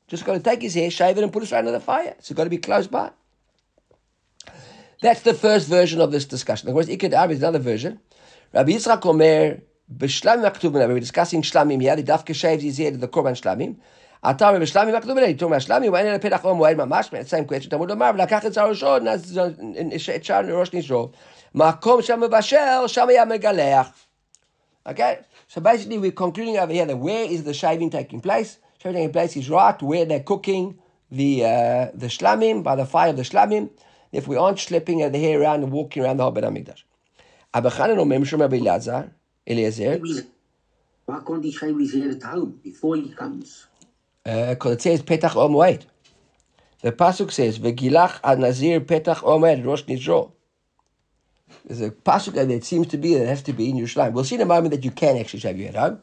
Just 0.09 0.25
got 0.25 0.35
to 0.35 0.41
take 0.41 0.63
his 0.63 0.75
hair, 0.75 0.89
shave 0.89 1.19
it, 1.19 1.25
and 1.25 1.33
put 1.33 1.43
it 1.43 1.51
right 1.51 1.59
under 1.59 1.73
the 1.73 1.81
fire. 1.81 2.15
So 2.21 2.33
it's 2.33 2.33
got 2.33 2.45
to 2.45 2.51
be 2.51 2.59
close 2.59 2.87
by. 2.87 3.11
That's 5.02 5.22
the 5.22 5.34
first 5.34 5.68
version 5.68 6.00
of 6.02 6.12
this 6.12 6.26
discussion. 6.26 6.70
Of 6.70 6.74
course, 6.76 6.88
Iked 6.88 7.14
Arab 7.14 7.32
is 7.32 7.40
another 7.40 7.60
version. 7.60 8.00
Rabbi 8.54 8.74
Yitzchak 8.74 9.06
Omer, 9.06 9.62
B'shlamim 9.98 10.52
HaKtuvim, 10.52 10.88
we're 10.88 11.00
discussing 11.00 11.42
shlamim 11.42 11.82
here, 11.82 11.96
the 11.96 12.04
dafke 12.04 12.36
shaves 12.36 12.64
his 12.64 12.78
head 12.78 12.94
to 12.94 13.00
the 13.00 13.08
korban 13.08 13.34
shlamim. 13.34 13.78
אתה 14.30 14.50
אומר 14.50 14.60
בשלמים 14.60 14.96
הכתובים, 14.96 15.24
talking 15.38 15.52
about 15.52 15.60
שלמים, 15.60 15.94
ואין 15.94 16.08
אלא 16.08 16.18
פתח 16.18 16.46
או 16.46 16.56
מועד 16.56 16.78
ממש, 16.78 17.08
same 17.08 17.52
question, 17.52 17.70
תלמוד 17.70 17.90
לומר, 17.90 18.12
ולקח 18.14 18.46
את 18.46 18.54
שר 18.54 18.70
ראשו, 18.70 18.98
את 20.16 20.24
שער 20.24 20.60
ראש 20.60 20.74
נשרו, 20.74 21.10
מקום 21.56 22.02
שם 22.02 22.20
מבשל, 22.20 22.88
שם 22.88 23.10
היה 23.10 23.26
מגלח. 23.26 23.88
Okay? 24.86 25.16
So 25.48 25.62
basically 25.62 25.98
we're 25.98 26.12
concluding 26.12 26.58
over 26.58 26.74
here 26.74 26.86
that 26.86 26.98
where 26.98 27.26
is 27.26 27.44
the 27.44 27.54
shaving 27.54 27.90
taking 27.90 28.22
place? 28.22 28.58
Shaving 28.82 28.98
taking 28.98 29.12
place 29.12 29.36
is 29.36 29.50
right 29.50 29.82
where 29.82 30.06
they're 30.06 30.28
cooking 30.32 30.76
the 31.12 31.44
uh, 31.44 31.88
the 31.94 32.08
shlamim, 32.08 32.64
by 32.64 32.76
the 32.76 32.86
fire 32.86 33.10
of 33.10 33.18
the 33.18 33.24
shlamim 33.24 33.70
if 34.17 34.27
we 34.27 34.37
aren't 34.37 34.59
schlepping 34.59 35.13
the 35.13 35.19
hair 35.19 35.41
around 35.41 35.63
and 35.63 35.71
walking 35.71 36.03
around 36.03 36.17
the 36.17 36.31
Beit 36.31 36.45
HaMikdash. 36.45 36.83
Abba 37.53 37.71
Chanan 37.71 37.99
Omer 37.99 38.19
Mishum 38.19 38.41
Rabbi 38.41 38.59
Elazar, 38.59 39.11
Eliezer. 39.47 40.01
Why 41.05 41.21
can't 41.27 41.45
he 41.45 41.53
shave 41.53 41.79
his 41.79 41.95
hair 41.95 42.11
at 42.11 42.23
home 42.23 42.59
before 42.63 42.97
he 42.97 43.11
comes? 43.11 43.67
Because 44.25 44.73
uh, 44.73 44.75
it 44.75 44.83
says 44.83 45.03
Petach 45.03 45.37
Om 45.37 45.53
The 46.81 46.93
pasuk 46.93 47.31
says 47.31 47.59
Vegilach 47.59 48.19
al 48.25 48.39
Nazir 48.39 48.81
Petach 48.81 49.23
Om 49.23 49.43
Moed 49.43 49.65
Rosh 49.65 49.85
Nizro. 49.85 50.33
There's 51.65 51.83
a 51.83 51.91
pasuk 51.91 52.33
that 52.33 52.65
seems 52.65 52.89
to 52.89 52.97
be 52.97 53.15
that 53.15 53.27
has 53.27 53.43
to 53.43 53.53
be 53.53 53.71
in 53.71 53.77
Yerushalayim. 53.77 54.13
We'll 54.13 54.25
see 54.25 54.35
in 54.35 54.41
a 54.41 54.47
moment 54.47 54.73
that 54.73 54.85
you 54.85 54.91
can 54.91 55.17
actually 55.17 55.41
shave 55.41 55.59
your 55.59 55.67
head 55.67 55.77
home, 55.77 56.01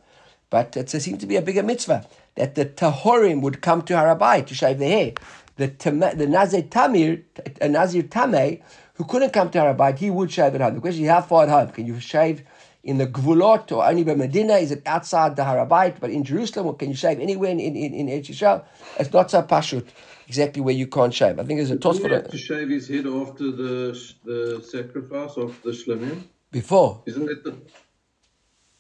but 0.50 0.78
it 0.78 0.90
seems 0.90 1.20
to 1.20 1.28
be 1.28 1.36
a 1.36 1.42
bigger 1.42 1.64
mitzvah 1.64 2.06
that 2.36 2.56
the 2.56 2.66
Tahorim 2.66 3.42
would 3.42 3.62
come 3.62 3.82
to 3.84 3.94
Harabai 3.94 4.46
to 4.46 4.56
shave 4.56 4.80
their 4.80 4.90
hair 4.90 5.14
the, 5.58 5.68
the 6.16 6.28
Nazir 6.28 6.64
Tamir, 6.64 7.24
a 7.62 7.70
Nazir 7.70 8.04
Tameh, 8.04 8.62
who 8.96 9.04
couldn't 9.06 9.34
come 9.34 9.50
to 9.52 9.60
Harabait, 9.60 9.98
he 9.98 10.10
would 10.10 10.32
shave 10.32 10.56
at 10.56 10.62
home. 10.62 10.76
The 10.76 10.82
question 10.82 11.04
is, 11.04 11.10
how 11.10 11.22
far 11.22 11.44
at 11.44 11.50
home? 11.50 11.70
Can 11.70 11.86
you 11.86 12.00
shave 12.00 12.44
in 12.84 12.98
the 12.98 13.08
Gvulot 13.08 13.72
or 13.72 13.86
only 13.86 14.04
by 14.04 14.16
Medina? 14.16 14.54
Is 14.54 14.72
it 14.72 14.82
outside 14.86 15.36
the 15.36 15.44
Harabait? 15.44 16.00
But 16.00 16.10
in 16.12 16.24
Jerusalem, 16.24 16.68
or 16.68 16.76
can 16.76 16.90
you 16.90 16.96
shave 16.96 17.20
anywhere 17.20 17.52
in, 17.52 17.60
in, 17.60 17.76
in, 17.76 18.10
in 18.10 18.22
Yisrael? 18.22 18.64
It's 19.00 19.12
not 19.12 19.32
so 19.32 19.42
pashut 19.44 19.88
exactly 20.28 20.62
where 20.62 20.76
you 20.76 20.88
can't 20.88 21.14
shave. 21.14 21.40
I 21.40 21.44
think 21.44 21.60
there's 21.60 21.72
a 21.72 21.78
toss 21.78 22.00
for 22.00 22.10
to 22.10 22.38
shave 22.38 22.70
his 22.70 22.88
head 22.88 23.06
after 23.08 23.52
the 23.52 24.00
the 24.24 24.64
sacrifice 24.64 25.38
of 25.38 25.62
the 25.64 25.72
shlemim. 25.72 26.24
Before. 26.52 27.02
Isn't 27.06 27.30
it 27.30 27.44
the... 27.44 27.56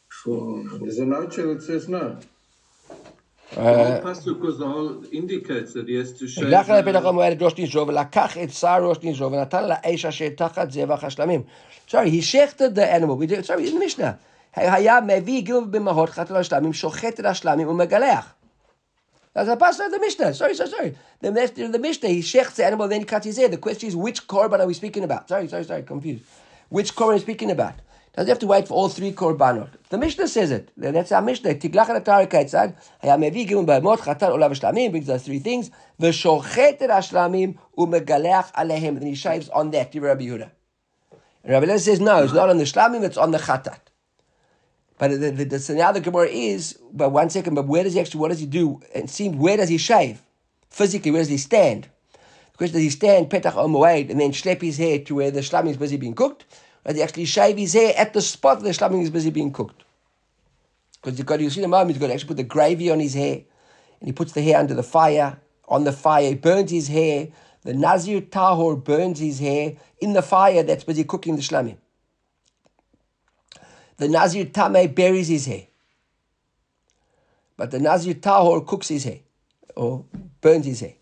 Before. 0.09 0.63
There's 0.79 0.99
a 0.99 1.05
note 1.05 1.35
that 1.35 1.63
says 1.63 1.89
no. 1.89 2.19
The 3.54 3.62
whole 3.62 4.00
pasuk 4.02 4.40
was 4.40 4.58
the 4.58 4.68
whole 4.68 5.04
indicates 5.10 5.72
that 5.72 5.88
he 5.88 5.94
has 5.94 6.12
to 6.18 6.28
shave. 6.28 6.50
Sorry, 11.86 12.10
he 12.10 12.20
shechted 12.20 12.74
the 12.74 12.86
animal. 12.92 13.16
We 13.16 13.26
did, 13.26 13.46
sorry, 13.46 13.66
in 13.66 13.74
the 13.74 13.80
Mishnah. 13.80 14.18
היה 14.54 15.00
מביא 15.00 15.40
גילוב 15.40 15.72
במהות 15.72 16.10
חתל 16.10 16.36
השלמים, 16.36 16.72
שוחט 16.72 17.20
את 17.20 17.24
השלמים 17.24 17.68
ומגלח. 17.68 18.34
That's 19.34 19.48
a 19.48 19.56
pasuk 19.56 19.86
of 19.86 19.92
the 19.92 20.00
Mishnah. 20.00 20.34
Sorry, 20.34 20.54
sorry, 20.54 20.70
sorry. 20.70 20.94
The, 21.20 21.30
the 21.72 21.78
Mishnah, 21.78 22.08
he 22.08 22.20
shechts 22.22 22.56
the 22.56 22.66
animal, 22.66 22.88
then 22.88 23.00
he 23.00 23.06
cuts 23.06 23.24
his 23.24 23.36
hair. 23.36 23.48
The 23.48 23.56
question 23.56 23.88
is, 23.88 23.96
which 23.96 24.26
korban 24.26 24.60
are 24.60 24.66
we 24.66 24.74
speaking 24.74 25.04
about? 25.04 25.28
Sorry, 25.28 25.48
sorry, 25.48 25.64
sorry, 25.64 25.82
confused. 25.82 26.24
Which 26.68 26.94
korban 26.94 27.10
are 27.10 27.14
we 27.14 27.20
speaking 27.20 27.50
about? 27.50 27.74
Doesn't 28.15 28.29
have 28.29 28.39
to 28.39 28.47
wait 28.47 28.67
for 28.67 28.75
all 28.75 28.89
three 28.89 29.11
korbanot. 29.11 29.69
The 29.89 29.97
Mishnah 29.97 30.27
says 30.27 30.51
it. 30.51 30.71
That's 30.77 31.11
our 31.11 31.21
Mishnah. 31.21 31.55
Tiglach 31.55 31.89
and 31.89 32.05
atari 32.05 32.29
kaitzad. 32.29 32.75
Haya 33.01 33.17
mevi 33.17 33.47
gimel 33.47 33.65
ba'emot 33.65 33.99
chatan 33.99 34.29
olav 34.29 34.51
shlamim. 34.51 34.91
Brings 34.91 35.09
us 35.09 35.23
three 35.25 35.39
things. 35.39 35.71
V'shochet 35.99 36.79
et 36.79 36.89
hashlamim 36.91 37.57
u'megaleach 37.75 38.51
alehem. 38.53 38.99
Then 38.99 39.07
he 39.07 39.15
shaves 39.15 39.49
on 39.49 39.71
that. 39.71 39.91
Divrei 39.91 40.09
Rabbi 40.09 40.25
Yehuda. 40.25 40.51
And 41.43 41.53
Rabbi 41.53 41.65
Lezer 41.65 41.79
says 41.79 41.99
no. 41.99 42.23
It's 42.23 42.33
not 42.33 42.49
on 42.49 42.57
the 42.59 42.65
shlamim. 42.65 43.03
It's 43.03 43.17
on 43.17 43.31
the 43.31 43.39
chatat. 43.39 43.79
But 44.99 45.09
the, 45.09 45.31
the, 45.31 45.45
the, 45.45 45.59
so 45.59 45.73
now 45.73 45.91
the 45.91 45.99
Gemara 45.99 46.27
is. 46.27 46.77
But 46.91 47.09
one 47.09 47.31
second. 47.31 47.55
But 47.55 47.65
where 47.65 47.83
does 47.83 47.95
he 47.95 47.99
actually? 47.99 48.19
What 48.19 48.29
does 48.29 48.39
he 48.39 48.45
do? 48.45 48.79
And 48.93 49.09
see 49.09 49.29
where 49.29 49.57
does 49.57 49.69
he 49.69 49.79
shave? 49.79 50.21
Physically, 50.69 51.09
where 51.09 51.21
does 51.21 51.29
he 51.29 51.37
stand? 51.37 51.87
The 52.51 52.57
question 52.57 52.73
does 52.73 52.83
he 52.83 52.89
stand 52.91 53.31
petach 53.31 53.55
on 53.55 53.73
and 54.11 54.21
then 54.21 54.31
schlep 54.31 54.61
his 54.61 54.77
hair 54.77 54.99
to 54.99 55.15
where 55.15 55.31
the 55.31 55.39
shlamim 55.39 55.71
is 55.71 55.77
busy 55.77 55.97
being 55.97 56.13
cooked? 56.13 56.45
He 56.91 57.01
actually 57.01 57.25
shave 57.25 57.57
his 57.57 57.73
hair 57.73 57.93
at 57.97 58.13
the 58.13 58.21
spot 58.21 58.61
where 58.61 58.71
the 58.71 58.77
shlamim 58.77 59.01
is 59.01 59.09
busy 59.09 59.29
being 59.29 59.53
cooked. 59.53 59.83
Because 61.01 61.17
you've 61.17 61.27
got, 61.27 61.39
you 61.39 61.49
see 61.49 61.61
the 61.61 61.67
moment, 61.67 61.91
he's 61.91 61.99
got 61.99 62.07
to 62.07 62.13
actually 62.13 62.27
put 62.27 62.37
the 62.37 62.43
gravy 62.43 62.89
on 62.89 62.99
his 62.99 63.13
hair. 63.13 63.41
And 63.99 64.07
he 64.07 64.11
puts 64.11 64.33
the 64.33 64.41
hair 64.41 64.57
under 64.57 64.73
the 64.73 64.83
fire. 64.83 65.39
on 65.67 65.85
the 65.85 65.93
fire, 65.93 66.29
he 66.29 66.35
burns 66.35 66.71
his 66.71 66.87
hair. 66.87 67.29
The 67.63 67.73
Nazir 67.73 68.21
Tahor 68.21 68.83
burns 68.83 69.19
his 69.19 69.39
hair 69.39 69.77
in 70.01 70.13
the 70.13 70.21
fire 70.21 70.63
that's 70.63 70.83
busy 70.83 71.05
cooking 71.05 71.37
the 71.37 71.41
shlamim. 71.41 71.77
The 73.97 74.09
Nazir 74.09 74.45
Tameh 74.45 74.93
buries 74.93 75.29
his 75.29 75.45
hair. 75.45 75.67
But 77.55 77.71
the 77.71 77.79
Nazir 77.79 78.15
Tahor 78.15 78.65
cooks 78.65 78.89
his 78.89 79.05
hair 79.05 79.19
or 79.75 80.03
burns 80.41 80.65
his 80.65 80.81
hair. 80.81 80.95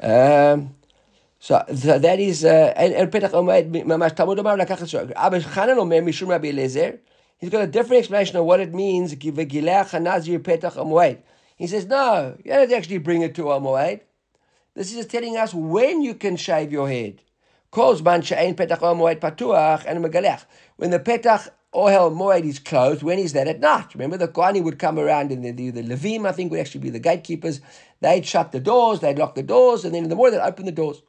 Um, 0.00 0.74
so, 1.42 1.64
so 1.74 1.98
that 1.98 2.20
is, 2.20 2.44
uh, 2.44 2.72
and 2.76 3.10
Petach 3.10 3.32
Omed, 3.32 3.84
Mamash 3.84 4.14
Talmud 4.14 4.38
Omar, 4.38 4.56
Lakach 4.56 4.88
Shor. 4.88 5.10
Abba 5.16 5.40
Chanan 5.40 5.76
Omer, 5.76 6.00
Mishum 6.00 6.28
Rabbi 6.28 6.50
Eliezer, 6.50 7.00
he's 7.38 7.50
got 7.50 7.62
a 7.62 7.66
different 7.66 7.98
explanation 7.98 8.36
of 8.36 8.44
what 8.44 8.60
it 8.60 8.72
means, 8.72 9.12
V'gilech 9.16 10.00
Nazir 10.00 10.38
Petach 10.38 10.76
Omoed. 10.76 11.18
He 11.56 11.66
says, 11.66 11.86
no, 11.86 12.36
you 12.44 12.52
don't 12.52 12.72
actually 12.72 12.98
bring 12.98 13.22
it 13.22 13.34
to 13.34 13.42
Omoed. 13.42 14.02
This 14.74 14.94
is 14.94 15.06
telling 15.06 15.36
us 15.36 15.52
when 15.52 16.00
you 16.02 16.14
can 16.14 16.36
shave 16.36 16.70
your 16.70 16.88
head. 16.88 17.22
Calls 17.72 18.02
man 18.02 18.22
she'ein 18.22 18.54
petach 18.54 18.78
moed 18.78 19.18
patuach 19.18 19.84
and 19.86 20.04
megalech. 20.04 20.44
When 20.76 20.90
the 20.90 21.00
petach 21.00 21.48
Ohel 21.74 22.14
Moed 22.14 22.44
is 22.44 22.58
closed. 22.58 23.02
When 23.02 23.18
is 23.18 23.32
that? 23.32 23.48
At 23.48 23.60
night. 23.60 23.94
Remember, 23.94 24.18
the 24.18 24.28
Kohanim 24.28 24.62
would 24.64 24.78
come 24.78 24.98
around 24.98 25.32
and 25.32 25.42
the, 25.42 25.52
the, 25.52 25.70
the 25.70 25.82
Levim, 25.82 26.28
I 26.28 26.32
think, 26.32 26.50
would 26.50 26.60
actually 26.60 26.82
be 26.82 26.90
the 26.90 26.98
gatekeepers. 26.98 27.62
They'd 28.00 28.26
shut 28.26 28.52
the 28.52 28.60
doors, 28.60 29.00
they'd 29.00 29.18
lock 29.18 29.34
the 29.34 29.42
doors, 29.42 29.84
and 29.84 29.94
then 29.94 30.04
in 30.04 30.10
the 30.10 30.16
morning 30.16 30.38
they'd 30.38 30.44
open 30.44 30.66
the 30.66 30.72
doors. 30.72 31.02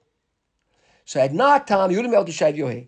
So 1.05 1.19
at 1.19 1.33
night 1.33 1.67
time, 1.67 1.91
you 1.91 1.97
wouldn't 1.97 2.13
be 2.13 2.15
able 2.15 2.25
to 2.25 2.31
shave 2.31 2.55
your 2.55 2.71
hair. 2.71 2.85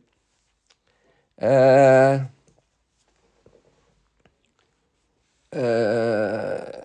Uh, 5.54 5.56
uh, 5.56 6.75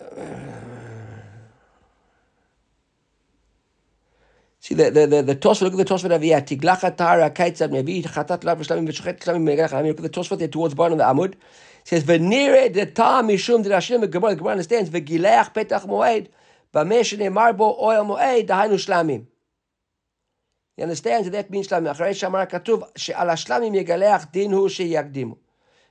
See 4.61 4.75
the 4.75 4.91
the 4.91 5.07
the, 5.07 5.21
the 5.23 5.35
Tosfot. 5.35 5.61
Look 5.61 5.73
at 5.73 5.77
the 5.77 5.85
Tosfot 5.85 6.11
over 6.11 6.23
here. 6.23 6.39
Tiglacha 6.39 6.95
tara 6.95 7.31
kaitzad 7.31 7.71
mevi 7.71 8.03
chatat 8.03 8.43
lav 8.43 8.59
shlamim 8.59 8.87
v'shochet 8.87 9.19
shlamim 9.19 9.43
megach. 9.43 9.71
Look 9.85 9.97
at 9.97 10.03
the 10.03 10.09
Tosfot 10.09 10.37
there 10.37 10.47
towards 10.47 10.73
the 10.73 10.75
bottom 10.75 10.99
of 10.99 10.99
the 10.99 11.05
Amud. 11.05 11.33
It 11.33 11.39
says 11.85 12.03
v'nire 12.03 12.71
de 12.71 12.85
ta 12.85 13.23
mishum 13.23 13.63
de 13.63 13.73
Hashem. 13.73 14.01
The 14.01 14.07
Gemara, 14.07 14.31
the 14.31 14.35
Gemara 14.37 14.51
understands 14.51 14.91
v'gileach 14.91 15.53
petach 15.55 15.87
moed 15.87 16.27
b'meh 16.73 17.01
shenei 17.01 17.57
bo 17.57 17.75
oil 17.81 18.05
moed 18.05 18.47
dahainu 18.47 18.75
shlamim. 18.75 19.25
He 20.76 20.82
understands 20.82 21.26
that 21.26 21.32
that 21.32 21.50
means 21.50 21.68
shlamim. 21.68 21.94
Acharei 21.94 22.10
shamar 22.10 22.50
katuv 22.50 22.88
she'al 22.96 23.26
hashlamim 23.26 23.74
yegaleach 23.74 24.32
din 24.32 24.50
hu 24.50 24.68
sheyakdimu. 24.68 25.36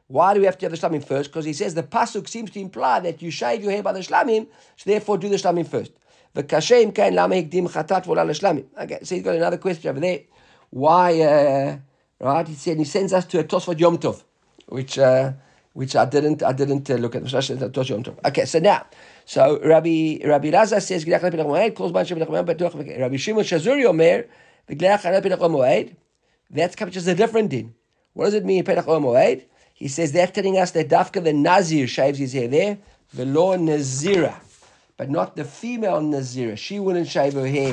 Why 0.07 0.35
do 0.35 0.39
we 0.39 0.45
have 0.45 0.57
to 0.59 0.65
have 0.65 0.79
the 0.79 0.87
shlamim 0.87 1.03
first? 1.03 1.31
Because 1.31 1.45
he 1.45 1.53
says 1.53 1.73
the 1.73 1.83
pasuk 1.83 2.29
seems 2.29 2.51
to 2.51 2.59
imply 2.59 2.99
that 2.99 3.21
you 3.21 3.31
shave 3.31 3.63
your 3.63 3.71
hair 3.71 3.81
by 3.81 3.93
the 3.93 4.01
shlamim, 4.01 4.47
so 4.75 4.89
therefore 4.89 5.17
do 5.17 5.29
the 5.29 5.37
shlamim 5.37 5.67
first. 5.67 5.91
וקשה 6.35 6.77
אם 6.77 6.91
כן, 6.91 7.13
למה 7.13 7.35
הקדים 7.35 7.67
חטאת 7.67 8.07
ועולה 8.07 8.23
לשלמים? 8.23 8.63
Okay, 8.77 9.03
so 9.03 9.15
he's 9.15 9.23
got 9.23 9.35
another 9.35 9.57
question 9.57 9.89
over 9.89 9.99
there. 9.99 10.19
Why, 10.69 11.21
uh, 11.21 11.77
right, 12.19 12.47
he 12.47 12.55
said, 12.55 12.77
he 12.77 12.83
sends 12.83 13.13
us 13.13 13.25
to 13.27 13.39
a 13.39 13.43
Tosfot 13.43 13.79
Yom 13.79 13.97
Tov, 13.97 14.23
which, 14.67 14.99
uh, 14.99 15.31
which 15.73 15.95
I 15.95 16.05
didn't, 16.05 16.43
I 16.43 16.51
didn't 16.51 16.89
uh, 16.89 16.95
look 16.95 17.15
at. 17.15 17.23
Okay, 18.25 18.45
so 18.45 18.59
now, 18.59 18.85
so 19.23 19.59
Rabbi, 19.63 20.19
Rabbi 20.25 20.51
Raza 20.51 20.81
says, 20.81 21.07
Rabbi 21.07 23.17
Shimon 23.17 23.43
Shazuri 23.43 23.85
Omer, 23.85 24.25
that's 26.50 26.74
just 26.90 27.08
a 27.08 27.14
different 27.14 27.50
din. 27.50 27.74
What 28.12 28.26
does 28.26 28.34
it 28.34 28.44
mean, 28.44 28.64
Petach 28.64 28.84
Moed? 28.84 29.44
He 29.74 29.88
says 29.88 30.12
they're 30.12 30.26
telling 30.26 30.58
us 30.58 30.72
that 30.72 30.88
Dafka 30.88 31.22
the 31.22 31.32
Nazir 31.32 31.86
shaves 31.86 32.18
his 32.18 32.32
hair 32.32 32.48
there, 32.48 32.78
the 33.14 33.24
law 33.24 33.56
Nazira 33.56 34.34
but 35.00 35.08
not 35.08 35.34
the 35.34 35.44
female 35.44 36.02
Nazira. 36.02 36.58
She 36.58 36.78
wouldn't 36.78 37.08
shave 37.08 37.32
her 37.32 37.46
hair 37.46 37.72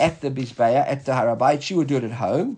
at 0.00 0.22
the 0.22 0.30
Bizbaya, 0.30 0.82
at 0.88 1.04
the 1.04 1.12
Harabait. 1.12 1.60
She 1.60 1.74
would 1.74 1.88
do 1.88 1.98
it 1.98 2.04
at 2.04 2.12
home. 2.12 2.56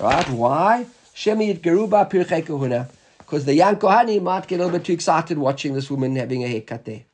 Right? 0.00 0.28
Why? 0.30 0.86
Shemiyat 1.14 1.60
Geruba 1.60 2.10
Pirchei. 2.10 2.88
Because 3.18 3.44
the 3.44 3.54
young 3.54 3.76
Kohani 3.76 4.20
might 4.20 4.48
get 4.48 4.56
a 4.56 4.64
little 4.64 4.76
bit 4.76 4.84
too 4.84 4.92
excited 4.92 5.38
watching 5.38 5.74
this 5.74 5.88
woman 5.88 6.16
having 6.16 6.42
a 6.42 6.48
haircut 6.48 6.84
there. 6.84 7.04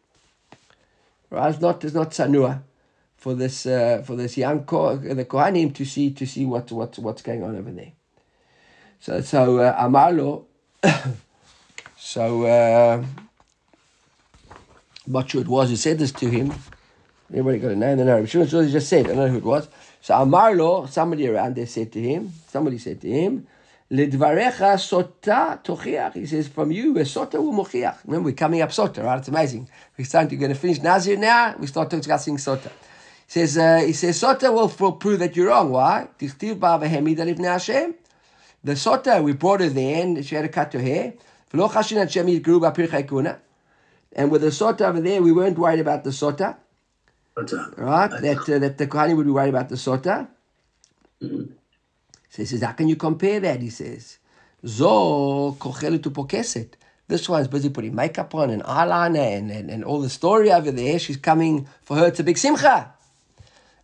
Right? 1.28 1.50
It's 1.50 1.60
not, 1.60 1.84
it's 1.84 1.92
not 1.92 2.12
Sanua 2.12 2.62
for 3.24 3.32
this 3.32 3.64
uh, 3.64 4.02
for 4.04 4.16
this 4.16 4.36
young 4.36 4.64
ko- 4.64 4.98
the 4.98 5.24
Kohanim 5.24 5.74
to 5.76 5.86
see 5.86 6.10
to 6.10 6.26
see 6.26 6.44
what, 6.44 6.70
what 6.70 6.98
what's 6.98 7.22
going 7.22 7.42
on 7.42 7.56
over 7.56 7.70
there. 7.70 7.92
So 9.00 9.22
so 9.22 9.60
uh, 9.60 9.82
Amarlo 9.82 10.44
so 11.96 12.44
uh, 12.44 13.02
not 15.06 15.30
sure 15.30 15.40
it 15.40 15.48
was 15.48 15.70
who 15.70 15.76
said 15.76 15.98
this 15.98 16.12
to 16.12 16.28
him. 16.28 16.52
Everybody 17.30 17.60
got 17.60 17.70
a 17.70 17.76
name? 17.76 17.96
The 17.96 18.04
narrative. 18.04 18.30
Shimon 18.30 18.46
Shuli 18.46 18.70
just 18.70 18.90
said, 18.90 19.06
I 19.06 19.14
don't 19.14 19.16
know 19.16 19.28
who 19.28 19.38
it 19.38 19.44
was. 19.44 19.68
So 20.02 20.12
Amarlo, 20.12 20.86
somebody 20.90 21.26
around 21.26 21.56
there 21.56 21.66
said 21.66 21.90
to 21.92 22.02
him, 22.02 22.30
somebody 22.48 22.76
said 22.76 23.00
to 23.00 23.08
him, 23.08 23.46
Lidvarecha 23.90 24.76
sota 24.76 25.62
tochiach. 25.64 26.12
He 26.12 26.26
says, 26.26 26.48
from 26.48 26.70
you, 26.70 26.92
sota 26.94 27.36
will 27.42 27.54
mochiach. 27.54 27.96
Remember, 28.04 28.26
we're 28.26 28.34
coming 28.34 28.60
up 28.60 28.68
sota, 28.70 29.02
right? 29.02 29.18
It's 29.18 29.28
amazing. 29.28 29.66
We're 29.96 30.04
starting 30.04 30.28
to 30.28 30.36
going 30.36 30.52
to 30.52 30.58
finish 30.58 30.80
Nazir 30.82 31.16
now. 31.16 31.56
We 31.58 31.66
start 31.66 31.88
discussing 31.88 32.36
sota. 32.36 32.70
He 33.26 33.32
says, 33.32 33.58
uh, 33.58 33.78
he 33.78 33.92
says, 33.92 34.20
sota 34.20 34.52
will, 34.52 34.72
will 34.78 34.92
prove 34.92 35.18
that 35.20 35.36
you're 35.36 35.48
wrong. 35.48 35.70
Why? 35.70 36.08
The 36.18 36.26
sota, 38.72 39.22
we 39.22 39.32
brought 39.32 39.60
her 39.60 39.68
there 39.68 40.02
and 40.02 40.24
she 40.24 40.34
had 40.34 40.42
to 40.42 40.48
cut 40.48 40.72
her 40.72 40.80
hair. 40.80 41.14
And 41.52 41.60
with 44.30 44.42
the 44.42 44.48
sota 44.48 44.80
over 44.82 45.00
there, 45.00 45.22
we 45.22 45.32
weren't 45.32 45.58
worried 45.58 45.80
about 45.80 46.04
the 46.04 46.10
sota. 46.10 46.56
Right? 47.76 48.10
That, 48.22 48.48
uh, 48.48 48.58
that 48.60 48.78
the 48.78 48.86
Kohani 48.86 49.16
would 49.16 49.26
be 49.26 49.32
worried 49.32 49.50
about 49.50 49.68
the 49.68 49.76
sota. 49.76 50.28
So 51.20 52.42
he 52.42 52.46
says, 52.46 52.62
how 52.62 52.72
can 52.72 52.88
you 52.88 52.96
compare 52.96 53.40
that? 53.40 53.60
He 53.60 53.70
says, 53.70 54.18
Zo 54.66 55.52
kochelet 55.58 56.00
pokeset. 56.00 56.70
This 57.06 57.28
one's 57.28 57.48
busy 57.48 57.68
putting 57.68 57.94
makeup 57.94 58.34
on 58.34 58.50
and 58.50 58.62
eyeliner 58.62 59.36
and, 59.36 59.50
and, 59.50 59.70
and 59.70 59.84
all 59.84 60.00
the 60.00 60.08
story 60.08 60.50
over 60.50 60.70
there. 60.70 60.98
She's 60.98 61.18
coming 61.18 61.68
for 61.82 61.96
her. 61.96 62.10
A 62.18 62.22
big 62.22 62.38
simcha. 62.38 62.94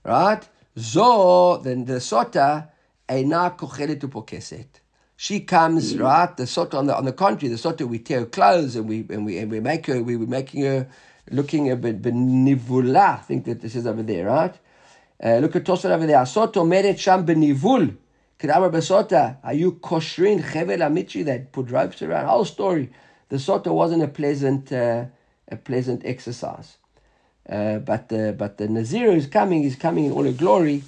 Right? 0.05 0.49
Zo, 0.79 1.59
then 1.59 1.85
the 1.85 1.95
sota, 1.95 2.69
eina 3.09 3.57
kochelet 3.57 4.01
pokeset 4.01 4.81
she 5.21 5.41
comes 5.41 5.99
right. 5.99 6.35
The 6.35 6.45
sota 6.45 6.77
on 6.79 6.87
the 6.87 6.97
on 6.97 7.05
the 7.05 7.13
contrary, 7.13 7.55
the 7.55 7.61
sota 7.61 7.87
we 7.87 7.99
tear 7.99 8.21
her 8.21 8.25
clothes 8.25 8.75
and 8.75 8.89
we 8.89 9.05
and 9.11 9.27
we 9.27 9.37
and 9.37 9.51
we 9.51 9.61
make 9.61 9.85
her 9.85 10.03
we 10.03 10.17
were 10.17 10.27
making 10.27 10.65
her 10.65 10.89
looking 11.31 11.71
a 11.71 11.77
bit 11.77 12.01
benivula. 12.01 13.19
I 13.19 13.23
think 13.29 13.45
that 13.45 13.61
this 13.61 13.77
is 13.77 13.87
over 13.87 14.03
there, 14.03 14.25
right? 14.25 14.55
Uh, 15.23 15.37
look 15.37 15.55
at 15.57 15.65
Tosfot 15.65 15.91
over 15.91 16.07
there. 16.07 16.25
Soto 16.25 16.65
meret 16.65 16.99
sham 16.99 17.27
benivul. 17.27 17.99
Kedamar 18.39 18.71
besota. 18.71 19.37
Are 19.45 19.53
you 19.53 19.73
koshrin 19.73 20.43
chevel 20.43 20.79
amichi 20.79 21.23
that 21.27 21.53
put 21.53 21.71
ropes 21.71 22.01
around? 22.01 22.25
Whole 22.25 22.47
story. 22.47 22.91
The 23.29 23.37
sota 23.37 23.67
wasn't 23.67 24.03
a 24.03 24.09
pleasant 24.09 24.73
uh, 24.73 25.05
a 25.49 25.57
pleasant 25.57 26.01
exercise. 26.07 26.79
Uh, 27.51 27.79
but 27.79 28.09
the 28.09 28.35
but 28.39 28.59
the 28.59 28.69
Nazir 28.69 29.11
is 29.11 29.27
coming. 29.27 29.65
Is 29.65 29.77
coming 29.77 30.05
in 30.07 30.13
all 30.13 30.25
her 30.25 30.33
glory. 30.33 30.85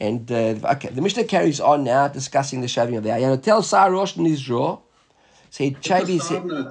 And 0.00 0.30
uh, 0.30 0.56
okay, 0.72 0.88
the 0.88 1.00
Mishnah 1.00 1.24
carries 1.24 1.60
on 1.60 1.84
now 1.84 2.08
discussing 2.08 2.60
the 2.60 2.68
shaving 2.68 2.96
of 2.96 3.04
the 3.04 3.12
ayah. 3.12 3.36
Tell 3.36 3.62
Sarosh 3.62 4.14
Nizro. 4.16 4.80
Say 5.50 5.72
Chavi. 5.72 6.16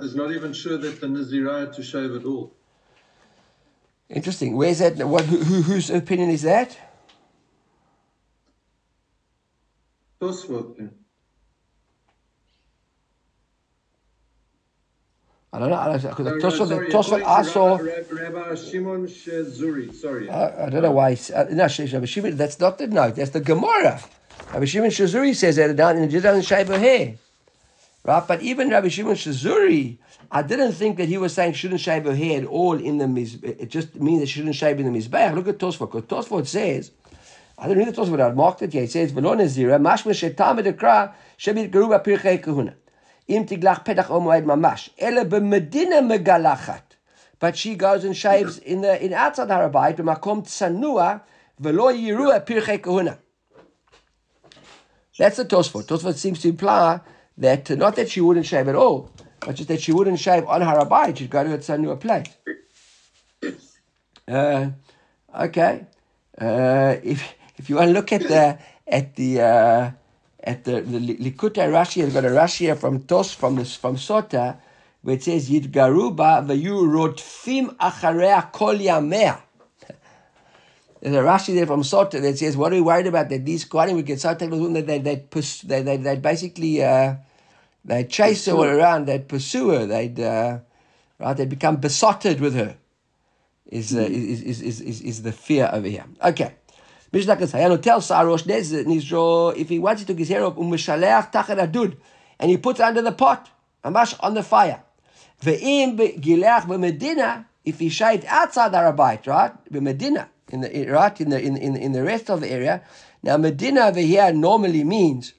It's 0.03 0.15
not 0.15 0.31
even 0.31 0.53
sure 0.53 0.77
that 0.77 0.99
the 0.99 1.07
Nazirah 1.07 1.73
to 1.75 1.83
shave 1.83 2.15
at 2.15 2.25
all. 2.25 2.53
Interesting. 4.09 4.55
Where's 4.57 4.79
that? 4.79 4.97
What? 5.07 5.25
Who, 5.25 5.37
whose 5.37 5.89
opinion 5.89 6.29
is 6.29 6.41
that? 6.41 6.77
I 10.21 10.25
don't 10.25 10.79
know. 10.79 10.89
I 15.53 15.59
don't 15.59 15.69
know 15.69 16.09
because 16.09 16.41
Tosfot, 16.41 16.67
sorry, 16.69 16.89
Tosfot 16.89 17.25
also. 17.25 17.77
Rabbi 17.77 18.55
Shimon. 18.55 19.07
Sorry. 19.93 20.29
I, 20.29 20.67
I 20.67 20.69
don't 20.69 20.81
know 20.81 20.91
why. 20.91 21.17
Uh, 21.35 21.45
no, 21.51 21.67
Rabbi 21.67 22.05
Shimon. 22.05 22.37
That's 22.37 22.57
not 22.57 22.77
the 22.77 22.87
note. 22.87 23.15
That's 23.15 23.31
the 23.31 23.41
Gemara. 23.41 23.99
Rabbi 24.53 24.65
Shimon 24.65 24.91
Shazuri 24.91 25.35
says 25.35 25.57
that 25.57 25.75
down 25.75 25.97
in 25.97 26.09
the 26.09 26.21
doesn't 26.21 26.43
shave 26.43 26.69
her 26.69 26.79
hair. 26.79 27.15
Right, 28.05 28.23
but 28.25 28.41
even 28.41 28.69
Rabbi 28.69 28.87
Shimon 28.87 29.15
Shazuri, 29.15 29.97
I 30.31 30.41
didn't 30.41 30.71
think 30.71 30.95
that 30.97 31.09
he 31.09 31.17
was 31.17 31.33
saying 31.33 31.53
shouldn't 31.53 31.81
shave 31.81 32.05
her 32.05 32.15
hair 32.15 32.41
at 32.41 32.47
all 32.47 32.79
in 32.79 32.97
the 32.97 33.07
miz. 33.07 33.37
It 33.43 33.69
just 33.69 33.95
means 33.95 34.21
that 34.21 34.27
she 34.27 34.39
shouldn't 34.39 34.55
shave 34.55 34.79
in 34.79 34.91
the 34.91 34.97
mizbeach. 34.97 35.35
Look 35.35 35.49
at 35.49 35.57
Tosfot. 35.57 35.91
Because 35.91 36.27
Tosfot 36.27 36.47
says, 36.47 36.91
I 37.57 37.67
don't 37.67 37.77
read 37.77 37.89
the 37.89 37.91
Tosfot. 37.91 38.21
I 38.21 38.33
marked 38.33 38.61
it 38.61 38.71
here. 38.71 38.83
It 38.83 38.91
says, 38.91 39.11
"V'lo 39.11 39.35
nezira 39.35 39.79
mashma 39.79 40.13
shetam 40.13 40.61
edekra 40.61 41.13
shebit 41.37 41.71
geruba 41.71 42.01
pirchei 42.03 42.41
kahuna." 42.41 42.75
Im 43.31 43.45
tiglach 43.45 43.85
petach 43.85 44.07
omoed 44.07 44.45
mamash. 44.45 44.89
Ele 44.97 45.23
b'medina 45.25 45.99
megalachat. 46.11 46.81
But 47.39 47.57
she 47.57 47.75
goes 47.75 48.03
and 48.03 48.15
shaves 48.15 48.57
in 48.57 48.81
the 48.81 49.03
in 49.03 49.13
outside 49.13 49.47
Harabait, 49.47 49.95
makom 49.97 50.43
tsanua 50.45 51.21
v'lo 51.61 51.87
yirua 51.91 52.45
pirchei 52.45 52.81
kahuna. 52.81 53.17
That's 55.17 55.37
the 55.37 55.45
Tosfot. 55.45 55.83
Tosfot 55.83 56.15
seems 56.15 56.41
to 56.41 56.49
imply 56.49 56.99
that 57.37 57.69
not 57.69 57.95
that 57.95 58.09
she 58.09 58.21
wouldn't 58.21 58.45
shave 58.45 58.67
at 58.67 58.75
all, 58.75 59.09
but 59.39 59.55
just 59.55 59.69
that 59.69 59.81
she 59.81 59.91
wouldn't 59.91 60.19
shave 60.19 60.45
on 60.45 60.61
Harabait. 60.61 61.15
She'd 61.17 61.29
go 61.29 61.43
to 61.43 61.53
a 61.53 61.57
tsanua 61.57 61.99
place. 61.99 62.27
Uh, 64.27 64.69
okay. 65.39 65.85
Uh, 66.37 66.95
if 67.03 67.33
if 67.57 67.69
you 67.69 67.75
want 67.77 67.87
to 67.87 67.93
look 67.93 68.11
at 68.11 68.21
the 68.21 68.57
at 68.87 69.15
the 69.15 69.41
uh, 69.41 69.91
at 70.43 70.63
the, 70.63 70.81
the 70.81 70.99
Likutei 71.17 71.67
Rashi, 71.69 72.01
has 72.03 72.13
got 72.13 72.25
a 72.25 72.29
Rashi 72.29 72.75
from 72.77 73.03
Tos 73.03 73.33
from 73.33 73.55
this 73.55 73.75
from 73.75 73.95
Sota, 73.95 74.57
where 75.01 75.15
it 75.15 75.23
says 75.23 75.49
Yidgaruba 75.49 76.45
v'yu 76.45 76.83
rodfim 76.87 77.75
acharea 77.77 78.51
kol 78.51 78.75
yamea. 78.75 79.39
There's 81.01 81.15
a 81.15 81.19
Rashi 81.19 81.55
there 81.55 81.65
from 81.65 81.81
Sota 81.81 82.21
that 82.21 82.37
says, 82.37 82.55
"What 82.57 82.71
are 82.71 82.75
we 82.75 82.81
worried 82.81 83.07
about? 83.07 83.29
That 83.29 83.45
these 83.45 83.65
Kohanim 83.65 83.95
would 83.95 84.05
get 84.05 84.19
so 84.19 84.33
technical 84.35 84.69
that 84.73 84.87
they 84.87 84.99
they 84.99 85.25
they 85.63 85.81
they 85.81 85.97
they 85.97 86.15
basically 86.17 86.83
uh, 86.83 87.15
they 87.85 88.03
chase 88.05 88.45
her 88.45 88.53
all 88.53 88.63
around, 88.65 89.05
they'd 89.07 89.27
pursue 89.27 89.69
her, 89.69 89.85
they'd 89.85 90.19
uh, 90.19 90.59
right, 91.19 91.37
they'd 91.37 91.49
become 91.49 91.77
besotted 91.77 92.39
with 92.39 92.55
her." 92.55 92.77
Is, 93.67 93.95
uh, 93.95 94.01
is, 94.01 94.41
is, 94.41 94.61
is, 94.61 94.81
is, 94.81 95.01
is 95.01 95.21
the 95.21 95.31
fear 95.31 95.69
over 95.71 95.87
here. 95.87 96.03
Okay. 96.21 96.55
Mishnah 97.11 97.35
can 97.35 97.47
say, 97.47 97.59
tell 97.77 97.99
Sarosh 97.99 98.43
Nizro, 98.43 99.55
if 99.55 99.69
he 99.69 99.79
wants 99.79 100.01
to 100.01 100.07
take 100.07 100.19
his 100.19 100.29
hair 100.29 100.45
up, 100.45 100.55
umeshaleach 100.55 101.31
tachat 101.31 101.57
adud, 101.57 101.97
and 102.39 102.49
he 102.49 102.57
puts 102.57 102.79
it 102.79 102.83
under 102.83 103.01
the 103.01 103.11
pot, 103.11 103.49
amash 103.83 104.15
on 104.21 104.33
the 104.33 104.43
fire. 104.43 104.81
Ve'im 105.41 105.97
gileach 105.97 106.63
b'medina, 106.63 107.45
if 107.65 107.79
he 107.79 107.89
shaved 107.89 108.25
outside 108.25 108.71
Arabite, 108.71 109.27
right, 109.27 109.51
b'medina, 109.71 110.27
in 110.49 110.61
the 110.61 110.85
right 110.87 111.19
in 111.19 111.29
the 111.29 111.41
in, 111.41 111.57
in 111.57 111.75
in 111.75 111.91
the 111.91 112.03
rest 112.03 112.29
of 112.29 112.41
the 112.41 112.49
area. 112.49 112.81
Now 113.23 113.37
Medina 113.37 113.81
over 113.87 113.99
here 113.99 114.31
normally 114.33 114.83
means, 114.83 115.33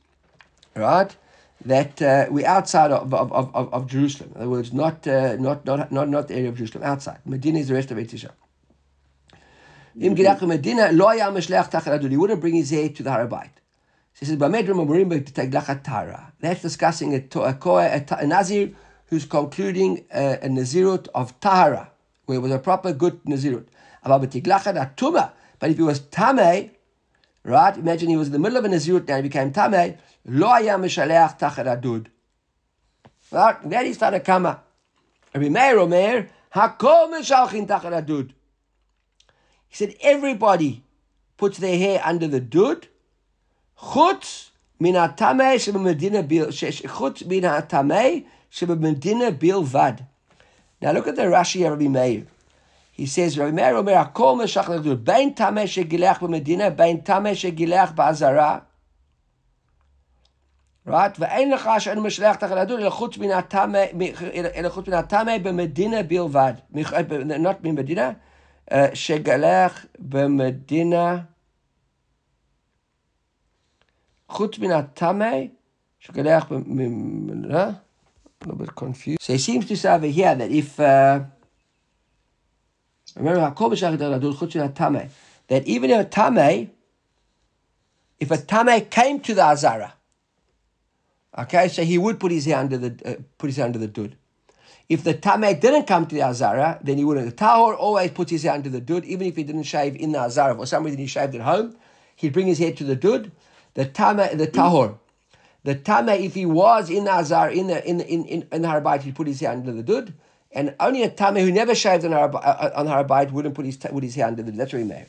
right, 0.75 1.15
that 1.65 2.01
uh, 2.03 2.27
we're 2.31 2.47
outside 2.47 2.91
of, 2.91 3.13
of, 3.15 3.33
of, 3.33 3.73
of, 3.73 3.87
Jerusalem. 3.87 4.33
In 4.35 4.43
other 4.43 4.51
words, 4.51 4.73
not, 4.73 5.07
uh, 5.07 5.37
not, 5.37 5.65
not, 5.65 5.93
not, 5.93 6.09
not 6.09 6.29
the 6.29 6.35
area 6.35 6.49
of 6.49 6.57
Jerusalem, 6.57 6.85
outside. 6.85 7.19
Medina 7.25 7.59
is 7.59 7.69
the 7.69 7.75
rest 7.75 7.91
of 7.91 7.99
Etisha. 7.99 8.31
Im 9.99 10.13
mhm. 10.13 10.17
Gilach 10.17 10.43
Medina 10.47 10.91
lo 10.93 11.09
haya 11.09 11.31
mishleach 11.31 11.71
tachal 11.71 12.09
He 12.09 12.17
wouldn't 12.17 12.41
bring 12.41 12.55
his 12.55 12.71
hair 12.71 12.89
to 12.89 13.03
the 13.03 13.11
Harabait. 13.11 13.51
He 14.19 14.27
says, 14.27 14.37
"Bamedrim 14.37 14.79
amurim 14.79 15.11
b'teglachat 15.11 15.83
tara." 15.83 16.33
That's 16.41 16.63
discussing 16.63 17.15
a, 17.15 17.39
a, 17.41 17.59
a, 17.67 18.05
a, 18.19 18.27
nazir 18.27 18.71
who's 19.07 19.25
concluding 19.25 20.05
a, 20.15 20.35
a 20.43 20.49
nazirut 20.49 21.09
of 21.15 21.39
tahara, 21.41 21.91
where 22.27 22.39
it 22.39 22.41
was 22.41 22.53
a 22.53 22.59
proper 22.59 22.93
good 22.93 23.23
nazirut. 23.25 23.67
About 24.03 24.23
b'teglachat 24.23 24.95
atuma. 24.97 25.33
But 25.59 25.71
if 25.71 25.77
he 25.77 25.83
was 25.83 26.01
tamei, 26.01 26.71
right? 27.43 27.77
Imagine 27.77 28.11
he 28.11 28.17
was 28.17 28.29
in 28.29 28.33
the 28.33 28.39
middle 28.39 28.59
of 28.59 28.65
a 28.65 28.69
nazirut 28.69 29.09
and 29.09 29.17
he 29.17 29.23
became 29.23 29.53
tamei. 29.53 29.99
Lo 30.25 30.49
haya 30.49 30.79
mishleach 30.79 31.39
tachal 31.39 31.67
adud. 31.81 32.07
Right? 33.31 33.57
Then 33.69 33.87
he 33.87 33.93
started 33.93 34.25
kama. 34.25 34.61
Rabbi 35.35 35.49
Meir 35.49 35.79
Omer, 35.79 36.29
hakol 36.55 37.11
mishalchin 37.11 37.67
tachal 37.67 38.01
adud. 38.01 38.33
He 39.72 39.76
said 39.76 39.96
everybody 40.02 40.84
puts 41.38 41.58
their 41.58 41.78
hair 41.78 42.02
under 42.04 42.28
the 42.28 42.40
dud. 42.40 42.88
Chutz 43.78 44.50
min 44.80 44.96
hatamei 44.96 45.56
shebemedina 45.56 46.28
bil 46.28 46.48
chutz 46.48 47.26
min 47.26 47.44
hatamei 47.44 48.26
shebemedina 48.52 49.38
bil 49.38 49.64
vad. 49.64 50.06
Now 50.82 50.92
look 50.92 51.08
at 51.08 51.16
the 51.16 51.24
Rashi 51.24 51.66
of 51.66 51.72
Rabbi 51.72 51.88
Meir. 51.88 52.28
He 52.92 53.06
says, 53.06 53.38
Rabbi 53.38 53.52
Meir 53.52 53.76
Omer, 53.76 53.94
Hakol 53.94 54.38
meshach 54.42 54.68
l'dud, 54.70 55.04
bein 55.04 55.36
tamei 55.36 55.66
shegilech 55.66 56.18
b'medina, 56.18 56.76
bein 56.76 57.02
tamei 57.02 57.34
shegilech 57.34 57.96
ba'azara. 57.96 58.64
Right? 60.86 61.20
ואין 61.20 61.52
לך 61.52 61.70
שאנו 61.80 62.02
משלח 62.02 62.36
תחת 62.36 62.58
הדוד 62.58 62.80
אלא 62.80 62.90
חוץ 62.90 63.18
מן 63.18 63.32
הטמא, 63.32 63.84
אלא 64.56 64.70
חוץ 64.70 64.88
מן 64.88 64.94
הטמא 64.94 65.38
במדינה 65.38 66.04
בלבד. 66.04 66.54
not 66.74 67.64
ממדינה, 67.64 68.12
שגלח 68.94 69.86
במדינה, 70.00 71.18
חוץ 74.30 74.60
מן 74.60 74.72
הטמא, 74.72 75.36
שגלח 76.00 76.46
במדינה, 76.50 77.72
a 78.42 78.46
little 78.46 78.58
bit 78.58 78.76
confused. 78.76 79.22
So 79.22 79.34
he 79.34 79.40
seems 79.40 79.66
to 79.68 79.76
say 79.76 79.94
over 79.94 80.08
here 80.08 80.36
that 80.36 80.52
if, 80.52 80.80
uh, 80.80 81.22
remember, 83.16 83.42
that 85.48 85.68
even 85.68 85.90
if 85.90 86.00
a 86.00 86.06
tame, 86.06 86.72
if 88.20 88.32
a 88.32 88.38
tame 88.38 88.82
came 88.90 89.20
to 89.22 89.34
the 89.34 89.44
azara, 89.44 89.94
okay, 91.38 91.68
so 91.68 91.84
he 91.84 91.98
would 91.98 92.20
put 92.20 92.32
his 92.32 92.46
hand 92.46 92.74
under 92.74 92.90
the 92.90 93.10
uh, 93.10 93.16
put 93.38 93.48
his 93.48 93.58
hand 93.58 93.76
under 93.76 93.80
the 93.80 93.88
dud. 93.88 94.16
If 94.89 95.05
the 95.05 95.15
Tameh 95.15 95.61
didn't 95.61 95.87
come 95.87 96.07
to 96.07 96.15
the 96.15 96.23
Azara, 96.23 96.79
then 96.83 96.99
he 96.99 97.05
wouldn't. 97.05 97.27
The 97.27 97.45
Tahor 97.45 97.77
always 97.79 98.11
puts 98.11 98.31
his 98.31 98.43
hand 98.43 98.65
to 98.65 98.71
the 98.71 98.81
Dud, 98.81 99.05
even 99.05 99.27
if 99.27 99.37
he 99.37 99.43
didn't 99.43 99.63
shave 99.63 99.97
in 99.97 100.13
the 100.13 100.21
Azara. 100.21 100.55
For 100.55 100.67
some 100.67 100.85
reason 100.85 100.99
he 100.99 101.07
shaved 101.07 101.35
at 101.35 101.41
home, 101.41 101.77
he'd 102.17 102.33
bring 102.33 102.47
his 102.47 102.59
head 102.59 102.77
to 102.79 102.85
the 102.85 102.97
Dud. 102.97 103.31
The 103.75 103.87
Tameh, 103.87 104.37
the 104.37 104.47
Tahor. 104.47 104.99
The 105.65 105.77
Tameh, 105.77 106.21
if 106.21 106.35
he 106.35 106.45
was 106.45 106.91
in 106.91 107.05
the 107.05 107.13
Azara, 107.13 107.53
in 107.53 107.69
the, 107.69 107.89
in, 107.89 108.01
in, 108.01 108.25
in, 108.27 108.49
in 108.53 108.63
the 108.63 108.69
Harabite, 108.69 109.03
he'd 109.03 109.15
put 109.15 109.27
his 109.27 109.41
hand 109.41 109.65
to 109.65 109.73
the 109.73 109.83
Dud. 109.83 110.13
And 110.51 110.75
only 110.81 111.05
a 111.05 111.11
Tameh 111.11 111.41
who 111.41 111.53
never 111.53 111.75
shaved 111.75 112.05
on, 112.05 112.11
Harab, 112.11 112.35
uh, 112.35 112.71
on 112.75 112.87
Harabite 112.87 113.31
wouldn't 113.31 113.55
put 113.55 113.65
his, 113.65 113.77
put 113.77 114.03
his 114.03 114.15
hand 114.15 114.37
to 114.39 114.43
the 114.43 114.51
Dud. 114.51 114.61
That's 114.61 114.73
what 114.73 114.81
he 114.81 114.89
made. 114.89 115.07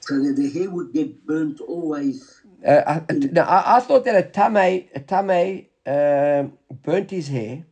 So 0.00 0.20
the, 0.22 0.32
the 0.32 0.48
hair 0.50 0.70
would 0.70 0.92
get 0.92 1.26
burnt 1.26 1.60
always. 1.60 2.40
Uh, 2.64 3.00
I, 3.08 3.12
now, 3.12 3.44
I, 3.44 3.78
I, 3.78 3.80
thought 3.80 4.04
that 4.04 4.14
a 4.14 4.28
Tameh, 4.28 4.86
a 4.94 5.00
Tameh 5.00 5.66
uh, 5.86 6.48
burnt 6.84 7.10
his 7.10 7.28
hair 7.28 7.64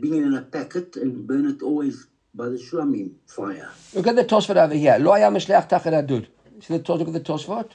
being 0.00 0.24
in 0.24 0.34
a 0.34 0.42
packet 0.42 0.96
and 0.96 1.26
burn 1.26 1.46
it 1.46 1.62
always 1.62 2.06
by 2.34 2.46
the 2.46 2.56
shlamim 2.56 3.12
fire. 3.26 3.70
Look 3.94 4.06
at 4.06 4.16
the 4.16 4.24
Tosfot 4.24 4.56
over 4.56 4.74
here. 4.74 4.96
Lo 4.98 5.12
haya 5.12 5.30
mishleach 5.30 5.68
tachet 5.68 5.92
adud. 5.92 6.26
See 6.60 6.76
the 6.76 6.82
Tosfot, 6.82 6.98
look 6.98 7.08
at 7.08 7.14
the 7.14 7.20
Tosfot. 7.20 7.70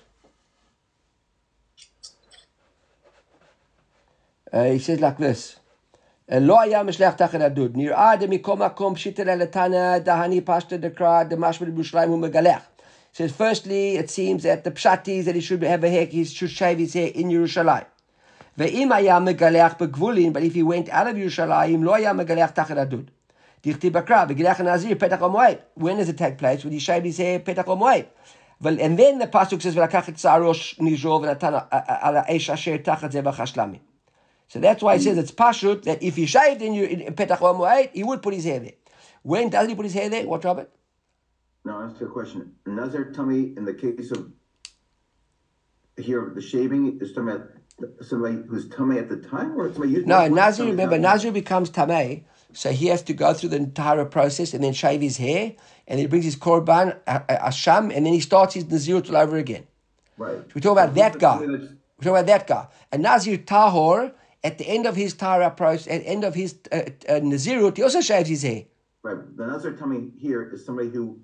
Uh, 4.52 4.64
he 4.66 4.80
says 4.80 5.00
like 5.00 5.18
this. 5.18 5.60
לא 6.32 6.62
היה 6.62 6.84
משלח 6.84 7.14
תחת 7.14 7.42
הדוד, 7.42 7.72
נראה 7.76 8.16
דמכל 8.16 8.56
מקום 8.56 8.96
פשיטא 8.96 9.22
ללתנא 9.22 9.98
דהני 9.98 10.42
פשטא 10.42 10.78
דקרא 10.78 11.24
דמשמע 11.24 11.68
בירושלים 11.68 12.10
הוא 12.10 12.20
מגלח. 12.20 12.62
says 13.14 13.32
firstly 13.32 13.98
it 13.98 14.10
seems 14.10 14.44
that 14.44 14.64
the 14.64 14.72
pshat 14.72 15.08
is 15.08 15.26
that 15.26 15.34
he 15.34 15.42
should 15.42 15.64
have 15.64 15.84
a 15.84 15.90
hair, 15.90 16.06
he 16.06 16.24
should 16.24 16.52
shave 16.52 16.78
his 16.78 16.94
hair 16.94 17.12
in 17.16 17.30
Yerushalayim. 17.30 17.86
Ve'im 18.59 18.91
hayam 18.91 19.29
megaleach 19.29 19.79
begvulim, 19.79 20.33
but 20.33 20.43
if 20.43 20.55
he 20.55 20.63
went 20.63 20.89
out 20.89 21.09
of 21.09 21.17
Yerushalayim, 21.17 21.85
lo 21.85 21.93
hayam 21.93 22.25
megaleach 22.25 22.55
tachet 22.55 22.77
adud. 22.77 23.09
Dichti 23.63 23.91
bakra, 23.91 24.29
begalech 24.29 24.63
nazir, 24.63 24.95
petach 24.97 25.21
omoed. 25.21 25.61
When 25.75 25.97
does 25.97 26.09
it 26.09 26.19
take 26.19 26.39
place? 26.39 26.63
When 26.65 26.73
you 26.73 26.81
shave 26.81 27.03
his 27.03 27.19
hair, 27.19 27.41
petach 27.41 27.65
omoed. 27.65 28.07
Well, 28.61 28.79
and 28.81 28.99
then 28.99 29.19
the 29.19 29.27
pasuk 29.27 29.61
says, 29.61 29.75
"V'lakach 29.75 30.09
et 30.09 30.15
sarosh 30.15 30.79
nizrov 30.79 31.25
v'natan 31.25 31.67
al 31.73 32.15
ha'esh 32.23 32.51
asher 32.51 32.79
tachat 32.79 33.13
zevach 33.13 33.35
hashlami." 33.35 33.81
So 34.49 34.61
that's 34.61 34.83
why 34.83 34.95
it 34.95 35.03
says 35.03 35.19
it's 35.19 35.33
pashut 35.33 35.83
that 35.85 36.03
if 36.03 36.17
he 36.17 36.27
shaved 36.27 36.63
in, 36.63 36.75
your, 36.75 36.87
in 36.87 37.15
petach 37.15 37.39
omoed, 37.39 37.91
he 37.93 38.05
would 38.05 38.23
put 38.23 38.35
his 38.35 38.45
hair 38.45 38.61
there. 38.61 38.73
When 39.23 39.49
does 39.49 39.67
he 39.67 39.75
put 39.75 39.87
his 39.87 39.95
hair 39.95 40.09
there? 40.09 40.27
What, 40.27 40.45
Robert? 40.45 40.71
Now, 41.65 41.81
I'll 41.81 41.91
ask 41.91 41.99
you 42.01 42.07
a 42.07 42.11
question. 42.11 42.53
Another 42.67 43.07
tamei 43.07 43.57
in 43.57 43.65
the 43.65 43.73
case 43.73 44.11
of 44.11 44.31
here, 45.97 46.31
the 46.35 46.43
shaving 46.43 46.99
is 47.01 47.13
talking 47.13 47.31
about 47.31 47.49
somebody 48.01 48.37
who's 48.49 48.67
tamei 48.67 48.99
at 48.99 49.09
the 49.09 49.17
time, 49.17 49.59
or 49.59 49.73
somebody? 49.73 50.05
No, 50.05 50.27
Nazir. 50.29 50.67
Remember, 50.67 50.99
Nazir 50.99 51.33
becomes 51.33 51.71
tamei, 51.71 52.25
so 52.53 52.71
he 52.71 52.87
has 52.87 53.03
to 53.03 53.15
go 53.15 53.35
through 53.35 53.51
the 53.51 53.57
entire 53.57 54.05
process 54.05 54.55
and 54.55 54.63
then 54.63 54.73
shave 54.73 55.01
his 55.01 55.17
hair, 55.17 55.55
and 55.87 55.99
then 55.99 56.05
he 56.05 56.07
brings 56.07 56.25
his 56.25 56.37
korban 56.37 56.99
asham, 57.07 57.95
and 57.95 58.07
then 58.07 58.13
he 58.13 58.21
starts 58.21 58.55
his 58.55 58.65
nazirut 58.65 59.09
all 59.11 59.17
over 59.17 59.37
again. 59.37 59.67
Right. 60.17 60.37
So 60.37 60.53
we 60.55 60.61
talk 60.61 60.73
about 60.73 60.95
that 60.95 61.19
guy. 61.19 61.39
We 61.39 61.59
talk 62.03 62.11
about 62.11 62.27
that 62.27 62.47
guy. 62.47 62.67
And 62.93 63.03
Nazir 63.03 63.39
tahor 63.39 64.13
at 64.43 64.59
the 64.59 64.67
end 64.69 64.87
of 64.87 64.95
his 64.95 65.15
tahara 65.15 65.51
process, 65.51 65.89
at 65.89 66.03
the 66.03 66.09
end 66.09 66.25
of 66.25 66.35
his 66.35 66.57
uh, 66.71 66.77
uh, 67.09 67.21
nazirut, 67.21 67.77
he 67.77 67.83
also 67.83 68.01
shaves 68.01 68.29
his 68.29 68.43
hair. 68.43 68.65
Right. 69.03 69.37
The 69.37 69.47
Nazir 69.47 69.73
tamei 69.73 70.13
here 70.19 70.51
is 70.53 70.65
somebody 70.65 70.91
who 70.91 71.19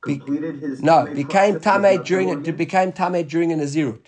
completed 0.00 0.60
Be- 0.60 0.66
his 0.66 0.82
no 0.82 1.06
became 1.12 1.56
tamei 1.56 2.04
during 2.04 2.46
it 2.46 2.56
became 2.56 2.92
tamei 2.92 3.28
during 3.28 3.52
a 3.52 3.56
nazirut. 3.56 4.06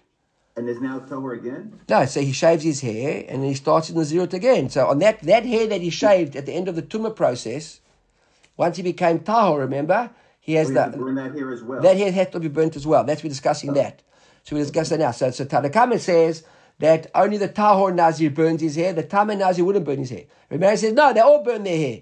And 0.57 0.69
is 0.69 0.81
now 0.81 1.01
Tahor 1.01 1.37
again? 1.37 1.81
No, 1.89 2.05
so 2.07 2.21
he 2.21 2.33
shaves 2.33 2.63
his 2.63 2.81
hair 2.81 3.25
and 3.29 3.45
he 3.45 3.55
starts 3.55 3.91
in 3.91 3.97
the 3.97 4.03
zirut 4.03 4.33
again. 4.33 4.71
So 4.71 4.87
on 4.87 5.01
that, 5.01 5.21
that 5.23 5.45
hair 5.45 5.67
that 5.67 5.81
he 5.81 5.91
shaved 5.91 6.37
at 6.37 6.47
the 6.47 6.53
end 6.53 6.69
of 6.69 6.77
the 6.77 6.83
tumah 6.83 7.17
process, 7.17 7.81
once 8.57 8.77
he 8.77 8.85
became 8.85 9.19
Tahor, 9.19 9.59
remember, 9.59 10.11
he 10.39 10.55
has 10.55 10.71
oh, 10.71 10.75
the 10.75 10.97
burn 10.97 11.17
that 11.17 11.35
hair 11.35 11.53
as 11.53 11.63
well. 11.63 11.83
That 11.83 11.97
hair 11.97 12.13
has 12.13 12.29
to 12.31 12.41
be 12.41 12.49
burnt 12.49 12.77
as 12.77 12.87
well. 12.87 13.03
That's 13.03 13.25
we're 13.25 13.31
discussing 13.31 13.71
oh. 13.71 13.75
that. 13.75 14.03
So 14.45 14.55
we 14.55 14.63
discuss 14.63 14.91
that 14.91 15.01
now. 15.01 15.11
So 15.11 15.31
so 15.33 15.45
Tanakama 15.45 15.99
says 15.99 16.45
that 16.79 17.11
only 17.15 17.37
the 17.39 17.49
Tahor 17.49 17.93
Nazir 17.93 18.31
burns 18.31 18.61
his 18.61 18.77
hair, 18.77 18.93
the 18.93 19.03
Tameh 19.03 19.39
Nazir 19.39 19.65
wouldn't 19.65 19.85
burn 19.85 19.99
his 19.99 20.11
hair. 20.11 20.25
Remember, 20.51 20.71
he 20.71 20.77
says 20.77 20.93
no, 20.93 21.13
they 21.13 21.21
all 21.21 21.43
burn 21.43 21.65
their 21.65 21.77
hair. 21.77 22.01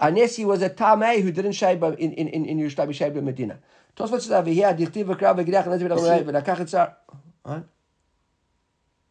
Unless 0.00 0.34
he 0.34 0.44
was 0.44 0.62
a 0.62 0.70
Tameh 0.70 1.22
who 1.22 1.30
didn't 1.30 1.52
shave 1.52 1.80
in 1.82 2.12
in 2.12 2.28
in, 2.28 2.44
in 2.46 2.58
Yerushalayim, 2.58 2.88
he 2.88 2.92
shaved 2.94 3.16
in 3.16 3.24
Medina. 3.24 3.58
Tosfot 3.96 4.20
says 4.20 4.32
over 4.32 4.50
here, 4.50 4.74
Dichtiv 4.74 5.04
v'krav 5.04 5.38
v'gidach 5.38 5.66
nazir 5.66 5.88
v'lakach? 5.88 7.64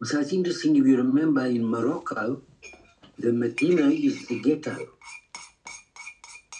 So 0.03 0.19
it's 0.19 0.33
interesting 0.33 0.75
if 0.75 0.85
you 0.85 0.97
remember 0.97 1.45
in 1.45 1.65
Morocco, 1.65 2.41
the 3.17 3.31
Medina 3.31 3.87
is 3.89 4.27
the 4.27 4.41
ghetto. 4.41 4.77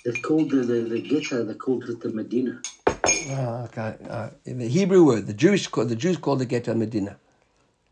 They 0.05 0.13
called 0.13 0.51
the, 0.51 0.57
the, 0.57 0.81
the 0.81 1.01
ghetto, 1.01 1.43
they 1.43 1.55
called 1.55 1.83
it 1.89 1.99
the 1.99 2.09
Medina. 2.09 2.61
Oh, 3.05 3.65
okay. 3.65 3.95
Uh, 4.09 4.29
the 4.45 4.67
Hebrew 4.67 5.05
word, 5.05 5.27
the 5.27 5.33
Jewish, 5.33 5.69
the 5.69 5.95
Jews 5.95 6.17
called 6.17 6.39
the 6.39 6.45
ghetto 6.45 6.73
Medina. 6.73 7.17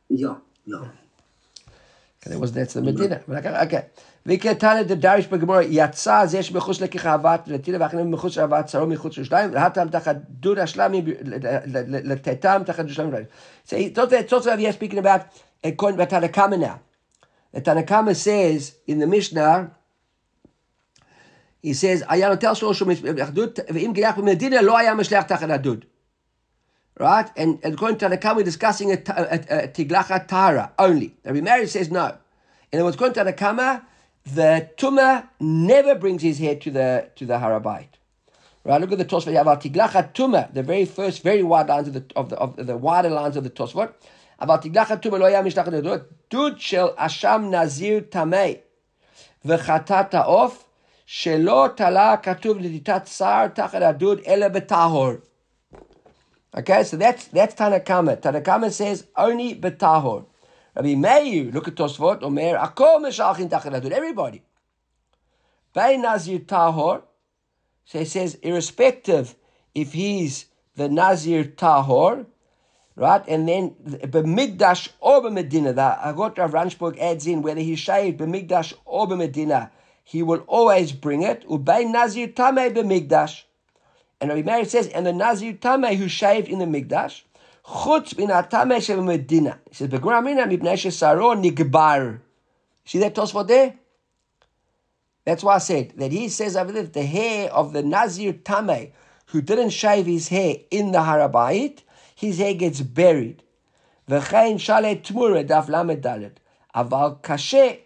Yeah, 0.09 0.35
yeah. 0.65 0.77
Okay, 0.77 2.29
that 2.31 2.39
was 2.39 2.51
that's 2.53 2.75
the 2.75 2.81
Medina. 2.81 3.21
But 3.27 3.45
okay, 3.45 3.87
okay. 4.20 4.20
וכתנא 4.26 4.82
דדריש 4.82 5.26
בגמור, 5.26 5.56
יצא 5.60 6.26
זה 6.26 6.42
שמחוץ 6.42 6.80
לכיכבת 6.80 7.48
נטילה 7.48 7.78
ואחרים 7.80 8.10
מחוץ 8.10 8.38
לאהבת 8.38 8.68
שרו 8.68 8.86
מחוץ 8.86 9.18
לשליים, 9.18 9.50
והתם 9.52 9.88
תחת 9.88 10.16
דוד 10.28 10.58
השלמים, 10.58 11.04
לתתם 11.82 12.62
תחת 12.66 12.84
דוד 12.84 12.90
השלמים. 12.90 13.24
So 13.66 14.06
that's 14.06 14.32
also 14.32 14.56
we 14.56 14.66
are 14.66 14.72
speaking 14.72 14.98
about 14.98 15.20
according 15.64 15.98
to 15.98 16.06
Tanakama 16.06 16.58
now. 16.58 16.80
The 17.52 17.60
Tanakama 17.60 18.14
says 18.14 18.74
in 18.86 18.98
the 18.98 19.06
Mishnah, 19.06 19.70
he 21.62 21.74
says, 21.74 22.02
היה 22.08 22.28
נוטל 22.28 22.54
שלוש 22.54 22.82
אחדות, 23.22 23.58
ואם 23.74 23.90
גילח 23.94 24.18
במדינה 24.18 24.62
לא 24.62 24.78
היה 24.78 24.94
משלח 24.94 25.22
תחת 25.22 25.50
הדוד. 25.50 25.84
Right? 26.98 27.28
And, 27.36 27.58
and 27.62 27.74
according 27.74 27.98
to 27.98 28.08
Tanakama, 28.08 28.36
we're 28.36 28.42
discussing 28.42 28.90
a, 28.92 28.94
a, 28.94 29.64
a, 29.64 29.68
tiglacha 29.68 30.26
tara 30.26 30.72
only. 30.78 31.14
Now, 31.24 31.32
Mary 31.32 31.66
says 31.66 31.90
no. 31.90 32.16
And 32.72 32.84
what's 32.84 32.96
going 32.96 33.12
to 33.12 33.24
Tanakama, 33.24 33.82
the 34.25 34.69
Tuma 34.77 35.27
never 35.39 35.95
brings 35.95 36.21
his 36.21 36.39
head 36.39 36.61
to 36.61 36.71
the 36.71 37.09
to 37.15 37.25
the 37.25 37.35
Harabite. 37.35 37.87
Right, 38.63 38.79
look 38.79 38.91
at 38.91 38.99
the 38.99 39.05
Tosfot. 39.05 39.31
You 39.31 39.37
have 39.37 39.47
Tiglacha 39.47 40.13
Tuma, 40.13 40.53
the 40.53 40.61
very 40.61 40.85
first, 40.85 41.23
very 41.23 41.41
wide 41.41 41.67
lines 41.67 41.87
of 41.87 41.93
the 41.95 42.05
of 42.15 42.29
the 42.29 42.37
of 42.37 42.55
the 42.67 42.77
wider 42.77 43.09
lines 43.09 43.35
of 43.35 43.43
the 43.43 43.49
Tosfot. 43.49 43.93
About 44.37 44.63
Tiglacha 44.63 45.01
Tuma 45.01 45.19
lo 45.19 45.27
yam 45.27 45.45
mishtach 45.45 46.05
dud 46.29 46.61
shel 46.61 46.93
asham 46.95 47.49
nazir 47.49 48.01
tamei 48.01 48.59
v'chatat 49.43 50.11
ha'of 50.11 50.65
shelo 51.07 51.75
leditat 51.75 53.07
sar 53.07 53.49
tachat 53.49 53.97
adud 53.97 54.21
ele 54.25 54.49
betahor. 54.51 55.21
Okay, 56.55 56.83
so 56.83 56.97
that's 56.97 57.25
that's 57.27 57.55
Tanakama. 57.55 58.21
Tanakama 58.21 58.71
says 58.71 59.07
only 59.15 59.55
betahor. 59.55 60.25
Rabbi 60.75 60.95
Meir, 60.95 61.51
look 61.51 61.67
at 61.67 61.75
Tosfot, 61.75 62.23
Omer, 62.23 62.57
Akol 62.57 63.01
Meshalchin 63.01 63.49
Tachanadud, 63.49 63.91
everybody. 63.91 64.41
By 65.73 65.95
Nazir 65.95 66.39
Tahor, 66.39 67.03
so 67.85 67.99
he 67.99 68.05
says, 68.05 68.35
irrespective 68.35 69.35
if 69.75 69.93
he's 69.93 70.45
the 70.75 70.87
Nazir 70.87 71.43
Tahor, 71.43 72.25
right? 72.95 73.23
And 73.27 73.47
then 73.47 73.71
B'migdash 73.81 74.89
or 74.99 75.21
B'medina, 75.21 75.75
the 75.75 76.07
Agot 76.07 76.37
Rav 76.37 76.51
Ranschburg 76.51 76.97
adds 76.99 77.27
in 77.27 77.41
whether 77.41 77.61
he's 77.61 77.79
shaved 77.79 78.19
B'migdash 78.19 78.73
or 78.85 79.07
B'medina, 79.07 79.71
he 80.03 80.23
will 80.23 80.39
always 80.47 80.91
bring 80.93 81.23
it. 81.23 81.47
Ubay 81.47 81.89
Nazir 81.89 82.29
Tameh 82.29 82.73
B'migdash. 82.73 83.43
And 84.21 84.29
Rabbi 84.29 84.43
Meir 84.43 84.65
says, 84.65 84.87
and 84.87 85.05
the 85.05 85.13
Nazir 85.13 85.53
Tameh 85.53 85.95
who 85.95 86.07
shaved 86.07 86.47
in 86.47 86.59
the 86.59 86.65
Migdash, 86.65 87.23
Chutz 87.65 88.15
bin 88.15 88.29
atame 88.29 89.05
medina. 89.05 89.59
He 89.69 89.75
says, 89.75 89.87
"Begur 89.87 90.17
amina 90.17 90.45
mipnei 90.45 90.73
shesaro 90.73 91.35
nigbar." 91.41 92.19
See 92.85 92.99
that 92.99 93.15
Tosfot 93.15 93.47
there? 93.47 93.75
That's 95.25 95.43
why 95.43 95.55
I 95.55 95.59
said 95.59 95.93
that 95.97 96.11
he 96.11 96.29
says 96.29 96.57
over 96.57 96.71
there 96.71 96.83
the 96.83 97.03
hair 97.03 97.51
of 97.51 97.73
the 97.73 97.83
Nazir 97.83 98.33
Tame 98.33 98.91
who 99.27 99.41
didn't 99.41 99.69
shave 99.69 100.05
his 100.05 100.27
hair 100.27 100.55
in 100.71 100.91
the 100.91 100.97
Harabait, 100.99 101.79
his 102.15 102.39
hair 102.39 102.53
gets 102.53 102.81
buried. 102.81 103.43
V'chein 104.09 104.59
shale 104.59 104.95
tmura 104.97 105.47
daf 105.47 105.69
lamed 105.69 106.01
dalet. 106.03 106.33
Aval 106.75 107.21
kashe, 107.21 107.71
he 107.73 107.83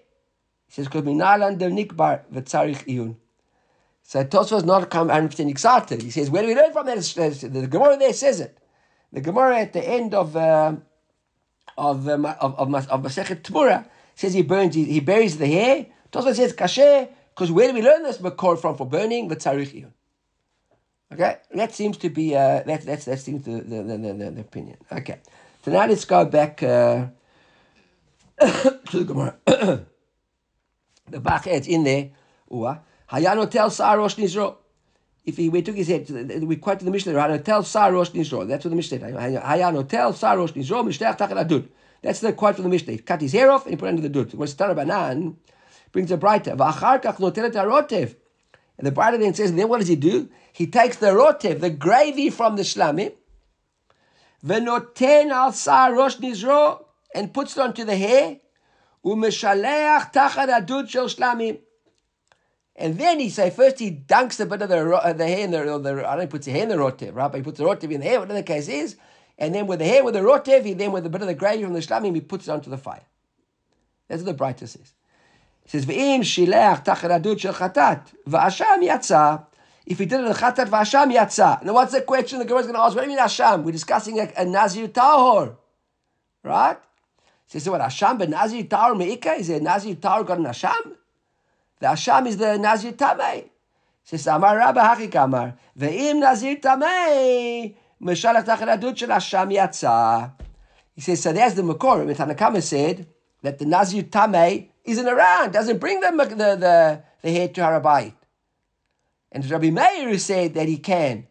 says, 0.70 0.86
because 0.86 1.04
minalan 1.04 1.58
del 1.58 1.72
nikbar 1.72 2.22
v'tzarich 2.34 2.86
iyun. 2.88 3.16
So 4.04 4.24
Tosfot 4.24 4.58
is 4.58 4.64
not 4.64 4.90
100% 4.90 5.50
excited. 5.50 6.02
He 6.02 6.12
says, 6.12 6.30
where 6.30 6.44
do 6.44 6.48
we 6.48 6.56
learn 6.56 6.72
from 6.72 6.86
that? 6.86 6.98
The 7.52 7.68
Gemara 7.68 7.98
there 7.98 8.14
says 8.14 8.40
it. 8.40 8.58
The 9.16 9.22
Gemara 9.22 9.60
at 9.60 9.72
the 9.72 9.80
end 9.80 10.14
of 10.14 10.36
uh, 10.36 10.76
of, 11.78 12.06
um, 12.10 12.26
of 12.26 12.60
of 12.60 12.90
of 12.90 13.02
Masechet 13.02 13.44
Tmura 13.44 13.86
says 14.14 14.34
he 14.34 14.42
burns, 14.42 14.76
he, 14.76 14.84
he 14.84 15.00
buries 15.00 15.38
the 15.38 15.48
hair. 15.48 15.86
Tosfot 16.12 16.36
says 16.36 16.52
kasher 16.52 17.08
because 17.30 17.50
where 17.50 17.70
do 17.70 17.74
we 17.76 17.82
learn 17.82 18.04
this 18.04 18.18
makor 18.18 18.60
from 18.60 18.76
for 18.76 18.86
burning 18.86 19.30
the 19.30 19.38
tzarich 19.38 19.90
Okay, 21.14 21.38
that 21.54 21.74
seems 21.74 21.96
to 22.00 22.10
be 22.10 22.36
uh, 22.36 22.64
that 22.64 22.82
that's 22.82 23.06
that 23.06 23.20
seems 23.20 23.46
the 23.46 23.62
the, 23.62 23.84
the, 23.84 23.98
the, 23.98 24.32
the 24.32 24.42
opinion. 24.42 24.78
Okay, 24.92 25.20
so 25.64 25.72
now 25.72 25.86
let's 25.88 26.04
go 26.04 26.26
back 26.26 26.62
uh, 26.62 27.06
to 28.42 28.80
the 28.92 29.06
Gemara. 29.06 29.38
the 29.46 31.20
Bach 31.22 31.48
adds 31.48 31.68
in 31.70 31.86
there. 31.86 32.10
Hayano 32.52 33.50
tells 33.50 33.78
Sarosh 33.78 34.18
Nizro 34.18 34.58
if 35.26 35.38
he 35.38 35.50
we 35.50 35.62
took 35.62 35.76
his 35.76 35.88
head, 35.88 36.08
we 36.44 36.56
quote 36.58 36.80
the 36.80 36.92
Mishnah, 36.92 37.14
Hanotel 37.14 37.66
Sar 37.66 37.92
Rosh 37.92 38.10
Nizro. 38.12 38.48
That's 38.48 38.64
what 38.64 38.70
the 38.70 38.76
Mishnah 38.76 39.00
said. 39.00 39.14
Hayanotel 39.14 40.14
Sar 40.14 40.38
Rosh 40.38 40.52
Nizro, 40.52 40.84
Mishtech 40.86 41.18
Tachat 41.18 41.48
Adud. 41.48 41.68
That's 42.04 42.20
the 42.20 42.34
quote 42.34 42.56
from 42.56 42.66
the 42.66 42.70
Mishnah. 42.70 42.94
He 42.94 43.00
cut 43.00 43.22
his 43.22 43.34
hair 43.34 43.50
off 43.50 43.66
and 43.66 43.72
he 43.72 43.78
put 43.78 43.88
it 43.88 43.90
under 43.90 44.02
the 44.04 44.10
dud. 44.10 44.34
What's 44.36 44.54
Tana 44.54 44.76
Banan 44.76 45.38
brings 45.92 46.12
a 46.12 46.18
braita. 46.18 46.56
V'achar 46.56 47.02
kach 47.02 47.18
notelet 47.18 47.54
harotev. 47.54 48.16
And 48.78 48.86
the 48.86 48.92
braita 48.92 49.18
then 49.20 49.34
says, 49.34 49.52
then 49.54 49.68
what 49.68 49.80
does 49.80 49.88
he 49.88 49.96
do? 49.96 50.30
He 50.54 50.68
takes 50.68 50.98
the 50.98 51.08
rotev, 51.08 51.60
the 51.60 51.72
gravy 51.72 52.30
from 52.30 52.56
the 52.56 52.62
shlamim, 52.62 53.14
v'noten 54.46 55.32
al 55.32 55.52
rosh 55.94 56.18
nizro, 56.18 56.86
and 57.16 57.34
puts 57.34 57.58
it 57.58 57.62
onto 57.62 57.84
the 57.84 57.96
hair, 57.96 58.40
u'meshaleach 59.04 60.14
tachat 60.14 60.50
adud 60.50 60.88
shel. 60.90 61.10
And 62.78 62.98
then 62.98 63.20
he 63.20 63.30
say 63.30 63.50
first 63.52 63.80
he 63.80 63.92
dunks 63.92 64.40
a 64.40 64.46
bit 64.46 64.62
of 64.62 64.70
the 64.70 64.96
uh, 64.96 65.14
the 65.14 65.26
hair 65.26 65.46
in 65.46 65.52
the, 65.52 65.78
the 65.80 66.08
I 66.08 66.16
don't 66.16 66.22
he 66.22 66.28
puts 66.28 66.46
the 66.46 66.52
hair 66.52 66.64
in 66.64 66.70
the 66.70 66.76
rotev, 66.76 67.16
right? 67.16 67.32
But 67.32 67.38
he 67.38 67.44
puts 67.44 67.58
the 67.58 67.64
rotev 67.64 67.90
in 67.90 68.02
the 68.02 68.06
hair, 68.06 68.20
whatever 68.20 68.38
the 68.38 68.44
case 68.44 68.68
is, 68.68 68.98
and 69.38 69.56
then 69.56 69.66
with 69.66 69.80
the 69.80 69.86
hair 69.86 70.04
with 70.04 70.14
the 70.14 70.20
rotev, 70.20 70.66
he 70.66 70.74
then 70.74 70.92
with 70.92 71.06
a 71.06 71.10
bit 71.10 71.22
of 71.22 71.28
the 71.28 71.34
gravy 71.36 71.64
from 71.64 71.74
the 71.74 71.80
shlamim, 71.80 72.14
he 72.16 72.22
puts 72.22 72.48
it 72.48 72.52
onto 72.52 72.70
the 72.70 72.78
fire. 72.78 73.04
That's 74.10 74.24
what 74.24 74.38
the 74.38 74.44
braita 74.44 74.68
says. 74.68 74.94
He 75.64 75.70
says, 75.70 75.86
"V'im 75.86 76.20
shilach 76.20 76.84
tachat 76.84 77.22
adud 77.22 77.40
shel 77.40 77.54
chatat 77.54 78.08
v'asham 78.28 78.84
yatsa." 78.84 79.46
If 79.86 80.00
he 80.00 80.06
did 80.06 80.20
it 80.20 80.26
in 80.26 80.34
chatat 80.34 80.68
v'asham 80.68 81.16
yatsa. 81.16 81.64
Now 81.64 81.74
what's 81.74 81.94
the 81.94 82.02
question 82.02 82.40
the 82.40 82.46
Gemara 82.46 82.62
is 82.62 82.66
going 82.68 82.76
to 82.76 82.82
ask? 82.82 82.96
What 82.96 83.06
do 83.06 83.10
you 83.10 83.16
mean 83.16 83.26
asham? 83.26 83.64
We're 83.64 83.72
discussing 83.72 84.20
a, 84.20 84.32
a 84.38 84.44
nazir 84.44 84.90
tahor, 84.90 85.56
right? 86.44 86.78
He 87.46 87.52
says, 87.52 87.64
so 87.64 87.72
what 87.72 87.82
asham 87.82 88.18
ben 88.20 88.32
nazir 88.32 88.64
tahor 88.64 88.98
meika? 88.98 89.32
Is 89.40 89.50
a 89.50 89.62
nazir 89.62 89.96
tahor 89.96 90.26
got 90.26 90.40
an 90.40 90.46
asham? 90.46 90.98
The 91.80 91.88
Asham 91.88 92.28
is 92.28 92.38
the 92.38 92.58
Nazir 92.58 92.94
Tamei. 92.94 93.50
Says 94.04 94.28
Amar 94.28 94.58
Rabba 94.58 94.82
Hachik 94.82 95.16
Amar. 95.24 95.56
Ve'im 95.78 96.20
Nazir 96.20 96.58
Tamei. 96.58 97.76
Meshalach 98.02 98.46
Tachat 98.46 98.80
Adut 98.80 98.98
Shel 98.98 99.10
Asham 99.10 99.54
Yatsa. 99.54 100.32
He 100.96 101.02
says, 101.02 101.22
so 101.22 101.34
there's 101.34 101.56
the 101.56 101.62
Makor. 101.62 102.06
Tanakama 102.16 102.64
said 102.64 103.08
that 103.42 103.60
the 103.60 103.66
Nazir 103.66 104.04
Tamei 104.04 104.70
isn't 104.86 105.08
around, 105.08 105.52
doesn't 105.52 105.80
bring 105.80 106.00
the, 106.00 106.12
the, 106.12 106.36
the, 106.36 107.04
the 107.22 107.32
head 107.32 107.54
to 107.56 107.62
Harabait. 107.62 108.14
And 109.32 109.50
Rabbi 109.50 109.72
Meir 109.72 110.18
said 110.18 110.54
that 110.54 110.70
he 110.70 110.78
can. 110.78 111.28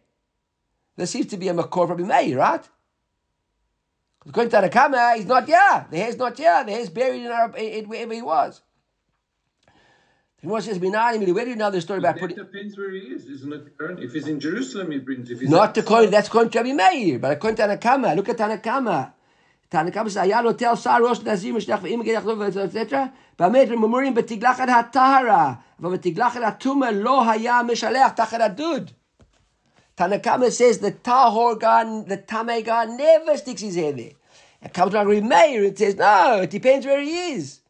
There 0.95 1.07
seems 1.07 1.27
to 1.27 1.37
be 1.37 1.47
a 1.47 1.53
Makor 1.53 1.89
Rabbi 1.89 2.03
Meir, 2.03 2.37
right? 2.37 2.63
According 4.27 4.51
to 4.51 4.57
Tanakama, 4.57 5.15
he's 5.15 5.25
not 5.25 5.45
here. 5.47 5.87
The 5.89 5.97
hair's 5.97 6.17
not 6.17 6.37
here. 6.37 6.63
The 6.63 6.71
hair's 6.71 6.89
buried 6.89 7.21
in, 7.21 7.31
Arab, 7.31 7.55
in 7.57 7.87
wherever 7.87 8.13
he 8.13 8.21
was. 8.21 8.61
Gemara 10.44 10.62
says, 10.62 10.78
"Binani." 10.78 11.34
Where 11.34 11.44
do 11.44 11.50
you 11.50 11.56
know 11.56 11.70
the 11.70 11.80
story 11.80 11.98
about 11.98 12.18
putting? 12.18 12.38
It 12.38 12.50
depends 12.50 12.76
where 12.78 12.90
he 12.90 13.00
is, 13.00 13.26
isn't 13.26 13.52
it? 13.52 13.62
If 13.98 14.12
he's 14.14 14.26
in 14.26 14.40
Jerusalem, 14.40 14.90
he 14.90 14.98
brings. 14.98 15.30
If 15.30 15.40
he's 15.40 15.50
not 15.50 15.74
the 15.74 15.82
coin. 15.82 16.10
That's 16.10 16.30
going 16.30 16.50
to 16.50 16.62
be 16.62 16.72
Meir, 16.72 17.18
but 17.18 17.32
according 17.32 17.56
to 17.56 17.62
Tanakama, 17.64 18.16
look 18.16 18.28
at 18.30 18.38
Tanakama. 18.38 19.12
Tanakama 19.70 20.06
says, 20.06 20.16
"Ayah 20.16 20.54
tel 20.54 20.76
sar 20.76 21.02
rosh 21.02 21.20
nazir 21.20 21.52
mishnach 21.52 21.80
ve'im 21.80 22.02
gedach 22.02 22.56
etc." 22.56 23.12
באמת 23.38 23.68
ממורים 23.68 24.14
בתגלחת 24.14 24.68
הטהרה, 24.68 25.54
אבל 25.80 25.96
בתגלחת 25.96 26.40
הטומאה 26.42 26.90
לא 26.90 27.30
היה 27.30 27.60
משלח 27.62 28.08
תחת 28.12 28.40
הדוד. 28.40 28.90
Tanakama 29.96 30.50
says 30.50 30.78
the 30.78 30.92
tahor 30.92 31.58
god, 31.58 32.08
the 32.08 32.18
tamei 32.18 32.64
god 32.64 32.88
never 32.90 33.36
sticks 33.36 33.62
his 33.62 33.76
head 33.76 33.96
there. 33.98 34.12
And 34.62 34.72
comes 34.72 34.92
to 34.92 35.04
Meir, 35.04 35.64
it 35.64 35.78
says, 35.78 35.96
no, 35.96 36.40
it 36.42 36.50
depends 36.50 36.86
where 36.86 37.00
he 37.00 37.32
is. 37.32 37.60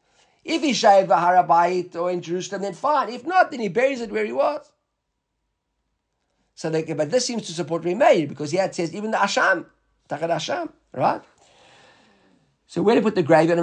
If 0.45 0.61
he 0.61 0.73
shaved 0.73 1.09
the 1.09 1.15
Harabait 1.15 1.95
or 1.95 2.11
in 2.11 2.21
Jerusalem, 2.21 2.61
then 2.61 2.73
fine. 2.73 3.09
If 3.09 3.25
not, 3.25 3.49
then 3.49 3.59
he 3.59 3.67
buries 3.67 3.99
it 3.99 4.11
where 4.11 4.25
he 4.25 4.31
was. 4.31 4.71
So, 6.53 6.69
they, 6.69 6.83
but 6.83 7.09
this 7.09 7.25
seems 7.25 7.47
to 7.47 7.51
support 7.51 7.83
Meir 7.83 8.27
because 8.27 8.51
here 8.51 8.63
it 8.63 8.75
says 8.75 8.93
even 8.93 9.09
the 9.11 9.17
Asham, 9.17 9.65
Tachat 10.07 10.29
Asham, 10.29 10.69
right? 10.93 11.21
So 12.67 12.81
where 12.81 12.95
to 12.95 13.01
put 13.01 13.15
the 13.15 13.23
grave? 13.23 13.49
He 13.49 13.55
says 13.55 13.61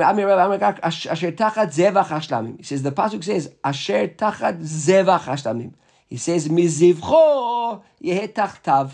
the 2.83 2.93
pasuk 2.93 3.25
says 3.25 3.51
Asher 3.65 4.09
tachat 4.09 4.61
zevach 4.61 5.23
hashlamim. 5.23 5.75
He 6.07 6.17
says 6.17 6.49
mizivcho 6.49 7.83
yeh 8.01 8.29
tachtav. 8.29 8.93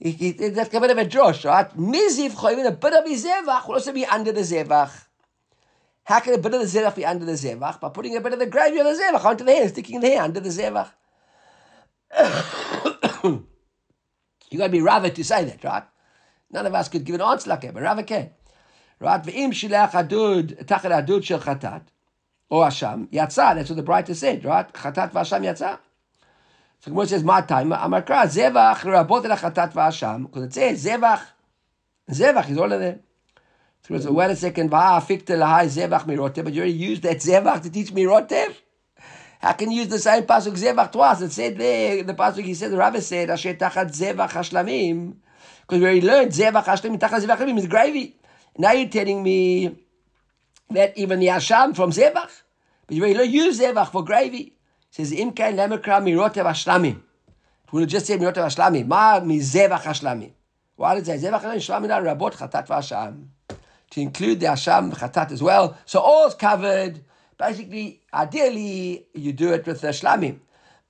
That's 0.00 0.74
a 0.74 0.80
bit 0.80 0.90
of 0.90 0.98
a 0.98 1.06
drosh, 1.06 1.46
right? 1.46 1.74
Mizivcho, 1.76 2.52
even 2.52 2.66
a 2.66 2.72
bit 2.72 2.92
of 2.92 3.06
his 3.06 3.24
zevach 3.24 3.66
will 3.66 3.76
also 3.76 3.92
be 3.92 4.04
under 4.04 4.32
the 4.32 4.42
zevach. 4.42 5.06
How 6.04 6.20
can 6.20 6.34
a 6.34 6.38
bit 6.38 6.54
of 6.54 6.60
the 6.60 6.66
zevach 6.66 6.94
be 6.96 7.04
under 7.04 7.24
the 7.24 7.32
zevach? 7.32 7.80
By 7.80 7.88
putting 7.88 8.16
a 8.16 8.20
bit 8.20 8.32
of 8.34 8.38
the 8.38 8.46
gravy 8.46 8.78
on 8.78 8.86
the 8.86 8.92
zevach 9.00 9.24
onto 9.24 9.44
the 9.44 9.52
hair, 9.52 9.68
sticking 9.68 10.00
the 10.00 10.08
hair 10.08 10.22
under 10.22 10.40
the 10.40 10.50
zevach. 10.50 10.90
You 14.54 14.58
got 14.58 14.66
to 14.66 14.70
be 14.72 14.80
Rava 14.80 15.10
to 15.10 15.24
say 15.24 15.44
that, 15.46 15.64
right? 15.64 15.82
None 16.52 16.66
of 16.66 16.74
us 16.74 16.88
could 16.88 17.04
give 17.04 17.16
an 17.16 17.22
answer 17.22 17.50
like 17.50 17.62
that, 17.62 17.74
but 17.74 17.82
Rava 17.82 18.04
can. 18.04 18.30
Right? 19.00 19.20
V'im 19.20 19.50
shilach 19.50 19.90
adud, 19.90 20.64
tachat 20.66 21.06
adud 21.06 21.24
shel 21.24 21.40
chatat, 21.40 21.82
or 22.48 22.64
Hasham, 22.66 23.08
yatsa, 23.08 23.56
that's 23.56 23.70
what 23.70 23.76
the 23.76 23.82
braita 23.82 24.14
said, 24.14 24.44
right? 24.44 24.72
Chatat 24.72 25.10
v'Hasham 25.10 25.42
yatsa. 25.42 25.80
So 26.78 26.92
Gemara 26.92 27.06
says, 27.08 27.24
my 27.24 27.40
time, 27.40 27.70
Amakra, 27.70 28.26
zevach 28.26 28.76
rabot 28.76 29.24
el 29.28 29.36
chatat 29.36 29.72
v'Hasham, 29.72 30.26
because 30.26 30.44
it 30.44 30.54
says 30.54 30.84
zevach, 30.84 31.22
zevach 32.08 32.48
is 32.48 32.56
all 32.56 32.72
of 32.72 32.78
them. 32.78 33.00
So 33.86 33.98
says, 33.98 34.08
wait 34.08 34.30
a 34.30 34.36
second, 34.36 34.70
but 34.70 35.06
you 35.08 35.14
already 35.20 36.72
used 36.72 37.02
that 37.02 37.18
zevach 37.18 37.62
to 37.64 37.70
teach 37.70 37.92
mirotev? 37.92 38.54
How 39.40 39.52
can 39.52 39.70
use 39.70 39.88
the 39.88 39.98
same 39.98 40.22
pasuk 40.22 40.54
zevach 40.54 40.90
twice? 40.90 41.20
It 41.20 41.32
said 41.32 41.58
there, 41.58 42.02
the 42.02 42.14
pasuk 42.14 42.44
he 42.44 42.54
said, 42.54 42.70
the 42.70 42.78
rabbi 42.78 43.00
said, 43.00 43.28
asher 43.28 43.52
tachat 43.52 43.90
zevach 43.94 44.30
hashlamim, 44.30 45.16
because 45.60 45.80
we 45.80 45.84
already 45.84 46.00
learned 46.00 46.30
zevach 46.30 46.64
hashlamim, 46.64 46.98
tachat 46.98 47.26
zevach 47.26 47.36
hashlamim 47.36 47.58
is 47.58 47.66
gravy. 47.66 48.16
Now 48.56 48.72
you're 48.72 48.88
telling 48.88 49.22
me 49.22 49.76
that 50.70 50.96
even 50.96 51.20
the 51.20 51.26
hasham 51.26 51.76
from 51.76 51.90
zevach, 51.90 52.30
but 52.86 52.96
you 52.96 53.02
already 53.02 53.18
learned 53.18 53.32
use 53.32 53.60
zevach 53.60 53.90
for 53.90 54.02
gravy. 54.02 54.38
It 54.44 54.54
says 54.92 55.12
im 55.12 55.32
kain 55.32 55.56
lemekra 55.56 56.00
mirotev 56.00 56.46
hashlamim. 56.46 57.02
Have 57.70 57.86
just 57.86 58.06
said 58.06 58.18
mirotev 58.18 58.46
hashlamim. 58.46 58.86
Ma 58.86 59.20
mi 59.20 59.40
zevach 59.40 59.82
hashlamim. 59.82 60.32
Why 60.76 60.94
did 60.94 61.02
it 61.06 61.20
say 61.20 61.28
zevach 61.28 61.42
hashlamim? 61.42 61.90
Rabot 62.02 62.32
chatat 62.32 62.66
v'hasham. 62.66 63.26
To 63.94 64.00
include 64.00 64.40
the 64.40 64.46
hasham 64.46 64.92
chatat 64.92 65.30
as 65.30 65.40
well. 65.40 65.78
So 65.86 66.00
all's 66.00 66.34
covered. 66.34 67.00
Basically, 67.38 68.00
ideally, 68.12 69.06
you 69.14 69.32
do 69.32 69.52
it 69.52 69.64
with 69.66 69.80
the 69.82 69.88
shlamim. 69.88 70.38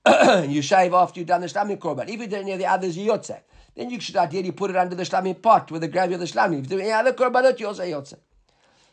you 0.49 0.63
shave 0.63 0.95
after 0.95 1.21
you've 1.21 1.29
done 1.29 1.43
the 1.43 1.47
shlamim 1.47 1.77
korban. 1.79 2.09
If 2.09 2.19
you 2.19 2.27
do 2.27 2.37
any 2.37 2.53
of 2.53 2.59
the 2.59 2.67
others, 2.67 2.97
you 2.97 3.11
yotze. 3.11 3.39
Then 3.75 3.91
you 3.91 4.01
should 4.01 4.17
ideally 4.17 4.53
put 4.53 4.71
it 4.71 4.77
under 4.77 4.95
the 4.97 5.03
shlamim 5.03 5.43
pot 5.43 5.71
with 5.71 5.83
the 5.83 5.89
gravy 5.89 6.15
of 6.15 6.21
the 6.21 6.27
shlamim. 6.27 6.65
If 6.65 6.71
you 6.71 6.79
do 6.79 6.81
any 6.81 6.93
other 6.93 7.13
korbanot, 7.13 7.61
you 7.61 7.67
also 7.67 7.83
yotze. 7.83 8.17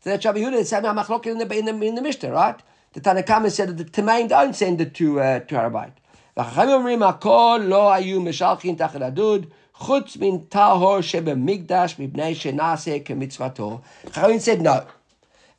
So 0.00 0.10
that's 0.10 0.24
Rabbi 0.26 0.40
Yehuda, 0.40 0.60
it's 0.60 0.70
Sami 0.70 0.88
HaMachlok 0.88 1.26
in 1.26 1.38
the, 1.38 1.56
in, 1.56 1.64
the, 1.64 1.72
the 1.72 2.02
Mishnah, 2.02 2.32
right? 2.32 2.60
The 2.92 3.00
Tanakhama 3.00 3.50
said 3.50 3.74
that 3.74 3.94
the 3.94 4.02
Tmeim 4.02 4.28
don't 4.28 4.54
send 4.54 4.82
it 4.82 4.92
to, 4.96 5.20
uh, 5.20 5.40
to. 5.40 5.54
V'chachamim 5.54 5.92
omrim, 6.36 7.18
hakol 7.18 7.66
lo 7.66 7.90
ayu 7.90 8.20
meshalchin 8.20 8.76
tachad 8.76 9.14
adud, 9.14 9.50
chutz 9.74 10.18
min 10.18 10.46
tahor 10.48 11.00
shebe 11.00 11.34
migdash 11.34 11.96
mibnei 11.96 12.34
shenase 12.34 13.02
kemitzvato. 13.02 13.82
Chachamim 14.08 14.38
said 14.38 14.60
no. 14.60 14.86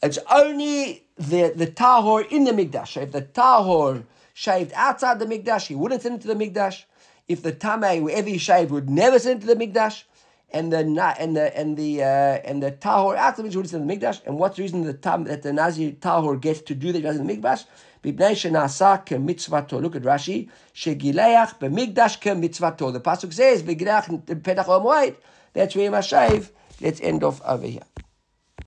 It's 0.04 0.20
only 0.30 1.04
the, 1.18 1.52
the 1.56 1.66
tahor 1.66 2.32
in 2.32 2.44
the 2.44 2.52
migdash. 2.52 2.90
So 2.90 3.02
if 3.02 3.12
the 3.12 3.24
tahor 3.24 4.04
shaved 4.34 4.72
outside 4.76 5.20
the 5.20 5.26
Mikdash, 5.26 5.68
he 5.68 5.76
wouldn't 5.76 6.02
send 6.02 6.16
it 6.16 6.22
to 6.22 6.28
the 6.28 6.36
Mikdash. 6.36 6.84
If 7.28 7.42
the 7.42 7.54
Tameh, 7.54 8.02
wherever 8.02 8.28
he 8.28 8.38
shaved, 8.38 8.72
would 8.72 8.90
never 8.90 9.20
send 9.20 9.42
it 9.42 9.48
to 9.48 9.56
the 9.56 9.66
Mikdash. 9.66 10.04
And 10.52 10.72
the 10.72 10.78
and 10.78 11.36
the 11.36 11.58
and 11.58 11.78
the 11.78 12.04
uh, 12.04 12.06
and 12.06 12.62
the 12.62 12.72
tahor 12.72 13.16
outside 13.16 13.44
the 13.44 13.50
Mikdash 13.50 13.56
would 13.56 13.70
send 13.70 13.90
the 13.90 13.96
Mikdash. 13.96 14.22
And 14.28 14.38
what's 14.38 14.58
the 14.58 14.62
reason 14.62 14.84
the 14.84 14.94
tam, 14.94 15.24
that 15.24 15.42
the 15.42 15.52
Nazir 15.52 15.94
tahor 15.94 16.40
gets 16.40 16.62
to 16.62 16.76
do 16.76 16.92
that 16.92 17.00
he 17.00 17.04
does 17.04 17.18
in 17.18 17.26
the 17.26 17.34
Mikdash? 17.36 17.66
Bibnei 18.04 18.36
shenasa 18.36 19.04
ke. 19.04 19.18
Look 19.82 19.96
at 19.96 20.04
Rashi. 20.04 20.50
Shegileach 20.76 21.58
b'mikdash 21.60 22.20
ke 22.20 22.38
mitzvato. 22.38 22.92
The 22.94 23.00
pasuk 23.00 23.34
says 23.34 23.64
b'gileach 23.64 24.26
petach 24.42 24.66
omoed. 24.66 25.16
That's 25.54 25.76
where 25.76 25.86
he 25.86 25.90
must 25.90 26.10
shave. 26.10 26.52
Let's 26.82 27.00
end 27.02 27.24
off 27.24 27.42
over 27.46 27.66
here. 27.66 27.93